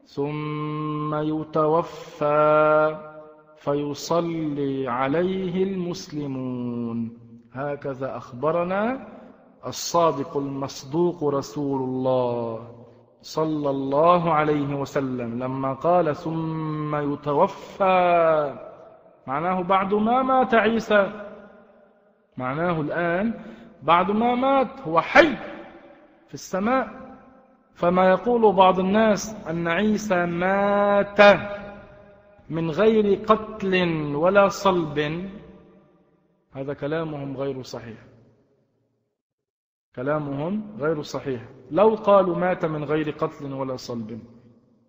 ثم 0.05 1.15
يتوفى 1.15 2.97
فيصلي 3.57 4.89
عليه 4.89 5.63
المسلمون. 5.65 7.19
هكذا 7.53 8.17
أخبرنا 8.17 9.09
الصادق 9.67 10.37
المصدوق 10.37 11.25
رسول 11.25 11.81
الله 11.81 12.75
صلى 13.23 13.71
الله 13.71 14.33
عليه 14.33 14.75
وسلم 14.75 15.39
لما 15.39 15.73
قال 15.73 16.17
ثم 16.17 17.13
يتوفى. 17.13 18.55
معناه 19.27 19.63
بعد 19.63 19.95
ما 19.95 20.23
مات 20.23 20.55
عيسى. 20.55 21.13
معناه 22.37 22.81
الآن 22.81 23.35
بعد 23.83 24.11
ما 24.11 24.35
مات 24.35 24.81
هو 24.87 25.01
حي. 25.01 25.37
في 26.29 26.35
السماء. 26.35 27.09
فما 27.75 28.11
يقول 28.11 28.53
بعض 28.53 28.79
الناس 28.81 29.47
أن 29.51 29.69
عيسى 29.69 30.27
مات 30.27 31.21
من 32.51 32.71
غير 32.71 33.25
قتل 33.25 33.75
ولا 34.15 34.49
صلب. 34.49 35.29
هذا 36.53 36.73
كلامهم 36.75 37.37
غير 37.37 37.63
صحيح. 37.63 37.99
كلامهم 39.97 40.77
غير 40.79 41.03
صحيح. 41.03 41.49
لو 41.71 41.95
قالوا 41.95 42.37
مات 42.37 42.65
من 42.65 42.85
غير 42.85 43.11
قتل 43.11 43.53
ولا 43.53 43.77
صلب. 43.77 44.21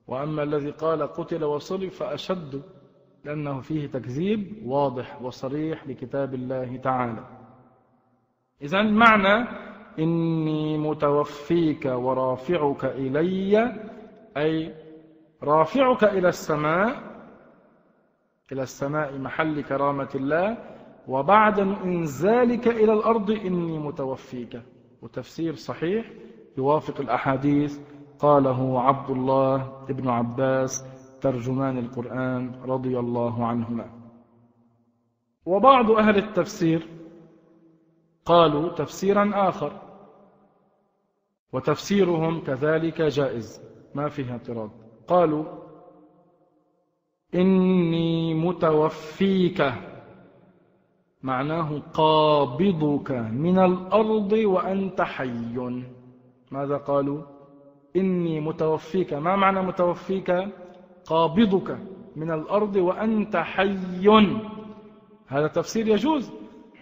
وأما 0.08 0.44
الذي 0.44 0.72
قال 0.72 1.04
قتل 1.04 1.44
وصلب 1.44 1.90
فأشد 1.90 2.62
لأنه 3.26 3.62
فيه 3.62 3.88
تكذيب 3.88 4.62
واضح 4.66 5.22
وصريح 5.22 5.88
لكتاب 5.88 6.34
الله 6.34 6.78
تعالى. 6.78 7.26
إذا 8.62 8.82
معنى 8.82 9.48
إني 10.00 10.78
متوفيك 10.78 11.86
ورافعك 11.86 12.86
إلي 12.86 13.76
أي 14.38 14.76
رافعك 15.44 16.04
إلى 16.04 16.28
السماء 16.28 17.10
إلى 18.52 18.62
السماء 18.62 19.18
محل 19.18 19.62
كرامة 19.64 20.10
الله 20.16 20.58
وبعد 21.08 21.60
إنزالك 21.60 22.68
إلى 22.68 22.94
الأرض 22.94 23.32
إني 23.32 23.80
متوفيك. 23.80 24.62
وتفسير 25.02 25.54
صحيح 25.54 26.12
يوافق 26.58 27.02
الأحاديث. 27.02 27.80
قاله 28.20 28.82
عبد 28.82 29.10
الله 29.10 29.86
ابن 29.90 30.10
عباس 30.10 30.86
ترجمان 31.22 31.78
القرآن 31.78 32.52
رضي 32.66 33.00
الله 33.00 33.46
عنهما. 33.46 33.86
وبعض 35.46 35.92
أهل 35.92 36.18
التفسير 36.18 36.88
قالوا 38.30 38.70
تفسيرا 38.70 39.50
آخر. 39.50 39.72
وتفسيرهم 41.54 42.42
كذلك 42.42 43.02
جائز. 43.02 43.62
ما 43.96 44.10
فيها 44.10 44.32
اعتراض. 44.32 44.70
قالوا 45.08 45.46
إني 47.36 48.34
متوفيك. 48.34 49.74
معناه 51.24 51.82
قابضك 51.94 53.12
من 53.12 53.60
الأرض 53.60 54.32
وأنت 54.32 55.02
حي. 55.02 55.84
ماذا 56.52 56.78
قالوا؟ 56.78 57.22
إني 57.96 58.40
متوفيك. 58.40 59.14
ما 59.14 59.36
معنى 59.36 59.62
متوفيك؟ 59.62 60.32
قابضك 61.06 61.78
من 62.16 62.32
الأرض 62.32 62.76
وأنت 62.76 63.36
حي. 63.36 64.08
هذا 65.28 65.48
تفسير 65.48 65.88
يجوز. 65.88 66.39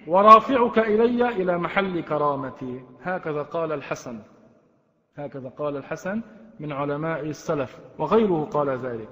ورافعك 0.08 0.80
إلي 0.80 1.30
إلى 1.30 1.58
محل 1.58 2.02
كرامتي. 2.02 2.86
هكذا 3.02 3.44
قال 3.44 3.72
الحسن. 3.72 4.20
هكذا 5.16 5.50
قال 5.50 5.78
الحسن 5.78 6.22
من 6.60 6.72
علماء 6.72 7.22
السلف 7.22 7.80
وغيره 8.00 8.50
قال 8.52 8.70
ذلك. 8.70 9.10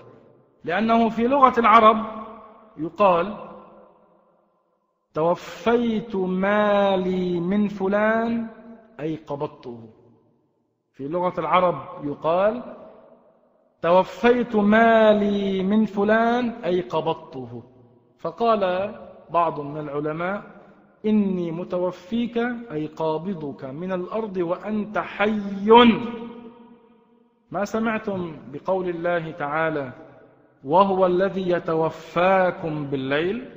لأنه 0.64 1.10
في 1.10 1.28
لغة 1.28 1.60
العرب 1.60 2.06
يقال 2.78 3.38
توفيت 5.14 6.16
مالي 6.16 7.40
من 7.40 7.68
فلان 7.68 8.48
أي 9.00 9.16
قبضته. 9.16 9.90
في 10.94 11.08
لغة 11.08 11.40
العرب 11.40 12.06
يقال 12.06 12.76
توفيت 13.82 14.56
مالي 14.56 15.64
من 15.64 15.86
فلان 15.86 16.50
أي 16.50 16.82
قبضته. 16.82 17.64
فقال 18.20 18.96
بعض 19.30 19.60
من 19.60 19.78
العلماء 19.78 20.55
إني 21.06 21.52
متوفيك 21.52 22.38
أي 22.72 22.88
قابضك 22.88 23.66
من 23.66 23.92
الأرض 23.92 24.38
وأنت 24.38 24.98
حي. 24.98 25.70
ما 27.52 27.66
سمعتم 27.66 28.36
بقول 28.54 28.90
الله 28.90 29.32
تعالى 29.32 29.92
وهو 30.64 31.06
الذي 31.06 31.50
يتوفاكم 31.50 32.86
بالليل 32.88 33.50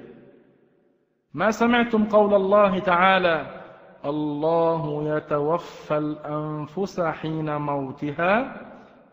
ما 1.34 1.50
سمعتم 1.50 2.04
قول 2.04 2.34
الله 2.34 2.78
تعالى 2.78 3.60
الله 4.04 5.16
يتوفى 5.16 5.98
الأنفس 5.98 7.00
حين 7.00 7.56
موتها 7.56 8.60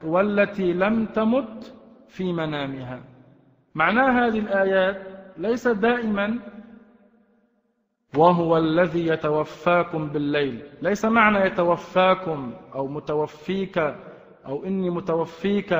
والتي 0.03 0.73
لم 0.73 1.05
تمت 1.05 1.73
في 2.07 2.33
منامها 2.33 2.99
معنى 3.75 3.99
هذه 3.99 4.39
الآيات 4.39 5.01
ليس 5.37 5.67
دائما 5.67 6.39
وهو 8.17 8.57
الذي 8.57 9.07
يتوفاكم 9.07 10.07
بالليل. 10.07 10.63
ليس 10.81 11.05
معنى 11.05 11.39
يتوفاكم 11.39 12.53
أو 12.75 12.87
متوفيك 12.87 13.77
أو 14.45 14.65
إني 14.65 14.89
متوفيك 14.89 15.73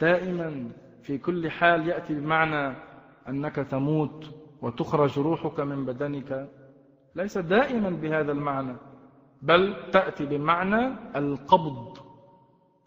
دائما. 0.00 0.70
في 1.02 1.18
كل 1.18 1.50
حال 1.50 1.88
يأتي 1.88 2.14
بمعنى 2.14 2.76
أنك 3.28 3.56
تموت 3.56 4.34
وتخرج 4.62 5.18
روحك 5.18 5.60
من 5.60 5.84
بدنك. 5.84 6.48
ليس 7.14 7.38
دائما 7.38 7.90
بهذا 7.90 8.32
المعنى 8.32 8.76
بل 9.42 9.74
تأتي 9.92 10.26
بمعنى 10.26 10.94
القبض. 11.16 11.98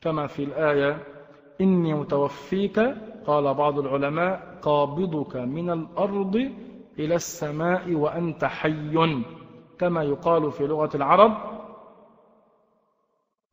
كما 0.01 0.27
في 0.27 0.43
الآية 0.43 0.97
إني 1.61 1.93
متوفيك 1.93 2.79
قال 3.25 3.53
بعض 3.53 3.79
العلماء 3.79 4.59
قابضك 4.61 5.35
من 5.35 5.69
الأرض 5.69 6.51
إلى 6.99 7.15
السماء 7.15 7.93
وأنت 7.93 8.45
حي 8.45 8.93
كما 9.79 10.03
يقال 10.03 10.51
في 10.51 10.67
لغة 10.67 10.89
العرب. 10.95 11.61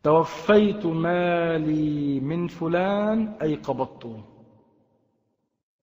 توفيت 0.02 0.86
مالي 0.86 2.20
من 2.20 2.46
فلان 2.46 3.28
أي 3.42 3.54
قبضته 3.54 4.24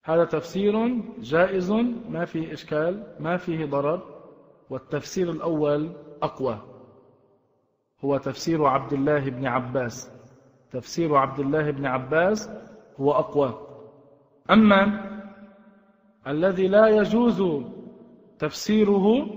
هذا 0.03 0.25
تفسير 0.25 1.01
جائز 1.19 1.71
ما 2.09 2.25
فيه 2.25 2.53
إشكال 2.53 3.15
ما 3.19 3.37
فيه 3.37 3.65
ضرر 3.65 4.01
والتفسير 4.69 5.31
الأول 5.31 5.91
أقوى. 6.21 6.59
هو 8.05 8.17
تفسير 8.17 8.65
عبد 8.65 8.93
الله 8.93 9.29
بن 9.29 9.45
عباس. 9.47 10.11
تفسير 10.71 11.15
عبد 11.15 11.39
الله 11.39 11.71
بن 11.71 11.85
عباس 11.85 12.49
هو 12.99 13.11
أقوى. 13.11 13.67
أما 14.51 15.14
الذي 16.27 16.67
لا 16.67 16.87
يجوز 16.87 17.43
تفسيره 18.39 19.27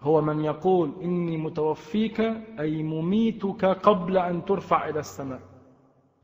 هو 0.00 0.20
من 0.20 0.44
يقول 0.44 0.92
إني 1.02 1.36
متوفيك 1.36 2.20
أي 2.60 2.82
مميتك 2.82 3.64
قبل 3.64 4.18
أن 4.18 4.44
ترفع 4.44 4.88
إلى 4.88 4.98
السماء. 4.98 5.40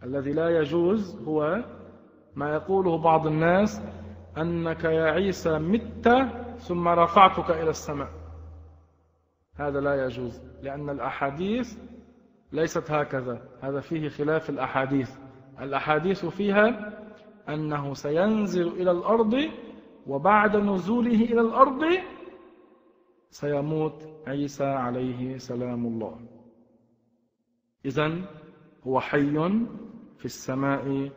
الذي 0.03 0.33
لا 0.33 0.49
يجوز 0.61 1.23
هو 1.23 1.65
ما 2.37 2.55
يقوله 2.55 2.99
بعض 2.99 3.27
الناس 3.27 3.83
أنك 4.39 4.85
يا 4.85 5.05
عيسى 5.05 5.59
مت 5.59 6.09
ثم 6.59 6.89
رفعتك 6.89 7.51
إلى 7.51 7.71
السماء. 7.71 8.09
هذا 9.57 9.81
لا 9.81 10.05
يجوز 10.05 10.43
لأن 10.63 10.91
الأحاديث 10.91 11.79
ليست 12.53 12.91
هكذا. 12.91 13.43
هذا 13.61 13.81
فيه 13.81 14.09
خلاف 14.09 14.51
الأحاديث. 14.51 15.11
الأحاديث 15.61 16.27
فيها 16.27 17.00
أنه 17.55 17.95
سينزل 17.95 18.69
إلى 18.69 18.91
الأرض 18.91 19.51
وبعد 20.07 20.57
نزوله 20.57 21.15
إلى 21.15 21.41
الأرض 21.41 21.85
سيموت 23.31 24.09
عيسى 24.27 24.65
عليه 24.65 25.39
سلام 25.39 25.87
الله. 25.87 26.15
إذن 27.85 28.25
هو 28.87 29.01
حي 29.01 29.35
في 30.19 30.25
السماء 30.25 31.11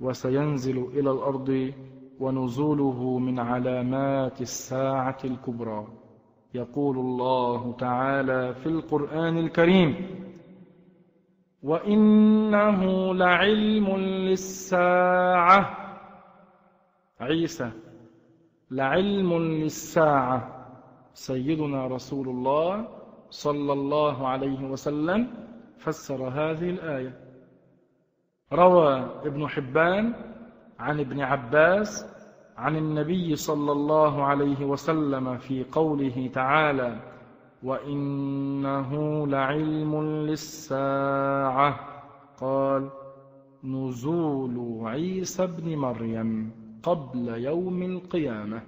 وسينزل 0.00 0.78
إلى 0.78 1.10
الأرض 1.10 1.72
ونزوله 2.20 3.18
من 3.18 3.38
علامات 3.38 4.40
الساعة 4.40 5.18
الكبرى. 5.24 5.86
يقول 6.54 6.98
الله 6.98 7.72
تعالى 7.72 8.54
في 8.54 8.66
القرآن 8.66 9.38
الكريم 9.38 9.94
وإنه 11.62 13.14
لعلم 13.14 13.96
للساعة 13.96 15.79
عيسى 17.20 17.70
لعلم 18.70 19.34
للساعة 19.38 20.66
سيدنا 21.14 21.86
رسول 21.86 22.28
الله 22.28 22.88
صلى 23.30 23.72
الله 23.72 24.28
عليه 24.28 24.64
وسلم 24.64 25.28
فسر 25.78 26.28
هذه 26.28 26.70
الآية. 26.70 27.14
روى 28.52 28.94
ابن 29.24 29.48
حبان 29.48 30.14
عن 30.78 31.00
ابن 31.00 31.20
عباس 31.20 32.06
عن 32.56 32.76
النبي 32.76 33.36
صلى 33.36 33.72
الله 33.72 34.24
عليه 34.24 34.64
وسلم 34.64 35.38
في 35.38 35.64
قوله 35.72 36.30
تعالى 36.34 37.00
وإنه 37.62 38.90
لعلم 39.26 40.02
للساعة 40.02 41.80
قال 42.40 42.90
نزول 43.64 44.80
عيسى 44.88 45.44
ابن 45.44 45.76
مريم 45.76 46.59
قبل 46.82 47.28
يوم 47.28 47.82
القيامة. 47.82 48.62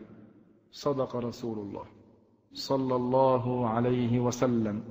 صدق 0.70 1.16
رسول 1.16 1.58
الله 1.58 1.84
صلى 2.52 2.96
الله 2.96 3.68
عليه 3.68 4.20
وسلم. 4.20 4.82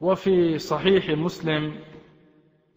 وفي 0.00 0.58
صحيح 0.58 1.10
مسلم 1.10 1.74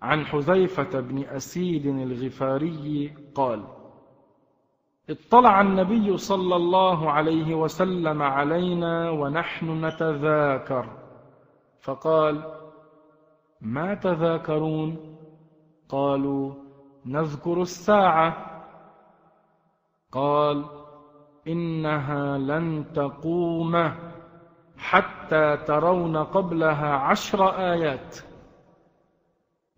عن 0.02 0.26
حذيفة 0.26 1.00
بن 1.00 1.24
أسيد 1.24 1.86
الغفاري 1.86 3.14
قال 3.36 3.64
اطلع 5.10 5.62
النبي 5.62 6.18
صلى 6.18 6.56
الله 6.56 7.12
عليه 7.12 7.56
وسلم 7.56 8.22
علينا 8.22 9.10
ونحن 9.10 9.86
نتذاكر. 9.86 10.98
فقال 11.82 12.56
ما 13.62 13.93
تذاكرون؟ 13.93 15.18
قالوا 15.89 16.54
نذكر 17.06 17.62
الساعة. 17.62 18.55
قال 20.16 20.66
إنها 21.47 22.38
لن 22.38 22.86
تقوم 22.95 23.91
حتى 24.78 25.57
ترون 25.57 26.18
قبلها 26.18 26.91
عشر 26.95 27.49
آيات. 27.49 28.18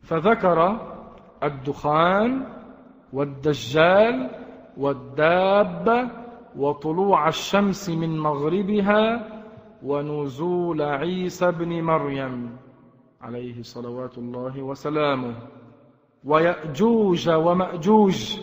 فذكر 0.01 0.79
الدخان 1.43 2.45
والدجال 3.13 4.29
والدابة 4.77 6.09
وطلوع 6.57 7.27
الشمس 7.27 7.89
من 7.89 8.19
مغربها 8.19 9.27
ونزول 9.83 10.81
عيسى 10.81 11.51
بن 11.51 11.81
مريم 11.81 12.57
عليه 13.21 13.61
صلوات 13.61 14.17
الله 14.17 14.61
وسلامه. 14.61 15.35
ويأجوج 16.25 17.29
ومأجوج 17.29 18.39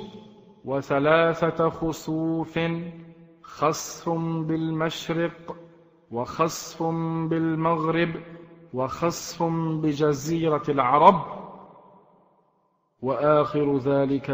وثلاثة 0.65 1.69
خسوف 1.69 2.59
خسف 3.43 4.09
بالمشرق 4.49 5.57
وخسف 6.11 6.83
بالمغرب 7.31 8.15
وخسف 8.75 9.43
بجزيرة 9.83 10.63
العرب. 10.69 11.45
وآخر 13.03 13.79
ذلك 13.79 14.31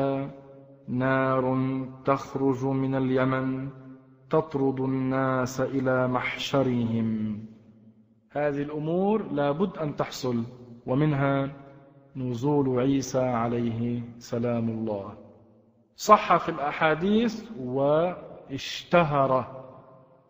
نار 0.88 1.44
تخرج 2.04 2.64
من 2.64 2.94
اليمن 2.94 3.68
تطرد 4.30 4.80
الناس 4.80 5.60
إلى 5.60 6.08
محشرهم. 6.08 7.38
هذه 8.32 8.62
الأمور 8.62 9.22
لابد 9.22 9.78
أن 9.78 9.96
تحصل 9.96 10.44
ومنها 10.86 11.56
نزول 12.16 12.80
عيسى 12.80 13.18
عليه 13.18 14.02
سلام 14.18 14.68
الله. 14.68 15.29
صح 16.00 16.36
في 16.36 16.48
الأحاديث 16.48 17.44
واشتهر. 17.60 19.44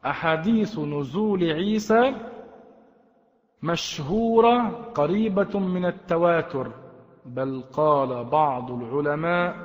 أحاديث 0.06 0.78
نزول 0.78 1.44
عيسى 1.52 2.14
مشهورة 3.62 4.68
قريبة 4.94 5.58
من 5.58 5.84
التواتر 5.86 6.70
بل 7.26 7.62
قال 7.72 8.24
بعض 8.24 8.70
العلماء 8.70 9.56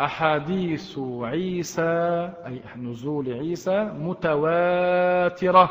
أحاديث 0.00 0.98
عيسى 1.22 2.30
أي 2.46 2.60
نزول 2.76 3.32
عيسى 3.32 3.84
متواترة. 3.84 5.70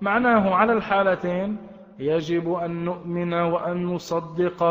معناه 0.00 0.54
على 0.54 0.72
الحالتين 0.72 1.56
يجب 1.98 2.52
أن 2.52 2.84
نؤمن 2.84 3.32
وأن 3.34 3.86
نصدق 3.86 4.62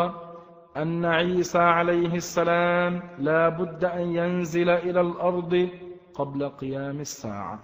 أن 0.77 1.05
عيسى 1.05 1.57
عليه 1.57 2.15
السلام 2.15 3.01
لا 3.19 3.49
بد 3.49 3.85
أن 3.85 4.15
ينزل 4.15 4.69
إلى 4.69 5.01
الأرض 5.01 5.69
قبل 6.13 6.49
قيام 6.49 6.99
الساعة. 6.99 7.59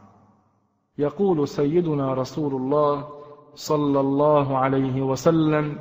يقول 0.97 1.47
سيدنا 1.47 2.13
رسول 2.13 2.55
الله 2.55 3.09
صلى 3.53 3.99
الله 3.99 4.57
عليه 4.57 5.01
وسلم 5.01 5.79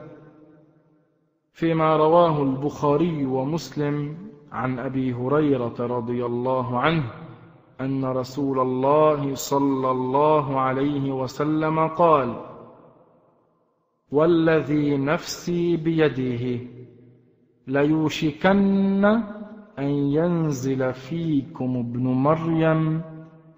فيما 1.53 1.97
رواه 1.97 2.43
البخاري 2.43 3.27
ومسلم 3.27 4.17
عن 4.53 4.79
أبي 4.79 5.13
هريرة 5.13 5.75
رضي 5.81 6.27
الله 6.27 6.79
عنه 6.79 7.05
أن 7.81 8.05
رسول 8.05 8.59
الله 8.59 9.35
صلى 9.35 9.91
الله 9.91 10.61
عليه 10.61 11.13
وسلم 11.13 11.89
قال 11.89 12.47
والذي 14.13 14.97
نفسي 14.97 15.77
بيده 15.77 16.61
ليوشكن 17.67 19.05
أن 19.79 19.89
ينزل 19.89 20.93
فيكم 20.93 21.77
ابن 21.77 22.03
مريم 22.07 23.03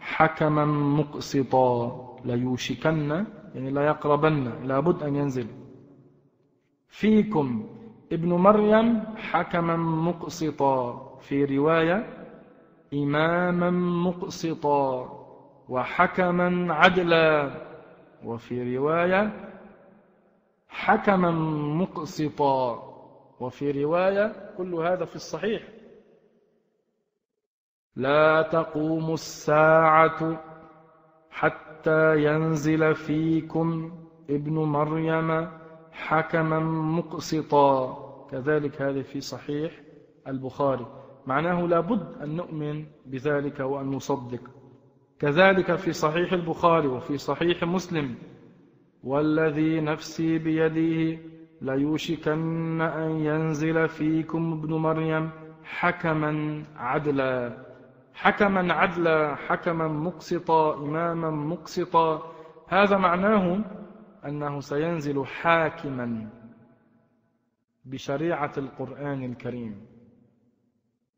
حكما 0.00 0.64
مقسطا. 0.64 1.98
ليوشكن 2.24 3.24
يعني 3.54 3.70
لا 3.70 3.86
يقربن 3.86 4.44
لابد 4.64 5.02
أن 5.02 5.16
ينزل. 5.16 5.46
فيكم 6.88 7.66
ابن 8.12 8.32
مريم 8.32 9.02
حكما 9.16 9.76
مقسطا. 9.76 11.08
في 11.20 11.44
رواية 11.44 12.06
إماما 12.94 13.70
مقسطا 14.10 15.08
وحكما 15.68 16.74
عدلا. 16.74 17.50
وفي 18.24 18.76
رواية 18.76 19.32
حكما 20.68 21.30
مقسطا. 21.80 22.91
وفي 23.42 23.84
رواية 23.84 24.54
كل 24.56 24.74
هذا 24.74 25.04
في 25.04 25.16
الصحيح. 25.16 25.62
لا 27.96 28.42
تقوم 28.42 29.12
الساعة 29.14 30.44
حتى 31.30 32.24
ينزل 32.24 32.94
فيكم 32.94 33.92
ابن 34.30 34.54
مريم 34.54 35.48
حكما 35.92 36.58
مقسطا. 36.98 37.98
كذلك 38.30 38.82
هذه 38.82 39.02
في 39.02 39.20
صحيح 39.20 39.80
البخاري. 40.28 40.86
معناه 41.26 41.66
لابد 41.66 42.22
أن 42.22 42.36
نؤمن 42.36 42.86
بذلك 43.06 43.60
وأن 43.60 43.86
نصدق. 43.86 44.40
كذلك 45.18 45.74
في 45.74 45.92
صحيح 45.92 46.32
البخاري 46.32 46.86
وفي 46.88 47.18
صحيح 47.18 47.64
مسلم. 47.64 48.14
والذي 49.04 49.80
نفسي 49.80 50.38
بيده 50.38 51.18
ليوشكن 51.62 52.80
أن 52.80 53.10
ينزل 53.10 53.88
فيكم 53.88 54.52
ابن 54.52 54.74
مريم 54.74 55.30
حكما 55.64 56.62
عدلا. 56.76 57.64
حكما 58.14 58.72
عدلا 58.72 59.34
حكما 59.34 59.88
مقسطا 59.88 60.74
إماما 60.74 61.30
مقسطا. 61.30 62.32
هذا 62.68 62.96
معناه 62.98 63.64
أنه 64.26 64.60
سينزل 64.60 65.26
حاكما 65.26 66.28
بشريعة 67.84 68.52
القرآن 68.58 69.24
الكريم. 69.24 69.86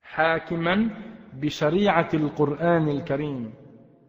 حاكما 0.03 0.91
بشريعة 1.33 2.09
القرآن 2.15 2.89
الكريم. 2.89 3.55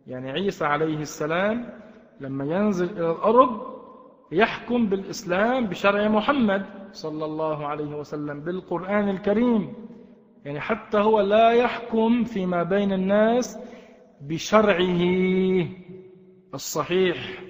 يعني 0.07 0.31
عيسى 0.31 0.65
عليه 0.65 0.99
السلام 0.99 1.79
لما 2.19 2.45
ينزل 2.45 2.89
إلى 2.89 3.11
الأرض 3.11 3.74
يحكم 4.31 4.89
بالإسلام 4.89 5.65
بشرع 5.65 6.07
محمد 6.07 6.65
صلى 6.91 7.25
الله 7.25 7.67
عليه 7.67 7.95
وسلم 7.95 8.41
بالقرآن 8.41 9.09
الكريم. 9.09 9.73
يعني 10.45 10.59
حتى 10.59 10.97
هو 10.97 11.21
لا 11.21 11.51
يحكم 11.51 12.23
فيما 12.23 12.63
بين 12.63 12.93
الناس 12.93 13.57
بشرعه 14.21 15.01
الصحيح 16.53 17.43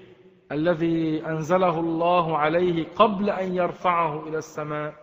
الذي 0.51 1.25
أنزله 1.27 1.79
الله 1.79 2.37
عليه 2.37 2.87
قبل 2.95 3.29
أن 3.29 3.55
يرفعه 3.55 4.27
إلى 4.27 4.37
السماء. 4.37 4.93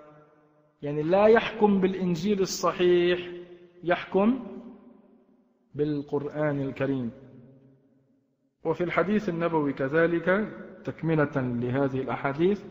يعني 0.83 1.03
لا 1.03 1.27
يحكم 1.27 1.81
بالإنجيل 1.81 2.41
الصحيح 2.41 3.21
يحكم 3.85 4.47
بالقرآن 5.75 6.61
الكريم. 6.61 7.11
وفي 8.65 8.85
الحديث 8.85 9.29
النبوي 9.29 9.73
كذلك 9.73 10.49
تكملة 10.85 11.31
لهذه 11.37 12.01
الأحاديث 12.01 12.65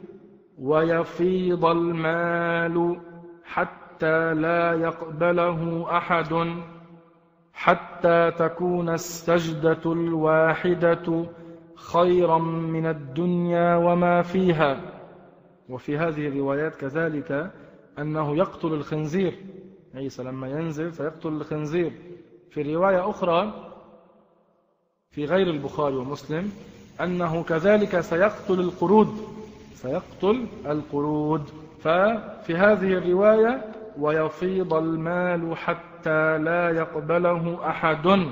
ويفيض 0.59 1.65
المال 1.65 2.99
حتى 3.43 4.33
لا 4.33 4.73
يقبله 4.73 5.85
أحد 5.97 6.55
حتى 7.53 8.31
تكون 8.31 8.89
السجدة 8.89 9.91
الواحدة 9.91 11.25
خيرا 11.75 12.37
من 12.39 12.85
الدنيا 12.85 13.75
وما 13.75 14.21
فيها. 14.21 14.79
وفي 15.69 15.97
هذه 15.97 16.27
الروايات 16.27 16.75
كذلك 16.75 17.51
أنه 17.99 18.35
يقتل 18.37 18.73
الخنزير. 18.73 19.33
عيسى 19.95 20.23
لما 20.23 20.47
ينزل 20.47 20.93
سيقتل 20.93 21.29
الخنزير. 21.29 21.91
في 22.49 22.75
رواية 22.75 23.09
أخرى 23.09 23.67
في 25.11 25.25
غير 25.25 25.47
البخاري 25.47 25.95
ومسلم 25.95 26.51
أنه 27.03 27.43
كذلك 27.43 27.99
سيقتل 27.99 28.59
القرود. 28.59 29.07
سيقتل 29.73 30.47
القرود. 30.65 31.43
ففي 31.79 32.55
هذه 32.55 32.93
الرواية 32.93 33.65
ويفيض 33.99 34.73
المال 34.73 35.57
حتى 35.57 36.37
لا 36.37 36.69
يقبله 36.69 37.69
أحد. 37.69 38.25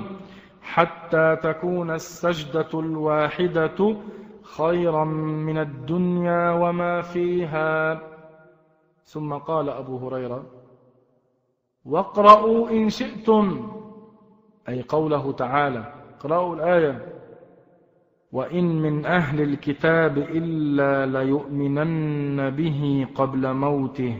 حتى 0.62 1.36
تكون 1.42 1.90
السجدة 1.90 2.68
الواحدة 2.74 3.96
خيرا 4.42 5.04
من 5.44 5.58
الدنيا 5.58 6.50
وما 6.50 7.00
فيها. 7.00 8.00
ثم 9.04 9.34
قال 9.34 9.68
أبو 9.68 10.08
هريرة 10.08 10.44
واقرأوا 11.84 12.70
إن 12.70 12.88
شئتم. 12.88 13.72
أي 14.68 14.82
قوله 14.82 15.32
تعالى 15.32 15.92
اقرأوا 16.18 16.54
الآية. 16.56 17.19
وإن 18.32 18.82
من 18.82 19.06
أهل 19.06 19.40
الكتاب 19.40 20.18
إلا 20.18 21.06
ليؤمنن 21.06 22.50
به 22.50 23.06
قبل 23.14 23.54
موته 23.54 24.16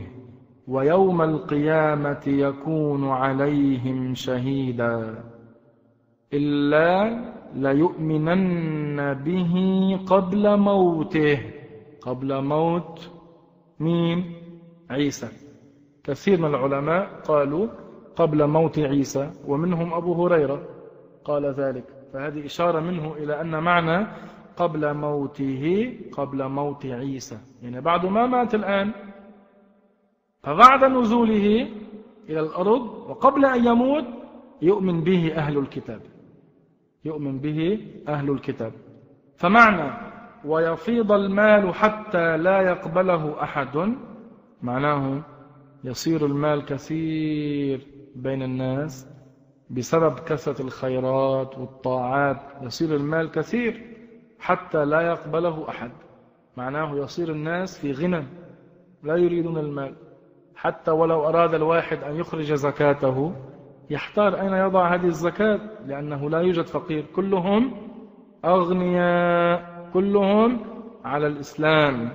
ويوم 0.67 1.21
القيامة 1.21 2.23
يكون 2.27 3.07
عليهم 3.09 4.13
شهيدا. 4.13 5.23
إلا 6.33 7.09
ليؤمنن 7.55 9.13
به 9.13 9.55
قبل 10.07 10.57
موته. 10.57 11.39
قبل 12.01 12.41
موت 12.43 13.11
مين؟ 13.79 14.33
عيسى. 14.89 15.27
كثير 16.03 16.39
من 16.39 16.45
العلماء 16.45 17.21
قالوا 17.27 17.67
قبل 18.15 18.47
موت 18.47 18.79
عيسى 18.79 19.31
ومنهم 19.47 19.93
أبو 19.93 20.25
هريرة 20.25 20.61
قال 21.25 21.45
ذلك. 21.45 22.00
فهذه 22.13 22.45
إشارة 22.45 22.79
منه 22.79 23.13
إلى 23.13 23.41
أن 23.41 23.63
معنى 23.63 24.07
قبل 24.57 24.93
موته 24.93 25.93
قبل 26.11 26.47
موت 26.47 26.85
عيسى. 26.85 27.37
يعني 27.61 27.81
بعد 27.81 28.05
ما 28.05 28.27
مات 28.27 28.55
الآن 28.55 28.91
فبعد 30.43 30.85
نزوله 30.85 31.67
إلى 32.29 32.39
الأرض 32.39 32.81
وقبل 32.81 33.45
أن 33.45 33.65
يموت 33.65 34.05
يؤمن 34.61 35.03
به 35.03 35.35
أهل 35.35 35.57
الكتاب. 35.57 36.01
يؤمن 37.05 37.39
به 37.39 37.87
أهل 38.07 38.29
الكتاب. 38.29 38.73
فمعنى 39.37 40.11
ويفيض 40.45 41.11
المال 41.11 41.73
حتى 41.75 42.37
لا 42.37 42.61
يقبله 42.61 43.43
أحد 43.43 43.95
معناه 44.61 45.21
يصير 45.83 46.25
المال 46.25 46.65
كثير 46.65 47.87
بين 48.15 48.41
الناس. 48.41 49.07
بسبب 49.71 50.19
كثرة 50.19 50.61
الخيرات 50.61 51.57
والطاعات 51.57 52.37
يصير 52.61 52.95
المال 52.95 53.31
كثير 53.31 53.81
حتى 54.39 54.85
لا 54.85 55.01
يقبله 55.01 55.69
أحد. 55.69 55.91
معناه 56.57 56.95
يصير 56.95 57.31
الناس 57.31 57.79
في 57.79 57.91
غنى 57.91 58.27
لا 59.03 59.15
يريدون 59.15 59.57
المال. 59.57 59.95
حتى 60.55 60.91
ولو 60.91 61.27
أراد 61.27 61.53
الواحد 61.53 62.03
أن 62.03 62.15
يخرج 62.15 62.53
زكاته 62.53 63.35
يحتار 63.89 64.41
أين 64.41 64.53
يضع 64.53 64.95
هذه 64.95 65.05
الزكاة؟ 65.05 65.59
لأنه 65.85 66.29
لا 66.29 66.39
يوجد 66.39 66.65
فقير. 66.65 67.05
كلهم 67.15 67.73
أغنياء 68.45 69.89
كلهم 69.93 70.59
على 71.05 71.27
الإسلام. 71.27 72.11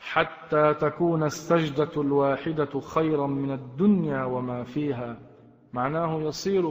حتى 0.00 0.74
تكون 0.74 1.22
السجدة 1.22 2.02
الواحدة 2.02 2.80
خيرا 2.80 3.26
من 3.26 3.50
الدنيا 3.50 4.24
وما 4.24 4.64
فيها. 4.64 5.31
معناه 5.72 6.20
يصير 6.20 6.66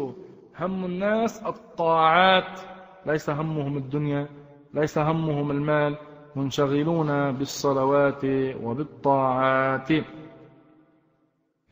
هم 0.59 0.85
الناس 0.85 1.43
الطاعات. 1.45 2.59
ليس 3.05 3.29
همهم 3.29 3.77
الدنيا 3.77 4.27
ليس 4.73 4.97
همهم 4.97 5.51
المال. 5.51 5.97
منشغلون 6.35 7.31
بالصلوات 7.31 8.25
وبالطاعات. 8.63 9.89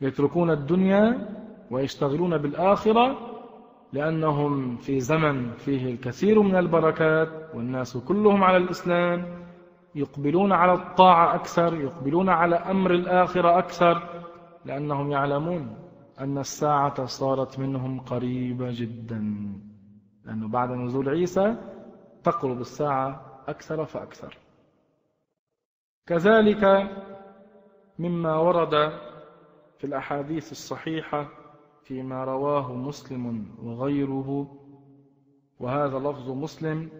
يتركون 0.00 0.50
الدنيا 0.50 1.28
ويشتغلون 1.70 2.38
بالآخرة 2.38 3.18
لأنهم 3.92 4.76
في 4.76 5.00
زمن 5.00 5.52
فيه 5.52 5.92
الكثير 5.92 6.42
من 6.42 6.56
البركات 6.56 7.28
والناس 7.54 7.96
كلهم 7.96 8.44
على 8.44 8.56
الإسلام. 8.56 9.40
يقبلون 9.94 10.52
على 10.52 10.72
الطاعة 10.72 11.34
أكثر 11.34 11.74
يقبلون 11.74 12.28
على 12.28 12.56
أمر 12.56 12.90
الآخرة 12.90 13.58
أكثر 13.58 14.02
لأنهم 14.64 15.10
يعلمون 15.12 15.79
أن 16.20 16.38
الساعة 16.38 17.06
صارت 17.06 17.58
منهم 17.58 18.00
قريبة 18.00 18.70
جدا 18.70 19.20
لأنه 20.24 20.48
بعد 20.48 20.70
نزول 20.70 21.08
عيسى 21.08 21.56
تقرب 22.24 22.60
الساعة 22.60 23.42
أكثر 23.48 23.84
فأكثر. 23.84 24.38
كذلك 26.06 26.64
مما 27.98 28.36
ورد 28.36 28.92
في 29.78 29.84
الأحاديث 29.84 30.52
الصحيحة 30.52 31.28
فيما 31.84 32.24
رواه 32.24 32.74
مسلم 32.74 33.54
وغيره 33.62 34.56
وهذا 35.60 35.98
لفظ 35.98 36.30
مسلم 36.30 36.90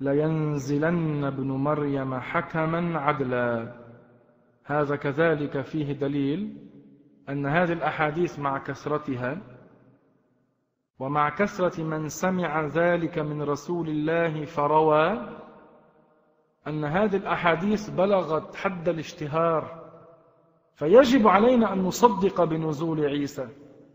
لينزلن 0.00 1.24
ابن 1.24 1.46
مريم 1.46 2.14
حكما 2.14 2.98
عدلا. 2.98 3.74
هذا 4.64 4.96
كذلك 4.96 5.60
فيه 5.60 5.92
دليل 5.92 6.71
أن 7.28 7.46
هذه 7.46 7.72
الأحاديث 7.72 8.38
مع 8.38 8.58
كثرتها 8.58 9.38
ومع 10.98 11.28
كثرة 11.30 11.82
من 11.82 12.08
سمع 12.08 12.66
ذلك 12.66 13.18
من 13.18 13.42
رسول 13.42 13.88
الله 13.88 14.44
فروى 14.44 15.28
أن 16.66 16.84
هذه 16.84 17.16
الأحاديث 17.16 17.90
بلغت 17.90 18.56
حد 18.56 18.88
الاشتهار 18.88 19.82
فيجب 20.74 21.28
علينا 21.28 21.72
أن 21.72 21.78
نصدق 21.78 22.44
بنزول 22.44 23.04
عيسى 23.04 23.48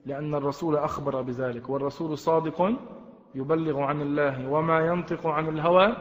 لأن 0.05 0.35
الرسول 0.35 0.77
أخبر 0.77 1.21
بذلك 1.21 1.69
والرسول 1.69 2.17
صادق 2.17 2.73
يبلغ 3.35 3.79
عن 3.79 4.01
الله 4.01 4.49
وما 4.49 4.79
ينطق 4.79 5.27
عن 5.27 5.47
الهوى 5.47 5.95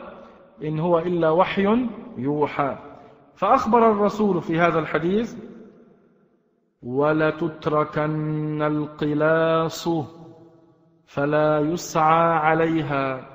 إن 0.62 0.80
هو 0.80 0.98
إلا 0.98 1.30
وحي 1.30 1.88
يوحى. 2.16 2.78
فأخبر 3.34 3.90
الرسول 3.90 4.42
في 4.42 4.58
هذا 4.60 4.78
الحديث 4.78 5.36
ولتتركن 6.82 8.62
القلاص 8.62 9.88
فلا 11.06 11.60
يسعى 11.60 12.32
عليها 12.34 13.28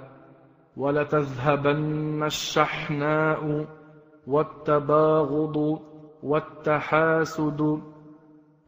ولتذهبن 0.78 2.24
الشحناء 2.24 3.68
والتباغض 4.28 5.80
والتحاسد 6.24 7.82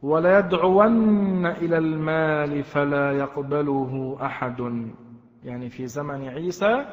وليدعون 0.02 1.46
إلى 1.46 1.78
المال 1.78 2.64
فلا 2.64 3.12
يقبله 3.12 4.16
أحد. 4.22 4.88
يعني 5.44 5.70
في 5.70 5.86
زمن 5.86 6.28
عيسى 6.28 6.84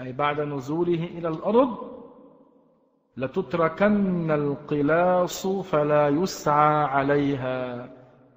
أي 0.00 0.12
بعد 0.12 0.40
نزوله 0.40 1.04
إلى 1.04 1.28
الأرض 1.28 1.93
لتتركن 3.16 4.30
القلاص 4.30 5.46
فلا 5.46 6.08
يسعى 6.08 6.84
عليها. 6.84 7.88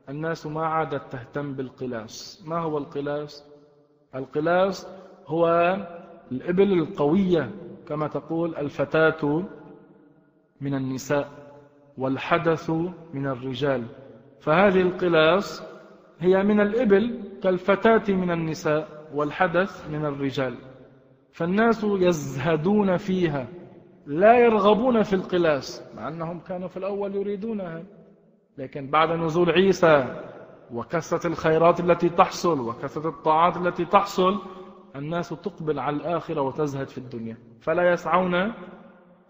الناس 0.10 0.48
ما 0.48 0.66
عادت 0.66 1.02
تهتم 1.12 1.54
بالقلاص. 1.54 2.44
ما 2.48 2.60
هو 2.60 2.78
القلاص؟ 2.78 3.46
القلاص 4.16 4.88
هو 5.28 5.76
الإبل 6.32 6.74
القوية 6.74 7.52
كما 7.88 8.08
تقول 8.08 8.56
الفتاة 8.56 9.44
من 10.62 10.74
النساء 10.74 11.28
والحدث 11.98 12.70
من 13.14 13.28
الرجال. 13.28 13.84
فهذه 14.40 14.82
القلاص 14.82 15.64
هي 16.20 16.44
من 16.44 16.60
الإبل 16.60 17.24
كالفتاة 17.44 18.14
من 18.14 18.32
النساء 18.32 19.08
والحدث 19.14 19.90
من 19.90 20.06
الرجال. 20.06 20.56
فالناس 21.32 21.84
يزهدون 21.84 22.98
فيها. 22.98 23.48
لا 24.08 24.38
يرغبون 24.38 25.04
في 25.04 25.14
القلاس 25.14 25.84
مع 25.96 26.08
أنهم 26.08 26.40
كانوا 26.40 26.68
في 26.68 26.78
الأول 26.78 27.16
يريدونها. 27.16 27.84
لكن 28.58 28.90
بعد 28.90 29.12
نزول 29.12 29.52
عيسى 29.52 30.24
وكثرة 30.74 31.28
الخيرات 31.28 31.80
التي 31.80 32.10
تحصل 32.10 32.60
وكثرة 32.60 33.10
الطاعات 33.10 33.58
التي 33.58 33.86
تحصل 33.86 34.40
الناس 34.96 35.30
تقبل 35.30 35.80
على 35.80 35.96
الآخرة 35.96 36.42
وتزهد 36.42 36.88
في 36.88 36.98
الدنيا. 36.98 37.38
فلا 37.62 37.92
يسعون 37.92 38.54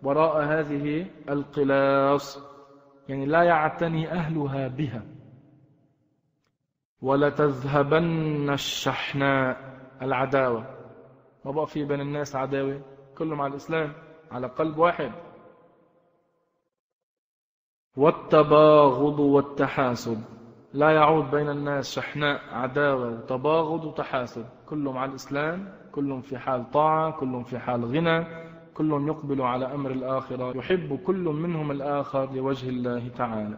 وراء 0.04 0.44
هذه 0.44 1.06
القلاص 1.30 2.40
يعني 3.10 3.26
لا 3.26 3.44
يعتني 3.44 4.12
أهلها 4.12 4.68
بها. 4.68 5.04
ولتذهبن 7.02 8.50
الشحناء 8.50 9.58
العداوة. 10.02 10.64
ما 11.46 11.52
بقى 11.52 11.68
في 11.68 11.84
بين 11.86 12.02
الناس 12.02 12.36
عداوة؟ 12.36 12.82
كلهم 13.18 13.42
على 13.42 13.52
الإسلام. 13.52 13.94
على 14.32 14.48
قلب 14.48 14.78
واحد. 14.78 15.12
والتباغض 17.98 19.20
والتحاسد. 19.20 20.22
لا 20.74 20.90
يعود 20.90 21.32
بين 21.32 21.50
الناس 21.50 21.92
شحناء 21.92 22.42
عداوة 22.52 23.10
وتباغض 23.10 23.86
وتحاسد. 23.86 24.46
كلهم 24.70 24.98
على 24.98 25.10
الإسلام 25.10 25.74
كلهم 25.92 26.22
في 26.22 26.38
حال 26.38 26.72
طاعة 26.72 27.20
كلهم 27.20 27.44
في 27.44 27.60
حال 27.60 27.86
غنى 27.86 28.26
كل 28.74 29.08
يقبل 29.08 29.42
على 29.42 29.74
أمر 29.74 29.92
الآخرة. 29.92 30.58
يحب 30.58 31.00
كل 31.06 31.24
منهم 31.24 31.72
الآخر 31.72 32.34
لوجه 32.34 32.70
الله 32.70 33.08
تعالى. 33.08 33.58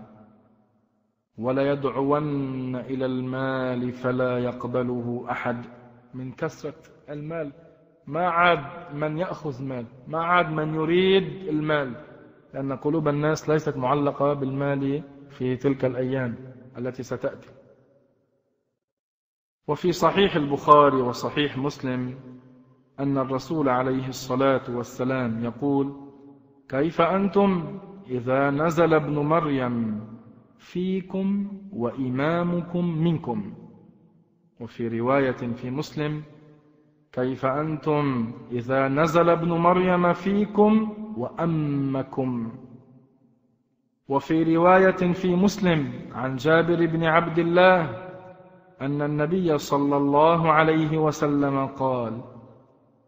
ولا 1.38 1.72
يدعون 1.72 2.76
إلى 2.76 3.06
المال 3.06 3.92
فلا 3.92 4.40
يقبله 4.40 5.26
أحد. 5.32 5.66
من 6.14 6.32
كثرة 6.32 6.74
المال 7.10 7.52
ما 8.10 8.28
عاد 8.28 8.96
من 8.96 9.18
يأخذ 9.18 9.64
مال 9.64 9.86
ما 10.08 10.24
عاد 10.24 10.50
من 10.50 10.76
يريد 10.76 11.48
المال 11.48 11.96
لأن 12.54 12.74
قلوب 12.74 13.08
الناس 13.08 13.50
ليست 13.50 13.78
معلقة 13.78 14.34
بالمال 14.34 15.04
في 15.30 15.56
تلك 15.56 15.86
الأيام 15.86 16.36
التي 16.78 17.04
ستأتي. 17.04 17.50
وفي 19.68 19.92
صحيح 19.92 20.36
البخاري 20.36 20.98
وصحيح 21.02 21.58
مسلم 21.58 22.16
أن 23.00 23.18
الرسول 23.18 23.70
عليه 23.70 24.08
الصلاة 24.08 24.76
والسلام 24.76 25.44
يقول 25.46 25.94
كيف 26.70 27.02
أنتم 27.02 27.80
إذا 28.10 28.50
نزل 28.50 28.94
ابن 28.94 29.14
مريم 29.20 30.02
فيكم 30.58 31.52
وإمامكم 31.74 33.04
منكم؟ 33.04 33.54
وفي 34.60 35.00
رواية 35.00 35.32
في 35.32 35.70
مسلم 35.70 36.24
كيف 37.12 37.46
أنتم 37.46 38.32
إذا 38.52 38.88
نزل 38.88 39.30
ابن 39.30 39.52
مريم 39.52 40.14
فيكم 40.14 40.94
وأمكم؟ 41.18 42.52
وفي 44.10 44.56
رواية 44.56 45.14
في 45.14 45.36
مسلم 45.36 45.92
عن 46.14 46.36
جابر 46.36 46.86
بن 46.86 47.04
عبد 47.04 47.40
الله 47.40 47.82
أن 48.82 49.02
النبي 49.02 49.58
صلى 49.58 49.98
الله 49.98 50.52
عليه 50.52 50.98
وسلم 50.98 51.66
قال 51.66 52.22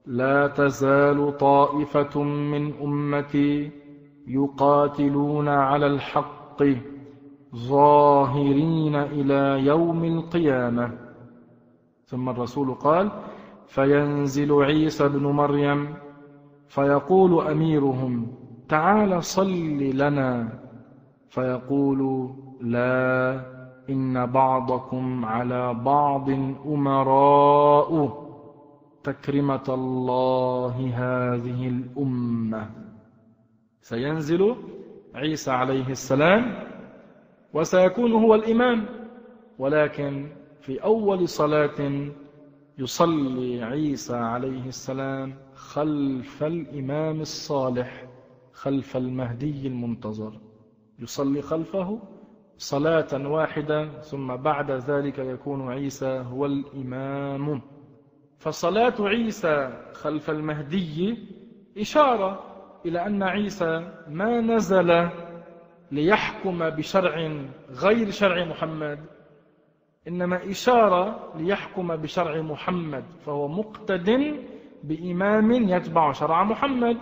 لا 0.06 0.48
تزال 0.48 1.38
طائفة 1.38 2.24
من 2.24 2.74
أمتي 2.82 3.72
يقاتلون 4.28 5.48
على 5.48 5.88
الحق 5.88 6.64
ظاهرين 7.56 8.96
إلى 8.96 9.66
يوم 9.66 10.04
القيامة. 10.04 10.98
ثم 12.06 12.30
الرسول 12.30 12.74
قال 12.74 13.12
فينزل 13.72 14.64
عيسى 14.64 15.08
بن 15.08 15.24
مريم 15.24 15.94
فيقول 16.68 17.48
أميرهم 17.48 18.28
تعال 18.70 19.24
صل 19.24 19.80
لنا. 19.80 20.60
فيقول 21.30 22.30
لا 22.62 23.42
إن 23.90 24.26
بعضكم 24.26 25.26
على 25.26 25.74
بعض 25.74 26.30
أمراء. 26.66 27.92
تكرمة 29.04 29.68
الله 29.70 30.76
هذه 30.96 31.68
الأمة. 31.68 32.70
سينزل 33.82 34.56
عيسى 35.16 35.52
عليه 35.52 35.90
السلام 35.90 36.44
وسيكون 37.54 38.12
هو 38.12 38.36
الإمام. 38.36 38.86
ولكن 39.60 40.28
في 40.62 40.84
أول 40.84 41.28
صلاة 41.28 42.12
يصلي 42.82 43.64
عيسى 43.64 44.16
عليه 44.16 44.66
السلام 44.68 45.34
خلف 45.56 46.44
الإمام 46.44 47.22
الصالح 47.22 48.06
خلف 48.54 48.98
المهدي 48.98 49.68
المنتظر. 49.68 50.40
يصلي 51.00 51.42
خلفه 51.42 52.00
صلاة 52.58 53.28
واحدة 53.28 54.02
ثم 54.02 54.36
بعد 54.36 54.72
ذلك 54.72 55.20
يكون 55.20 55.72
عيسى 55.72 56.24
هو 56.32 56.46
الإمام. 56.46 57.62
فصلاة 58.40 58.94
عيسى 59.00 59.84
خلف 59.94 60.30
المهدي 60.30 61.18
إشارة 61.78 62.44
إلى 62.86 63.06
أن 63.06 63.24
عيسى 63.24 63.92
ما 64.08 64.42
نزل 64.42 65.10
ليحكم 65.92 66.70
بشرع 66.70 67.32
غير 67.70 68.12
شرع 68.12 68.46
محمد. 68.46 69.00
إنما 70.08 70.50
إشارة 70.52 71.34
ليحكم 71.38 71.96
بشرع 71.96 72.42
محمد 72.42 73.04
فهو 73.26 73.48
مقتد 73.48 74.10
بإمام 74.84 75.52
يتبع 75.52 76.12
شرع 76.12 76.44
محمد 76.44 76.98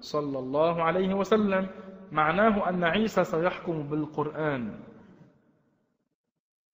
صلى 0.00 0.38
الله 0.38 0.82
عليه 0.82 1.14
وسلم. 1.14 1.66
معناه 2.12 2.68
أن 2.68 2.84
عيسى 2.84 3.24
سيحكم 3.24 3.82
بالقرآن. 3.82 4.80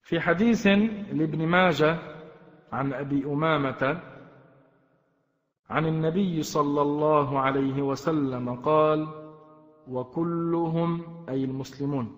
في 0.02 0.20
حديث 0.20 0.66
لابن 1.12 1.46
ماجه 1.46 1.98
عن 2.72 2.92
أبي 2.92 3.24
أمامة 3.24 4.00
عن 5.70 5.86
النبي 5.86 6.42
صلى 6.42 6.82
الله 6.82 7.38
عليه 7.40 7.82
وسلم 7.82 8.54
قال 8.54 9.08
وكلهم 9.88 11.02
أي 11.28 11.44
المسلمون 11.44 12.16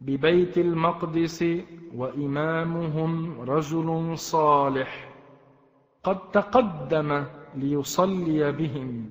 ببيت 0.00 0.58
المقدس 0.58 1.44
وإمامهم 1.94 3.40
رجل 3.40 4.18
صالح 4.18 5.10
قد 6.04 6.30
تقدم 6.30 7.24
ليصلي 7.54 8.52
بهم 8.52 9.10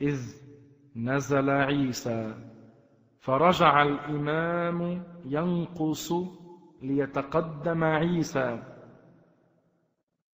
إذ 0.00 0.20
نزل 0.96 1.50
عيسى 1.50 2.34
فرجع 3.18 3.82
الإمام 3.82 5.02
ينقص 5.24 6.12
ليتقدم 6.82 7.84
عيسى 7.84 8.62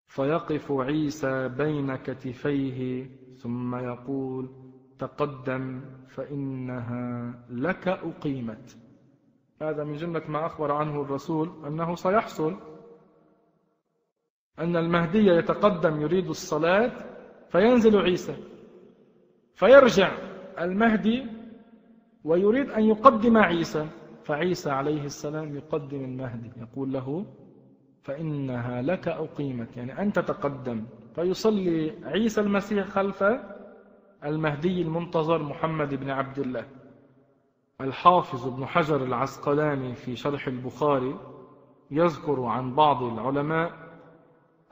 فيقف 0.07 0.72
عيسى 0.72 1.49
بين 1.49 1.97
كتفيه 1.97 3.11
ثم 3.37 3.74
يقول 3.74 4.51
تقدم 4.99 5.80
فإنها 6.09 7.34
لك 7.51 7.89
أقيمت 7.89 8.76
هذا 9.62 9.84
من 9.84 9.96
جملة 9.96 10.22
ما 10.28 10.46
أخبر 10.46 10.72
عنه 10.72 11.02
الرسول 11.02 11.52
أنه 11.66 11.94
سيحصل 11.94 12.57
أن 14.59 14.76
المهدي 14.76 15.26
يتقدم 15.26 16.00
يريد 16.00 16.28
الصلاة 16.28 16.92
فينزل 17.48 17.98
عيسى 17.98 18.36
فيرجع 19.54 20.12
المهدي 20.61 21.26
ويريد 22.24 22.70
أن 22.70 22.84
يقدم 22.84 23.36
عيسى 23.36 23.86
فعيسى 24.24 24.70
عليه 24.70 25.04
السلام 25.04 25.57
يقدم 25.57 26.04
المهدي 26.04 26.50
يقول 26.61 26.92
له 26.92 27.26
فإنها 28.02 28.82
لك 28.82 29.09
أقيمت 29.09 29.76
يعني 29.76 30.02
أنت 30.02 30.18
تقدم 30.18 30.84
فيصلي 31.14 31.92
عيسى 32.04 32.40
المسيح 32.40 32.86
خلف 32.88 33.24
المهدي 34.24 34.82
المنتظر 34.82 35.42
محمد 35.42 35.94
بن 35.94 36.11
عبد 36.11 36.38
الله. 36.38 36.64
الحافظ 37.81 38.47
ابن 38.47 38.66
حجر 38.66 39.05
العسقلاني 39.05 39.95
في 39.95 40.16
شرح 40.16 40.47
البخاري 40.47 41.16
يذكر 41.91 42.45
عن 42.45 42.74
بعض 42.74 43.03
العلماء 43.03 43.72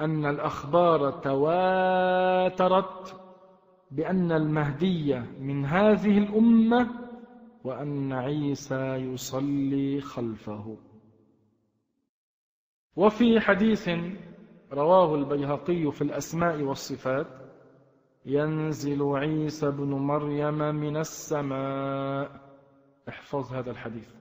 أن 0.00 0.26
الأخبار 0.26 1.10
تواترت 1.10 3.20
بأن 3.90 4.32
المهدي 4.32 5.14
من 5.40 5.64
هذه 5.64 6.18
الأمة 6.18 6.88
وأن 7.64 8.12
عيسى 8.12 8.94
يصلي 8.94 10.00
خلفه. 10.00 10.76
وفي 12.96 13.40
حديث 13.40 13.90
رواه 14.72 15.14
البيهقي 15.14 15.92
في 15.92 16.02
الأسماء 16.02 16.62
والصفات 16.62 17.26
ينزل 18.26 19.02
عيسى 19.02 19.70
بن 19.70 19.90
مريم 19.90 20.58
من 20.58 20.96
السماء 20.96 22.53
احفظ 23.08 23.54
هذا 23.54 23.70
الحديث. 23.70 24.14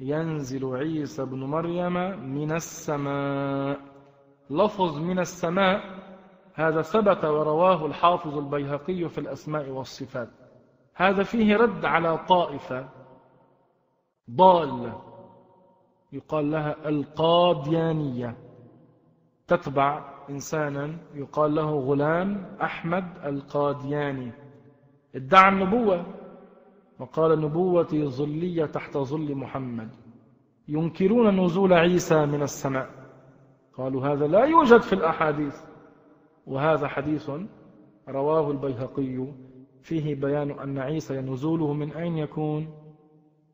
ينزل 0.00 0.76
عيسى 0.76 1.24
بن 1.24 1.44
مريم 1.44 1.94
من 2.34 2.52
السماء. 2.52 3.80
لفظ 4.50 4.98
من 4.98 5.18
السماء 5.18 5.80
هذا 6.54 6.82
ثبت 6.82 7.24
ورواه 7.24 7.86
الحافظ 7.86 8.38
البيهقي 8.38 9.08
في 9.08 9.18
الأسماء 9.18 9.68
والصفات. 9.68 10.28
هذا 10.94 11.22
فيه 11.22 11.56
رد 11.56 11.84
على 11.84 12.18
طائفة. 12.18 12.88
ضالة 14.30 15.02
يقال 16.12 16.50
لها 16.50 16.88
القاديانية. 16.88 18.36
تتبع 19.46 20.14
إنسانا 20.30 20.96
يقال 21.14 21.54
له 21.54 21.80
غلام 21.80 22.56
أحمد 22.62 23.04
القادياني. 23.24 24.32
ادعى 25.14 25.48
النبوة. 25.48 26.19
وقال 27.00 27.40
نبوتي 27.40 28.06
ظلية 28.06 28.64
تحت 28.64 28.96
ظل 28.96 29.34
محمد. 29.34 29.88
ينكرون 30.68 31.40
نزول 31.44 31.72
عيسى 31.72 32.26
من 32.26 32.42
السماء. 32.42 32.90
قالوا 33.74 34.06
هذا 34.06 34.26
لا 34.26 34.44
يوجد 34.44 34.80
في 34.80 34.92
الأحاديث. 34.92 35.56
وهذا 36.46 36.88
حديث 36.88 37.30
رواه 38.08 38.50
البيهقي. 38.50 39.26
فيه 39.82 40.14
بيان 40.14 40.50
أن 40.50 40.78
عيسى 40.78 41.20
نزوله 41.20 41.72
من 41.72 41.92
أين 41.92 42.18
يكون؟ 42.18 42.68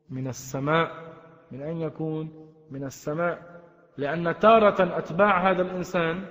من 0.09 0.27
السماء. 0.27 0.91
من 1.51 1.61
أين 1.61 1.77
يكون؟ 1.77 2.29
من 2.71 2.83
السماء. 2.83 3.61
لأن 3.97 4.39
تارة 4.39 4.97
أتباع 4.97 5.51
هذا 5.51 5.61
الإنسان 5.61 6.25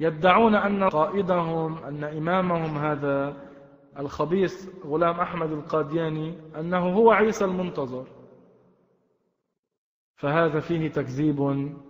يدعون 0.00 0.54
أن 0.54 0.84
قائدهم 0.84 1.84
أن 1.84 2.04
إمامهم 2.04 2.78
هذا 2.78 3.36
الخبيث 3.98 4.68
غلام 4.86 5.20
أحمد 5.20 5.52
القادياني 5.52 6.38
أنه 6.60 6.94
هو 6.96 7.10
عيسى 7.10 7.44
المنتظر. 7.44 8.06
فهذا 10.16 10.60
فيه 10.60 10.88
تكذيب 10.88 11.40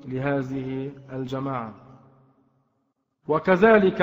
لهذه 0.05 0.92
الجماعة. 1.12 1.74
وكذلك 3.28 3.98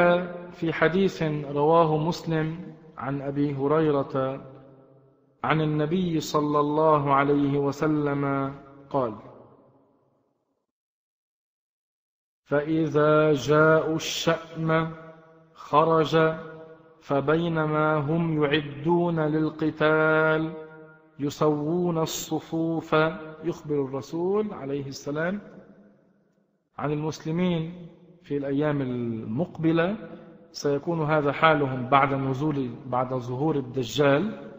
في 0.51 0.73
حديث 0.73 1.23
رواه 1.45 1.97
مسلم 1.97 2.75
عن 2.97 3.21
أبي 3.21 3.55
هريرة 3.55 4.41
عن 5.43 5.61
النبي 5.61 6.19
صلى 6.19 6.59
الله 6.59 7.13
عليه 7.13 7.57
وسلم 7.57 8.53
قال 8.89 9.15
فإذا 12.43 13.33
جاءوا 13.33 13.95
الشأم 13.95 14.95
خرج 15.53 16.15
فبينما 17.01 17.95
هم 17.95 18.43
يعدون 18.43 19.19
للقتال 19.19 20.53
يسوون 21.19 21.97
الصفوف 21.97 22.93
يخبر 23.43 23.85
الرسول 23.85 24.53
عليه 24.53 24.87
السلام 24.87 25.41
عن 26.77 26.91
المسلمين 26.91 27.73
في 28.23 28.37
الأيام 28.37 28.81
المقبلة 28.81 29.95
سيكون 30.51 31.01
هذا 31.01 31.31
حالهم 31.31 31.89
بعد 31.89 32.13
نزول 32.13 32.69
بعد 32.87 33.13
ظهور 33.13 33.55
الدجال 33.55 34.51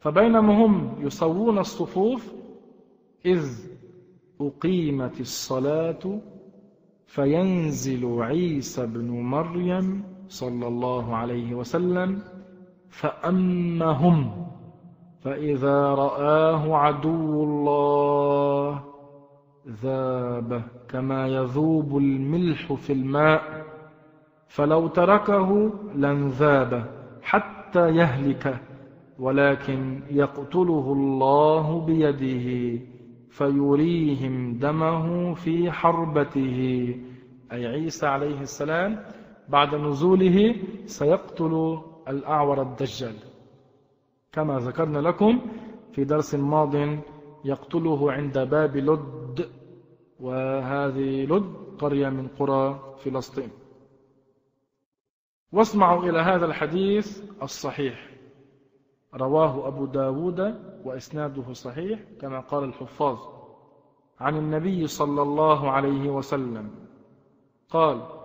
فبينما 0.00 0.64
هم 0.64 0.96
يسوون 1.06 1.58
الصفوف 1.58 2.32
إذ 3.26 3.46
أقيمت 4.40 5.20
الصلاة 5.20 6.20
فينزل 7.06 8.22
عيسى 8.22 8.86
بن 8.86 9.10
مريم 9.10 10.11
صلى 10.32 10.68
الله 10.68 11.16
عليه 11.16 11.54
وسلم 11.54 12.22
فأمهم 12.88 14.46
فإذا 15.20 15.94
رآه 15.94 16.76
عدو 16.76 17.44
الله 17.44 18.80
ذاب 19.82 20.62
كما 20.88 21.28
يذوب 21.28 21.96
الملح 21.96 22.72
في 22.72 22.92
الماء 22.92 23.64
فلو 24.48 24.88
تركه 24.88 25.70
لانذاب 25.94 26.90
حتى 27.22 27.88
يهلك 27.88 28.60
ولكن 29.18 30.00
يقتله 30.10 30.92
الله 30.92 31.80
بيده 31.86 32.80
فيريهم 33.30 34.58
دمه 34.58 35.34
في 35.34 35.70
حربته. 35.70 36.88
أي 37.52 37.66
عيسى 37.66 38.06
عليه 38.06 38.40
السلام 38.40 38.98
بعد 39.48 39.74
نزوله 39.74 40.56
سيقتل 40.86 41.82
الأعور 42.08 42.62
الدجال. 42.62 43.14
كما 44.32 44.58
ذكرنا 44.58 44.98
لكم 44.98 45.40
في 45.92 46.04
درس 46.04 46.34
ماض 46.34 46.74
يقتله 47.44 48.12
عند 48.12 48.38
باب 48.38 48.76
لد 48.76 49.50
وهذه 50.20 51.24
لد 51.24 51.54
قرية 51.78 52.08
من 52.08 52.28
قرى 52.28 52.94
فلسطين. 53.04 53.50
واسمعوا 55.52 56.02
إلى 56.02 56.18
هذا 56.18 56.46
الحديث 56.46 57.22
الصحيح. 57.42 58.10
رواه 59.14 59.68
أبو 59.68 59.86
داود 59.86 60.40
وإسناده 60.84 61.52
صحيح 61.52 62.00
كما 62.20 62.40
قال 62.40 62.64
الحفاظ. 62.64 63.18
عن 64.20 64.36
النبي 64.36 64.86
صلى 64.86 65.22
الله 65.22 65.70
عليه 65.70 66.10
وسلم. 66.10 66.70
قال 67.70 68.21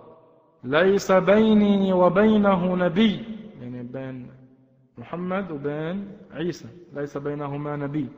ليس 0.64 1.12
بيني 1.12 1.92
وبينه 1.92 2.76
نبي. 2.76 3.24
يعني 3.60 3.82
بين 3.82 4.30
محمد 4.98 5.50
وبين 5.50 6.16
عيسى. 6.30 6.68
ليس 6.92 7.18
بينهما 7.18 7.76
نبي. 7.76 8.08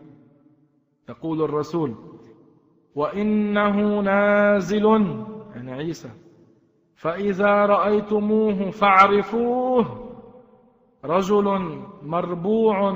يقول 1.09 1.43
الرسول 1.43 1.95
وإنه 2.95 4.01
نازل. 4.01 4.84
يعني 5.55 5.72
عيسى. 5.72 6.11
فإذا 6.97 7.66
رأيتموه 7.66 8.70
فاعرفوه. 8.70 10.07
رجل 11.05 11.45
مربوع 12.03 12.91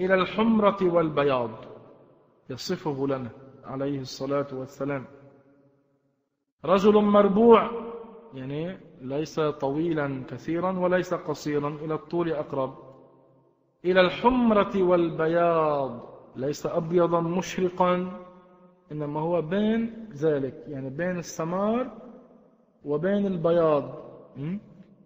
إلى 0.00 0.14
الحمرة 0.14 0.78
والبياض. 0.82 1.50
يصفه 2.50 3.06
لنا 3.06 3.30
عليه 3.64 4.00
الصلاة 4.00 4.46
والسلام. 4.52 5.04
رجل 6.64 6.94
مربوع 6.94 7.70
يعني 8.34 8.89
ليس 9.00 9.40
طويلا 9.40 10.24
كثيرا 10.28 10.78
وليس 10.78 11.14
قصيرا 11.14 11.68
إلى 11.68 11.94
الطول 11.94 12.32
أقرب. 12.32 12.74
إلى 13.84 14.00
الحمرة 14.00 14.82
والبياض 14.82 16.00
ليس 16.36 16.66
أبيضا 16.66 17.20
مشرقا 17.20 18.20
إنما 18.92 19.20
هو 19.20 19.42
بين 19.42 20.08
ذلك 20.12 20.64
يعني 20.68 20.90
بين 20.90 21.18
السمار 21.18 21.90
وبين 22.84 23.26
البياض. 23.26 23.84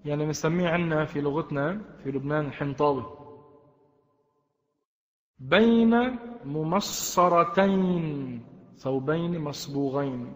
يعني 0.05 0.27
نسميه 0.27 0.69
عندنا 0.69 1.05
في 1.05 1.21
لغتنا 1.21 1.81
في 2.03 2.11
لبنان 2.11 2.47
الحنطاوي. 2.47 3.05
بين 5.39 6.19
ممصرتين 6.45 8.43
ثوبين 8.77 9.39
مصبوغين 9.41 10.33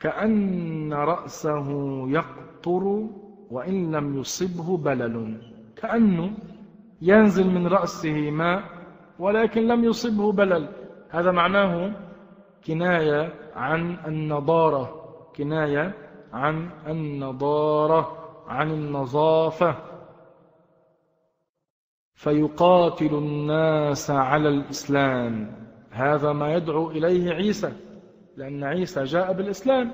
كأن 0.00 0.92
رأسه 0.92 1.68
يقطر 2.66 3.06
وإن 3.50 3.96
لم 3.96 4.18
يصبه 4.20 4.76
بلل. 4.76 5.38
كأنه 5.76 6.30
ينزل 7.02 7.46
من 7.46 7.66
رأسه 7.66 8.30
ماء 8.30 8.62
ولكن 9.18 9.66
لم 9.66 9.84
يصبه 9.84 10.32
بلل. 10.32 10.68
هذا 11.10 11.30
معناه 11.30 11.92
كناية 12.66 13.32
عن 13.54 13.96
النضارة. 14.06 15.02
كناية 15.36 15.94
عن 16.32 16.70
النضارة 16.86 18.16
عن 18.48 18.70
النظافة. 18.70 19.76
فيقاتل 22.14 23.14
الناس 23.14 24.10
على 24.10 24.48
الإسلام. 24.48 25.52
هذا 25.90 26.32
ما 26.32 26.54
يدعو 26.54 26.90
إليه 26.90 27.30
عيسى 27.30 27.72
لأن 28.36 28.64
عيسى 28.64 29.04
جاء 29.04 29.32
بالإسلام. 29.32 29.92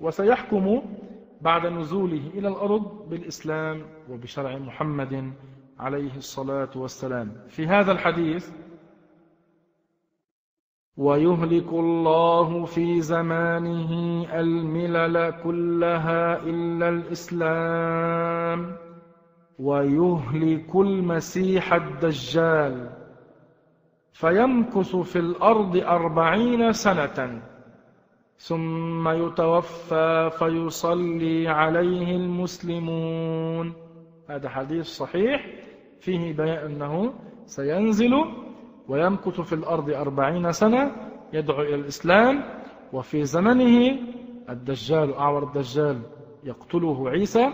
وسيحكم 0.00 0.82
بعد 1.44 1.66
نزوله 1.66 2.30
إلى 2.34 2.48
الأرض 2.48 3.08
بالإسلام 3.10 3.82
وبشرع 4.10 4.58
محمد 4.58 5.32
عليه 5.78 6.16
الصلاة 6.16 6.70
والسلام. 6.76 7.32
في 7.48 7.66
هذا 7.66 7.92
الحديث 7.92 8.50
ويهلك 10.96 11.68
الله 11.72 12.64
في 12.64 13.00
زمانه 13.00 13.92
الملل 14.40 15.30
كلها 15.44 16.42
إلا 16.42 16.88
الإسلام 16.88 18.76
ويهلك 19.58 20.76
المسيح 20.76 21.74
الدجال 21.74 22.90
فيمكث 24.12 24.96
في 24.96 25.18
الأرض 25.18 25.76
أربعين 25.76 26.72
سنة. 26.72 27.42
ثم 28.38 29.08
يتوفى 29.08 30.30
فيصلي 30.38 31.48
عليه 31.48 32.16
المسلمون. 32.16 33.72
هذا 34.28 34.48
حديث 34.48 34.86
صحيح. 34.86 35.46
فيه 36.00 36.32
بيان 36.32 36.58
أنه 36.58 37.14
سينزل 37.46 38.24
ويمكث 38.88 39.40
في 39.40 39.52
الأرض 39.52 39.90
أربعين 39.90 40.52
سنة 40.52 40.92
يدعو 41.32 41.62
إلى 41.62 41.74
الإسلام. 41.74 42.44
وفي 42.92 43.24
زمنه 43.24 43.98
الدجال 44.48 45.14
أعور 45.14 45.42
الدجال 45.42 46.02
يقتله 46.44 47.10
عيسى. 47.10 47.52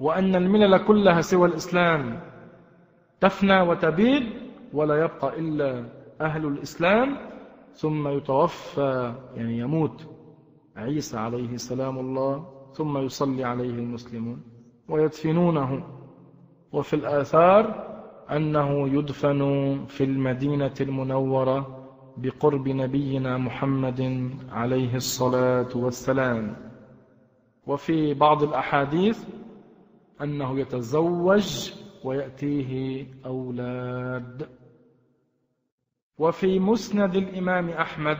وأن 0.00 0.34
الملل 0.34 0.84
كلها 0.84 1.20
سوى 1.20 1.48
الإسلام 1.48 2.20
تفنى 3.20 3.60
وتبيد 3.60 4.22
ولا 4.72 5.04
يبقى 5.04 5.38
إلا 5.38 5.84
أهل 6.20 6.46
الإسلام. 6.46 7.37
ثم 7.78 8.08
يتوفى 8.08 9.14
يعني 9.36 9.58
يموت 9.58 10.06
عيسى 10.76 11.16
عليه 11.18 11.56
سلام 11.56 11.98
الله 11.98 12.46
ثم 12.74 12.98
يصلي 12.98 13.44
عليه 13.44 13.70
المسلمون 13.70 14.42
ويدفنونه. 14.88 15.82
وفي 16.72 16.96
الآثار 16.96 17.88
أنه 18.30 18.88
يدفن 18.88 19.40
في 19.88 20.04
المدينة 20.04 20.74
المنورة 20.80 21.58
بقرب 22.16 22.68
نبينا 22.68 23.38
محمد 23.38 24.30
عليه 24.52 24.94
الصلاة 24.96 25.68
والسلام. 25.74 26.56
وفي 27.66 28.14
بعض 28.14 28.42
الأحاديث 28.42 29.24
أنه 30.22 30.58
يتزوج 30.60 31.72
ويأتيه 32.04 33.06
أولاد. 33.26 34.57
وفي 36.18 36.58
مسند 36.58 37.16
الإمام 37.16 37.68
أحمد 37.68 38.18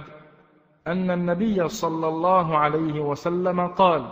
أن 0.86 1.10
النبي 1.10 1.68
صلى 1.68 2.08
الله 2.08 2.58
عليه 2.58 3.00
وسلم 3.00 3.66
قال 3.66 4.06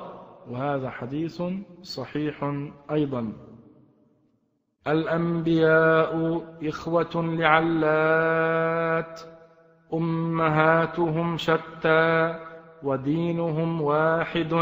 وهذا 0.51 0.91
حديث 0.91 1.43
صحيح 1.83 2.53
أيضا 2.91 3.33
الأنبياء 4.87 6.43
إخوة 6.63 7.11
لعلات 7.15 9.21
أمهاتهم 9.95 11.37
شتى 11.37 12.35
ودينهم 12.83 13.83
واحد 13.83 14.53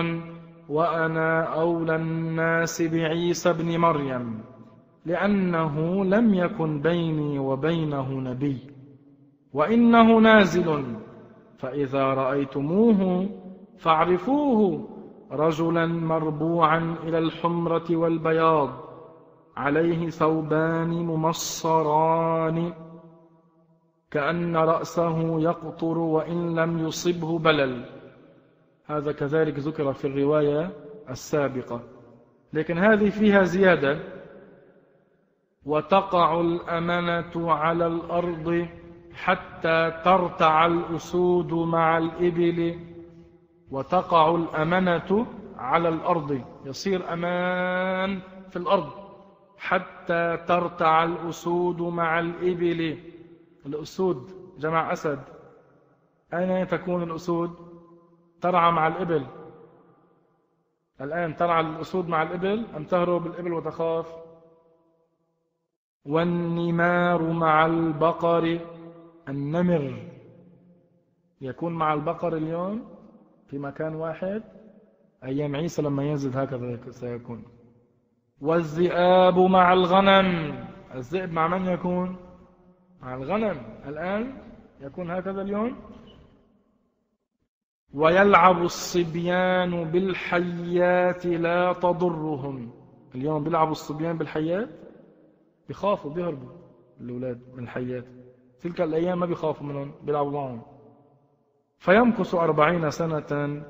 وأنا 0.69 1.43
أولى 1.43 1.97
الناس 1.97 2.83
بعيسى 2.83 3.53
بن 3.53 3.79
مريم 3.79 4.41
لأنه 5.07 6.05
لم 6.05 6.35
يكن 6.35 6.81
بيني 6.81 7.39
وبينه 7.39 8.11
نبي. 8.13 8.74
وإنه 9.55 10.19
نازل. 10.19 10.85
فإذا 11.59 12.05
رأيتموه 12.05 13.29
فاعرفوه 13.79 14.89
رجلا 15.33 15.87
مربوعا 15.87 16.97
إلى 17.03 17.19
الحمرة 17.19 17.85
والبياض 17.91 18.71
عليه 19.57 20.11
ثوبان 20.11 20.89
ممصران 20.89 22.73
كأن 24.11 24.57
رأسه 24.57 25.41
يقطر 25.41 25.99
وإن 25.99 26.55
لم 26.55 26.79
يصبه 26.79 27.39
بلل. 27.39 27.85
هذا 28.87 29.13
كذلك 29.13 29.59
ذكر 29.59 29.93
في 29.93 30.07
الرواية 30.07 30.71
السابقة. 31.11 31.81
لكن 32.53 32.79
هذه 32.79 33.11
فيها 33.11 33.43
زيادة. 33.43 33.99
وتقع 35.65 36.41
الأمنة 36.41 37.53
على 37.53 37.87
الأرض 37.87 38.69
حتى 39.15 40.01
ترتع 40.05 40.67
الأسود 40.67 41.53
مع 41.53 41.99
الإبل 41.99 42.79
وتقع 43.71 44.35
الأمنة 44.35 45.27
على 45.57 45.89
الأرض. 45.89 46.41
يصير 46.65 47.13
أمان 47.13 48.21
في 48.51 48.57
الأرض. 48.57 48.91
حتى 49.59 50.37
ترتع 50.37 51.05
الأسود 51.05 51.81
مع 51.81 52.21
الإبل. 52.21 52.99
الأسود 53.67 54.31
جمع 54.59 54.93
أسد. 54.93 55.21
أين 56.35 56.69
تكون 56.69 57.03
الأسود؟ 57.03 57.51
ترعى 58.41 58.73
مع 58.73 58.87
الإبل. 58.87 59.27
الآن 61.01 61.37
ترعى 61.37 61.61
الأسود 61.61 62.09
مع 62.09 62.23
الإبل؟ 62.23 62.67
أم 62.77 62.85
تهرب 62.85 63.27
الإبل 63.27 63.53
وتخاف؟ 63.53 64.07
والنمار 66.05 67.23
مع 67.23 67.67
البقر. 67.67 68.59
النمر 69.29 70.11
يكون 71.41 71.73
مع 71.73 71.95
البقر 71.95 72.37
اليوم 72.37 72.85
في 73.47 73.59
مكان 73.59 73.95
واحد 73.95 74.43
أيام 75.25 75.57
عيسى 75.57 75.83
لما 75.83 76.05
ينزل 76.05 76.39
هكذا 76.39 76.91
سيكون. 76.91 77.45
والذئاب 78.41 79.39
مع 79.39 79.73
الغنم 79.73 80.59
الذئب 80.95 81.33
مع 81.33 81.49
من 81.49 81.67
يكون؟ 81.67 82.17
مع 83.01 83.15
الغنم. 83.15 83.57
الآن 83.87 84.39
يكون 84.81 85.11
هكذا 85.11 85.43
اليوم. 85.43 85.77
ويلعب 87.95 88.63
الصبيان 88.63 89.85
بالحيات 89.85 91.27
لا 91.27 91.73
تضرهم. 91.73 92.73
اليوم 93.15 93.45
بيلعبوا 93.45 93.73
الصبيان 93.73 94.19
بالحيات؟ 94.19 94.69
بيخافوا 95.69 96.11
بيهربوا 96.11 96.53
الأولاد 97.01 97.41
من 97.55 97.63
الحيات. 97.63 98.05
تلك 98.65 98.81
الأيام 98.81 99.21
ما 99.21 99.27
بيخافوا 99.27 99.67
منهم 99.67 99.93
بيلعبوا 100.03 100.31
معهم 100.31 100.63
فيمكث 101.79 102.35
أربعين 102.35 102.91
سنة 102.91 103.63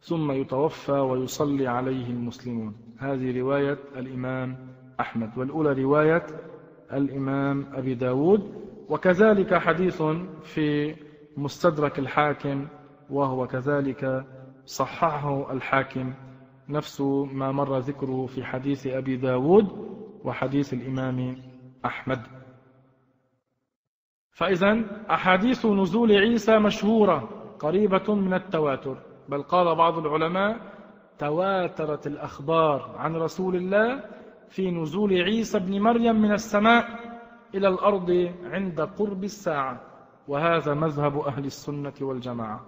ثم 0.00 0.32
يتوفى 0.32 0.92
ويصلي 0.92 1.66
عليه 1.66 2.10
المسلمون. 2.10 2.76
هذه 2.98 3.40
رواية 3.40 3.78
الإمام 3.96 4.68
أحمد 5.00 5.38
والأولى 5.38 5.82
رواية 5.82 6.26
الإمام 6.92 7.66
أبي 7.72 7.94
داود. 7.94 8.54
وكذلك 8.88 9.54
حديث 9.54 10.02
في 10.42 10.96
مستدرك 11.36 11.98
الحاكم 11.98 12.66
وهو 13.10 13.46
كذلك 13.46 14.24
صححه 14.64 15.52
الحاكم. 15.52 16.14
نفس 16.68 17.00
ما 17.32 17.52
مر 17.52 17.78
ذكره 17.78 18.26
في 18.26 18.44
حديث 18.44 18.86
أبي 18.86 19.16
داود 19.16 19.66
وحديث 20.24 20.74
الإمام 20.74 21.36
أحمد. 21.84 22.20
فإذا 24.34 24.80
أحاديث 25.10 25.66
نزول 25.66 26.12
عيسى 26.12 26.58
مشهورة 26.58 27.28
قريبة 27.58 28.14
من 28.14 28.34
التواتر 28.34 28.96
بل 29.28 29.42
قال 29.42 29.74
بعض 29.74 29.98
العلماء 29.98 30.56
تواترت 31.18 32.06
الأخبار 32.06 32.94
عن 32.98 33.16
رسول 33.16 33.56
الله 33.56 34.04
في 34.48 34.70
نزول 34.70 35.12
عيسى 35.22 35.58
بن 35.58 35.80
مريم 35.80 36.22
من 36.22 36.32
السماء 36.32 36.88
إلى 37.54 37.68
الأرض 37.68 38.32
عند 38.44 38.80
قرب 38.80 39.24
الساعة 39.24 39.80
وهذا 40.28 40.74
مذهب 40.74 41.18
أهل 41.18 41.44
السنة 41.44 41.92
والجماعة. 42.00 42.60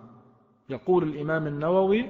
يقول 0.68 1.02
الإمام 1.02 1.46
النووي 1.46 2.08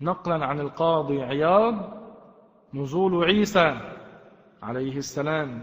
نقلا 0.00 0.46
عن 0.46 0.60
القاضي 0.60 1.22
عياض 1.22 1.74
نزول 2.74 3.24
عيسى 3.24 3.80
عليه 4.62 4.96
السلام 4.96 5.62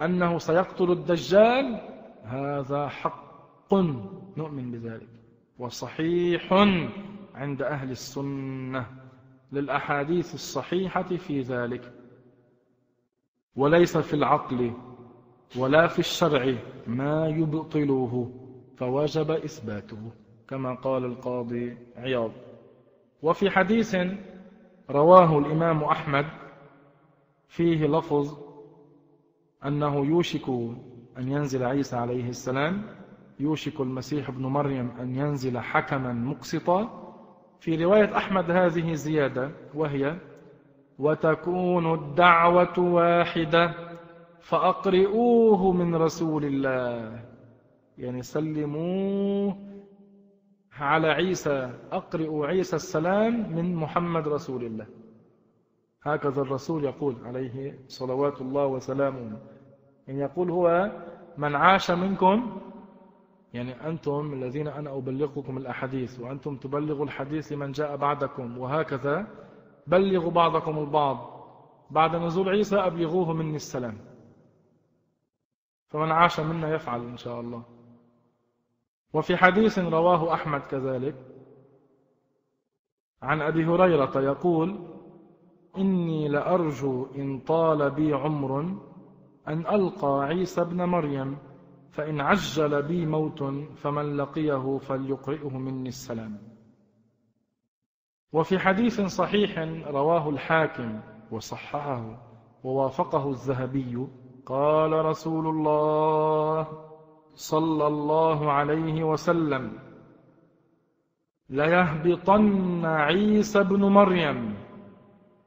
وأنه 0.00 0.38
سيقتل 0.38 0.90
الدجال 0.90 1.80
هذا 2.24 2.88
حق 2.88 3.74
نؤمن 4.36 4.70
بذلك 4.70 5.08
وصحيح 5.58 6.52
عند 7.34 7.62
أهل 7.62 7.90
السنة 7.90 8.86
للأحاديث 9.52 10.34
الصحيحة 10.34 11.02
في 11.02 11.40
ذلك. 11.40 11.92
وليس 13.56 13.98
في 13.98 14.14
العقل 14.14 14.72
ولا 15.56 15.86
في 15.86 15.98
الشرع 15.98 16.54
ما 16.86 17.28
يبطلوه 17.28 18.30
فوجب 18.76 19.30
إثباته 19.30 20.10
كما 20.48 20.74
قال 20.74 21.04
القاضي 21.04 21.76
عياض. 21.96 22.30
وفي 23.22 23.50
حديث 23.50 23.96
رواه 24.90 25.38
الإمام 25.38 25.84
أحمد 25.84 26.26
فيه 27.48 27.86
لفظ 27.86 28.45
أنه 29.66 29.96
يوشك 30.06 30.48
أن 31.18 31.28
ينزل 31.28 31.64
عيسى 31.64 31.96
عليه 31.96 32.28
السلام 32.28 32.82
يوشك 33.40 33.80
المسيح 33.80 34.28
ابن 34.28 34.46
مريم 34.46 34.90
أن 35.00 35.14
ينزل 35.14 35.58
حكما 35.58 36.12
مقسطا. 36.12 37.02
في 37.60 37.84
رواية 37.84 38.16
أحمد 38.16 38.50
هذه 38.50 38.94
زيادة 38.94 39.50
وهي 39.74 40.16
وتكون 40.98 41.94
الدعوة 41.94 42.78
واحدة 42.78 43.74
فأقرئوه 44.40 45.72
من 45.72 45.94
رسول 45.94 46.44
الله. 46.44 47.24
يعني 47.98 48.22
سلموه 48.22 49.56
على 50.78 51.08
عيسى 51.08 51.70
أقرئوا 51.92 52.46
عيسى 52.46 52.76
السلام 52.76 53.56
من 53.56 53.74
محمد 53.74 54.28
رسول 54.28 54.64
الله. 54.64 54.86
هكذا 56.02 56.42
الرسول 56.42 56.84
يقول 56.84 57.16
عليه 57.24 57.78
صلوات 57.88 58.40
الله 58.40 58.66
وسلامه. 58.66 59.38
يعني 60.06 60.20
يقول 60.20 60.50
هو 60.50 60.90
من 61.38 61.54
عاش 61.54 61.90
منكم 61.90 62.60
يعني 63.52 63.88
أنتم 63.88 64.32
الذين 64.32 64.68
أنا 64.68 64.96
أبلغكم 64.98 65.56
الأحاديث 65.58 66.20
وأنتم 66.20 66.56
تبلغوا 66.56 67.04
الحديث 67.04 67.52
لمن 67.52 67.72
جاء 67.72 67.96
بعدكم 67.96 68.58
وهكذا 68.58 69.26
بلغوا 69.86 70.30
بعضكم 70.30 70.78
البعض. 70.78 71.36
بعد 71.90 72.16
نزول 72.16 72.48
عيسى 72.48 72.76
أبلغوه 72.76 73.32
مني 73.32 73.56
السلام. 73.56 73.98
فمن 75.88 76.12
عاش 76.12 76.40
منا 76.40 76.74
يفعل 76.74 77.00
إن 77.00 77.16
شاء 77.16 77.40
الله. 77.40 77.62
وفي 79.14 79.36
حديث 79.36 79.78
رواه 79.78 80.34
أحمد 80.34 80.60
كذلك 80.60 81.14
عن 83.22 83.40
أبي 83.40 83.64
هريرة 83.64 84.20
يقول 84.20 84.78
إني 85.78 86.28
لأرجو 86.28 87.06
إن 87.14 87.38
طال 87.40 87.90
بي 87.90 88.12
عمر 88.12 88.76
أن 89.48 89.66
ألقى 89.66 90.24
عيسى 90.24 90.60
ابن 90.60 90.82
مريم 90.84 91.38
فإن 91.90 92.20
عجل 92.20 92.82
بي 92.82 93.06
موت 93.06 93.42
فمن 93.76 94.16
لقيه 94.16 94.78
فليقرئه 94.78 95.58
مني 95.58 95.88
السلام. 95.88 96.38
وفي 98.32 98.58
حديث 98.58 99.00
صحيح 99.00 99.58
رواه 99.86 100.28
الحاكم 100.30 101.00
وصححه 101.30 102.22
ووافقه 102.64 103.30
الذهبي 103.30 104.06
قال 104.46 104.92
رسول 104.92 105.46
الله 105.46 106.68
صلى 107.34 107.86
الله 107.86 108.52
عليه 108.52 109.04
وسلم 109.04 109.72
ليهبطن 111.50 112.84
عيسى 112.84 113.60
ابن 113.60 113.84
مريم 113.84 114.54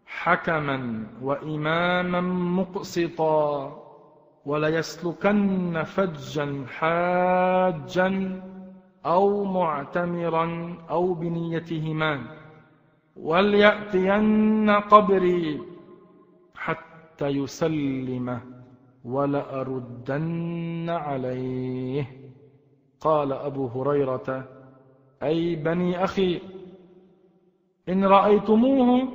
حكما 0.06 1.08
وإماما 1.22 2.22
مقسطا 2.62 3.76
وليسلكن 4.50 5.84
فجا 5.84 6.66
حاجا 6.68 8.42
أو 9.06 9.44
معتمرا 9.44 10.78
أو 10.90 11.14
بنيتهما 11.14 12.14
وليأتين 13.16 14.70
قبري 14.70 15.62
حتى 16.56 17.28
يسلم 17.28 18.42
ولأردن 19.06 20.90
عليه. 20.90 22.06
قال 23.02 23.34
أبو 23.34 23.68
هريرة 23.68 24.44
أي 25.24 25.56
بني 25.56 26.04
أخي 26.04 26.42
إن 27.90 28.06
رأيتموه 28.06 29.08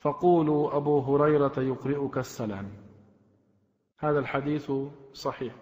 فقولوا 0.00 0.76
أبو 0.76 1.00
هريرة 1.00 1.52
يقرئك 1.58 2.18
السلام. 2.18 2.81
هذا 4.02 4.18
الحديث 4.18 4.72
صحيح. 5.12 5.54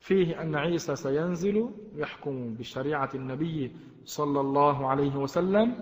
فيه 0.00 0.42
أن 0.42 0.54
عيسى 0.54 0.96
سينزل 0.96 1.70
يحكم 1.94 2.54
بشريعة 2.54 3.10
النبي 3.14 3.72
صلى 4.04 4.40
الله 4.40 4.86
عليه 4.86 5.16
وسلم 5.16 5.74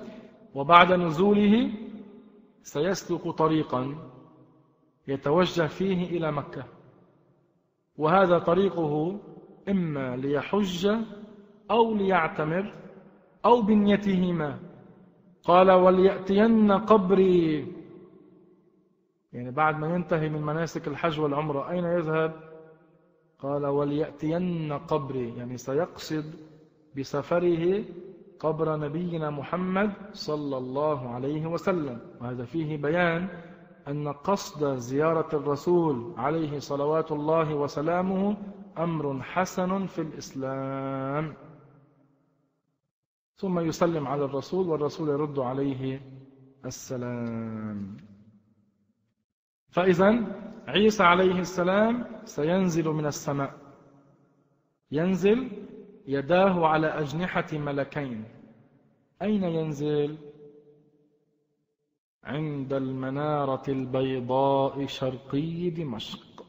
وبعد 0.54 0.92
نزوله 0.92 1.70
سيسلك 2.62 3.28
طريقا 3.28 4.10
يتوجه 5.08 5.66
فيه 5.66 6.04
إلى 6.16 6.32
مكة. 6.32 6.64
وهذا 7.96 8.38
طريقه 8.38 9.20
إما 9.68 10.16
ليحج 10.16 10.96
أو 11.70 11.94
ليعتمر 11.94 12.74
أو 13.44 13.62
بنيتهما. 13.62 14.58
قال 15.44 15.70
وليأتين 15.70 16.72
قبري 16.72 17.66
يعني 19.34 19.50
بعد 19.50 19.78
ما 19.78 19.94
ينتهي 19.94 20.28
من 20.28 20.42
مناسك 20.42 20.88
الحج 20.88 21.20
والعمرة 21.20 21.70
أين 21.70 21.84
يذهب؟ 21.84 22.32
قال 23.38 23.66
وليأتين 23.66 24.72
قبري. 24.72 25.36
يعني 25.36 25.56
سيقصد 25.56 26.24
بسفره 26.96 27.84
قبر 28.40 28.76
نبينا 28.76 29.30
محمد 29.30 29.92
صلى 30.12 30.56
الله 30.56 31.08
عليه 31.08 31.46
وسلم. 31.46 32.00
وهذا 32.20 32.44
فيه 32.44 32.76
بيان 32.76 33.28
أن 33.88 34.08
قصد 34.08 34.76
زيارة 34.76 35.36
الرسول 35.36 36.14
عليه 36.16 36.58
صلوات 36.58 37.12
الله 37.12 37.54
وسلامه 37.54 38.36
أمر 38.78 39.22
حسن 39.22 39.86
في 39.86 40.00
الإسلام. 40.00 41.34
ثم 43.36 43.58
يسلم 43.58 44.06
على 44.06 44.24
الرسول 44.24 44.68
والرسول 44.68 45.08
يرد 45.08 45.38
عليه 45.38 46.00
السلام. 46.64 47.96
فإذا 49.74 50.10
عيسى 50.68 51.02
عليه 51.02 51.38
السلام 51.40 52.06
سينزل 52.24 52.88
من 52.88 53.06
السماء. 53.06 53.54
ينزل 54.90 55.50
يداه 56.06 56.66
على 56.66 56.86
أجنحة 56.86 57.46
ملكين. 57.52 58.24
أين 59.22 59.44
ينزل؟ 59.44 60.18
عند 62.24 62.72
المنارة 62.72 63.62
البيضاء 63.68 64.86
شرقي 64.86 65.70
دمشق. 65.70 66.46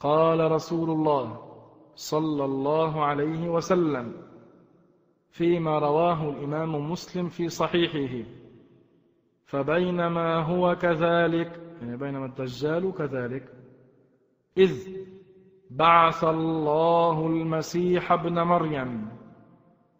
قال 0.00 0.50
رسول 0.52 0.90
الله 0.90 1.26
صلى 1.94 2.44
الله 2.44 3.04
عليه 3.04 3.48
وسلم 3.48 4.22
فيما 5.30 5.78
رواه 5.78 6.30
الإمام 6.30 6.90
مسلم 6.90 7.28
في 7.28 7.48
صحيحه. 7.48 8.43
فبينما 9.44 10.36
هو 10.42 10.74
كذلك 10.76 11.60
يعني 11.82 11.96
بينما 11.96 12.26
الدجال 12.26 12.94
كذلك. 12.94 13.52
إذ 14.58 15.04
بعث 15.70 16.24
الله 16.24 17.26
المسيح 17.26 18.12
ابن 18.12 18.42
مريم 18.42 19.08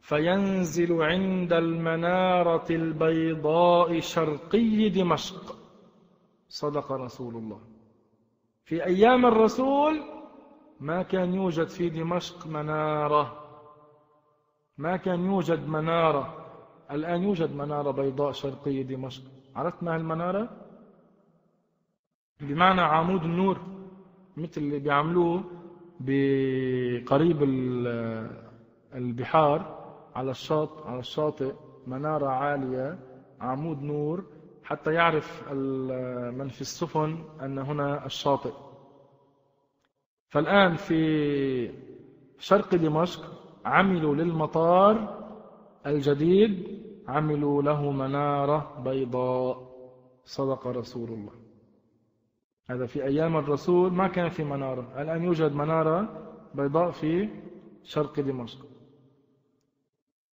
فينزل 0.01 1.03
عند 1.03 1.53
المنارة 1.53 2.67
البيضاء 2.71 4.01
شرقي 4.01 4.89
دمشق. 4.89 5.57
صدق 6.49 6.93
رسول 6.93 7.35
الله. 7.37 7.61
في 8.65 8.85
أيام 8.85 9.27
الرسول 9.27 10.03
ما 10.81 11.03
كان 11.03 11.35
يوجد 11.35 11.69
في 11.69 11.89
دمشق 11.89 12.47
منارة. 12.47 13.45
ما 14.79 14.97
كان 14.97 15.25
يوجد 15.25 15.69
منارة. 15.69 16.44
الآن 16.91 17.22
يوجد 17.22 17.55
منارة 17.55 17.91
بيضاء 17.91 18.32
شرقية 18.32 18.82
دمشق. 18.82 19.22
عرفت 19.57 19.82
ما 19.82 19.97
المنارة؟ 19.97 20.49
بمعنى 22.41 22.80
عمود 22.80 23.22
النور 23.22 23.61
مثل 24.37 24.61
اللي 24.61 24.78
بيعملوه 24.78 25.45
بقريب 26.01 27.43
البحار 28.95 29.85
على 30.14 30.30
الشاطئ 30.30 30.89
على 30.89 30.99
الشاطئ. 30.99 31.53
منارة 31.87 32.26
عالية 32.26 32.99
عمود 33.41 33.82
نور 33.82 34.24
حتى 34.64 34.93
يعرف 34.93 35.53
من 36.39 36.49
في 36.49 36.61
السفن 36.61 37.24
أن 37.43 37.59
هنا 37.59 38.07
الشاطئ. 38.07 38.53
فالآن 40.28 40.74
في 40.74 41.70
شرق 42.39 42.74
دمشق 42.74 43.20
عملوا 43.64 44.14
للمطار 44.14 45.24
الجديد 45.87 46.80
عملوا 47.09 47.62
له 47.62 47.91
منارة 47.91 48.82
بيضاء. 48.85 49.74
صدق 50.24 50.66
رسول 50.66 51.09
الله. 51.11 51.32
هذا 52.70 52.87
في 52.87 53.05
أيام 53.05 53.37
الرسول 53.37 53.93
ما 53.93 54.09
كان 54.09 54.28
في 54.28 54.45
منارة. 54.45 55.03
الآن 55.03 55.24
يوجد 55.24 55.53
منارة 55.53 56.09
بيضاء 56.55 56.91
في 56.91 57.28
شرق 57.82 58.20
دمشق. 58.20 58.66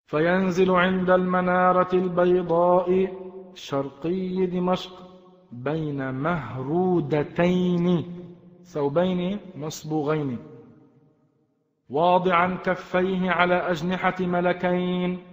فينزل 0.05 0.71
عند 0.71 1.09
المنارة 1.09 1.95
البيضاء 1.95 3.17
شرقي 3.53 4.45
دمشق 4.45 4.93
بين 5.51 6.13
مهرودتين 6.13 8.05
ثوبين 8.63 9.39
مصبوغين 9.55 10.37
واضعا 11.89 12.55
كفيه 12.55 13.31
على 13.31 13.55
أجنحة 13.55 14.15
ملكين. 14.19 15.30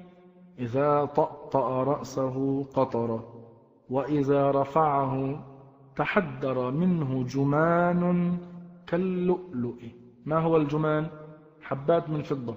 إذا 0.59 1.05
طأطأ 1.05 1.83
رأسه 1.85 2.65
قطر 2.75 3.25
وإذا 3.91 4.51
رفعه 4.51 5.45
تحدر 5.97 6.71
منه 6.71 7.25
جمان 7.25 8.37
كاللؤلؤ. 8.87 9.79
ما 10.27 10.39
هو 10.39 10.57
الجمان؟ 10.57 11.09
حبات 11.63 12.11
من 12.11 12.23
فضة. 12.23 12.57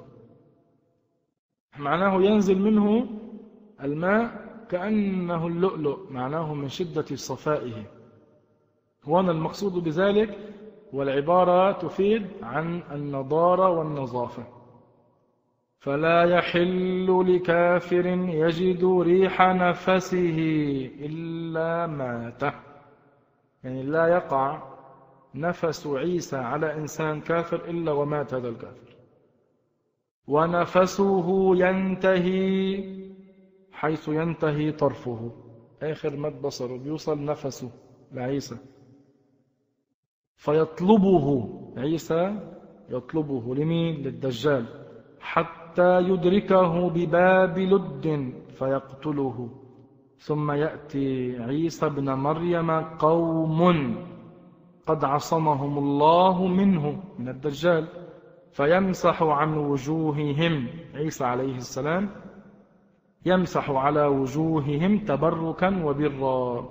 معناه 1.79 2.21
ينزل 2.21 2.61
منه 2.61 3.05
الماء 3.83 4.51
كأنه 4.69 5.47
اللؤلؤ 5.47 6.11
معناه 6.11 6.53
من 6.53 6.67
شدة 6.67 7.15
صفائه. 7.15 7.83
هنا 9.07 9.31
المقصود 9.31 9.83
بذلك 9.83 10.37
والعبارة 10.93 11.71
تفيد 11.71 12.27
عن 12.43 12.81
النضارة 12.91 13.69
والنظافة. 13.69 14.60
فلا 15.81 16.23
يحل 16.23 17.07
لكافر 17.27 18.05
يجد 18.43 18.83
ريح 18.85 19.41
نفسه 19.41 20.37
إلا 20.99 21.87
مات 21.87 22.41
يعني 23.63 23.83
لا 23.83 24.07
يقع 24.07 24.63
نفس 25.35 25.87
عيسى 25.87 26.37
على 26.37 26.73
إنسان 26.73 27.21
كافر 27.21 27.69
إلا 27.69 27.91
ومات 27.91 28.33
هذا 28.33 28.49
الكافر. 28.49 28.95
ونفسه 30.27 31.55
ينتهي 31.55 32.83
حيث 33.71 34.07
ينتهي 34.07 34.71
طرفه. 34.71 35.31
آخر 35.81 36.15
مد 36.15 36.41
بصره 36.41 36.77
بيوصل 36.77 37.25
نفسه 37.25 37.71
لعيسى. 38.11 38.57
فيطلبه 40.35 41.49
عيسى 41.77 42.39
يطلبه 42.89 43.55
لمين؟ 43.55 43.95
للدجال. 43.95 44.65
حتى 45.19 45.60
يدركه 45.79 46.89
بباب 46.89 47.59
لد 47.59 48.33
فيقتله. 48.49 49.49
ثم 50.17 50.51
يأتي 50.51 51.37
عيسى 51.39 51.85
ابن 51.85 52.13
مريم 52.13 52.71
قوم 52.81 53.95
قد 54.87 55.05
عصمهم 55.05 55.77
الله 55.77 56.47
منه 56.47 57.03
من 57.19 57.29
الدجال 57.29 57.87
فيمسح 58.51 59.23
عن 59.23 59.57
وجوههم. 59.57 60.67
عيسى 60.95 61.23
عليه 61.25 61.55
السلام 61.55 62.09
يمسح 63.25 63.69
على 63.69 64.05
وجوههم 64.05 64.97
تبركا 64.97 65.83
وبرا. 65.85 66.69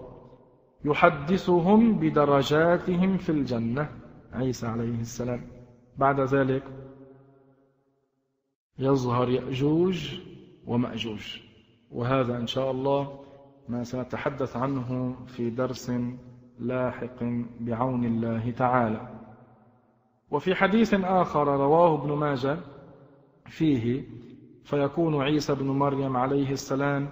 يحدثهم 0.85 1.99
بدرجاتهم 1.99 3.17
في 3.17 3.33
الجنة. 3.33 3.89
عيسى 4.33 4.67
عليه 4.67 5.01
السلام. 5.01 5.41
بعد 5.99 6.21
ذلك 6.21 6.63
يظهر 8.81 9.28
يأجوج 9.28 10.20
ومأجوج. 10.66 11.41
وهذا 11.91 12.37
إن 12.37 12.47
شاء 12.47 12.70
الله 12.70 13.20
ما 13.68 13.85
سنتحدث 13.85 14.57
عنه 14.57 15.16
في 15.26 15.51
درس 15.51 15.93
لاحق 16.59 17.22
بعون 17.61 18.05
الله 18.05 18.51
تعالى. 18.51 19.09
وفي 20.31 20.55
حديث 20.55 20.95
آخر 20.95 21.47
رواه 21.47 22.03
ابن 22.03 22.12
ماجه 22.12 22.59
فيه 23.47 24.05
فيكون 24.64 25.22
عيسى 25.22 25.55
بن 25.55 25.66
مريم 25.66 26.16
عليه 26.16 26.51
السلام 26.53 27.09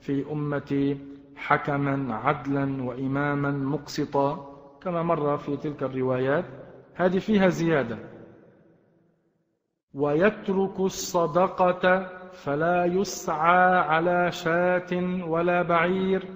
في 0.00 0.32
أمتي 0.32 0.98
حكما 1.36 2.14
عدلا 2.14 2.82
وإماما 2.82 3.50
مقسطا 3.50 4.50
كما 4.82 5.02
مر 5.02 5.36
في 5.36 5.56
تلك 5.56 5.82
الروايات. 5.82 6.44
هذه 6.94 7.18
فيها 7.18 7.48
زيادة. 7.48 7.98
ويترك 9.94 10.80
الصدقة 10.80 12.06
فلا 12.32 12.84
يسعى 12.84 13.78
على 13.78 14.32
شاة 14.32 15.24
ولا 15.26 15.62
بعير. 15.62 16.28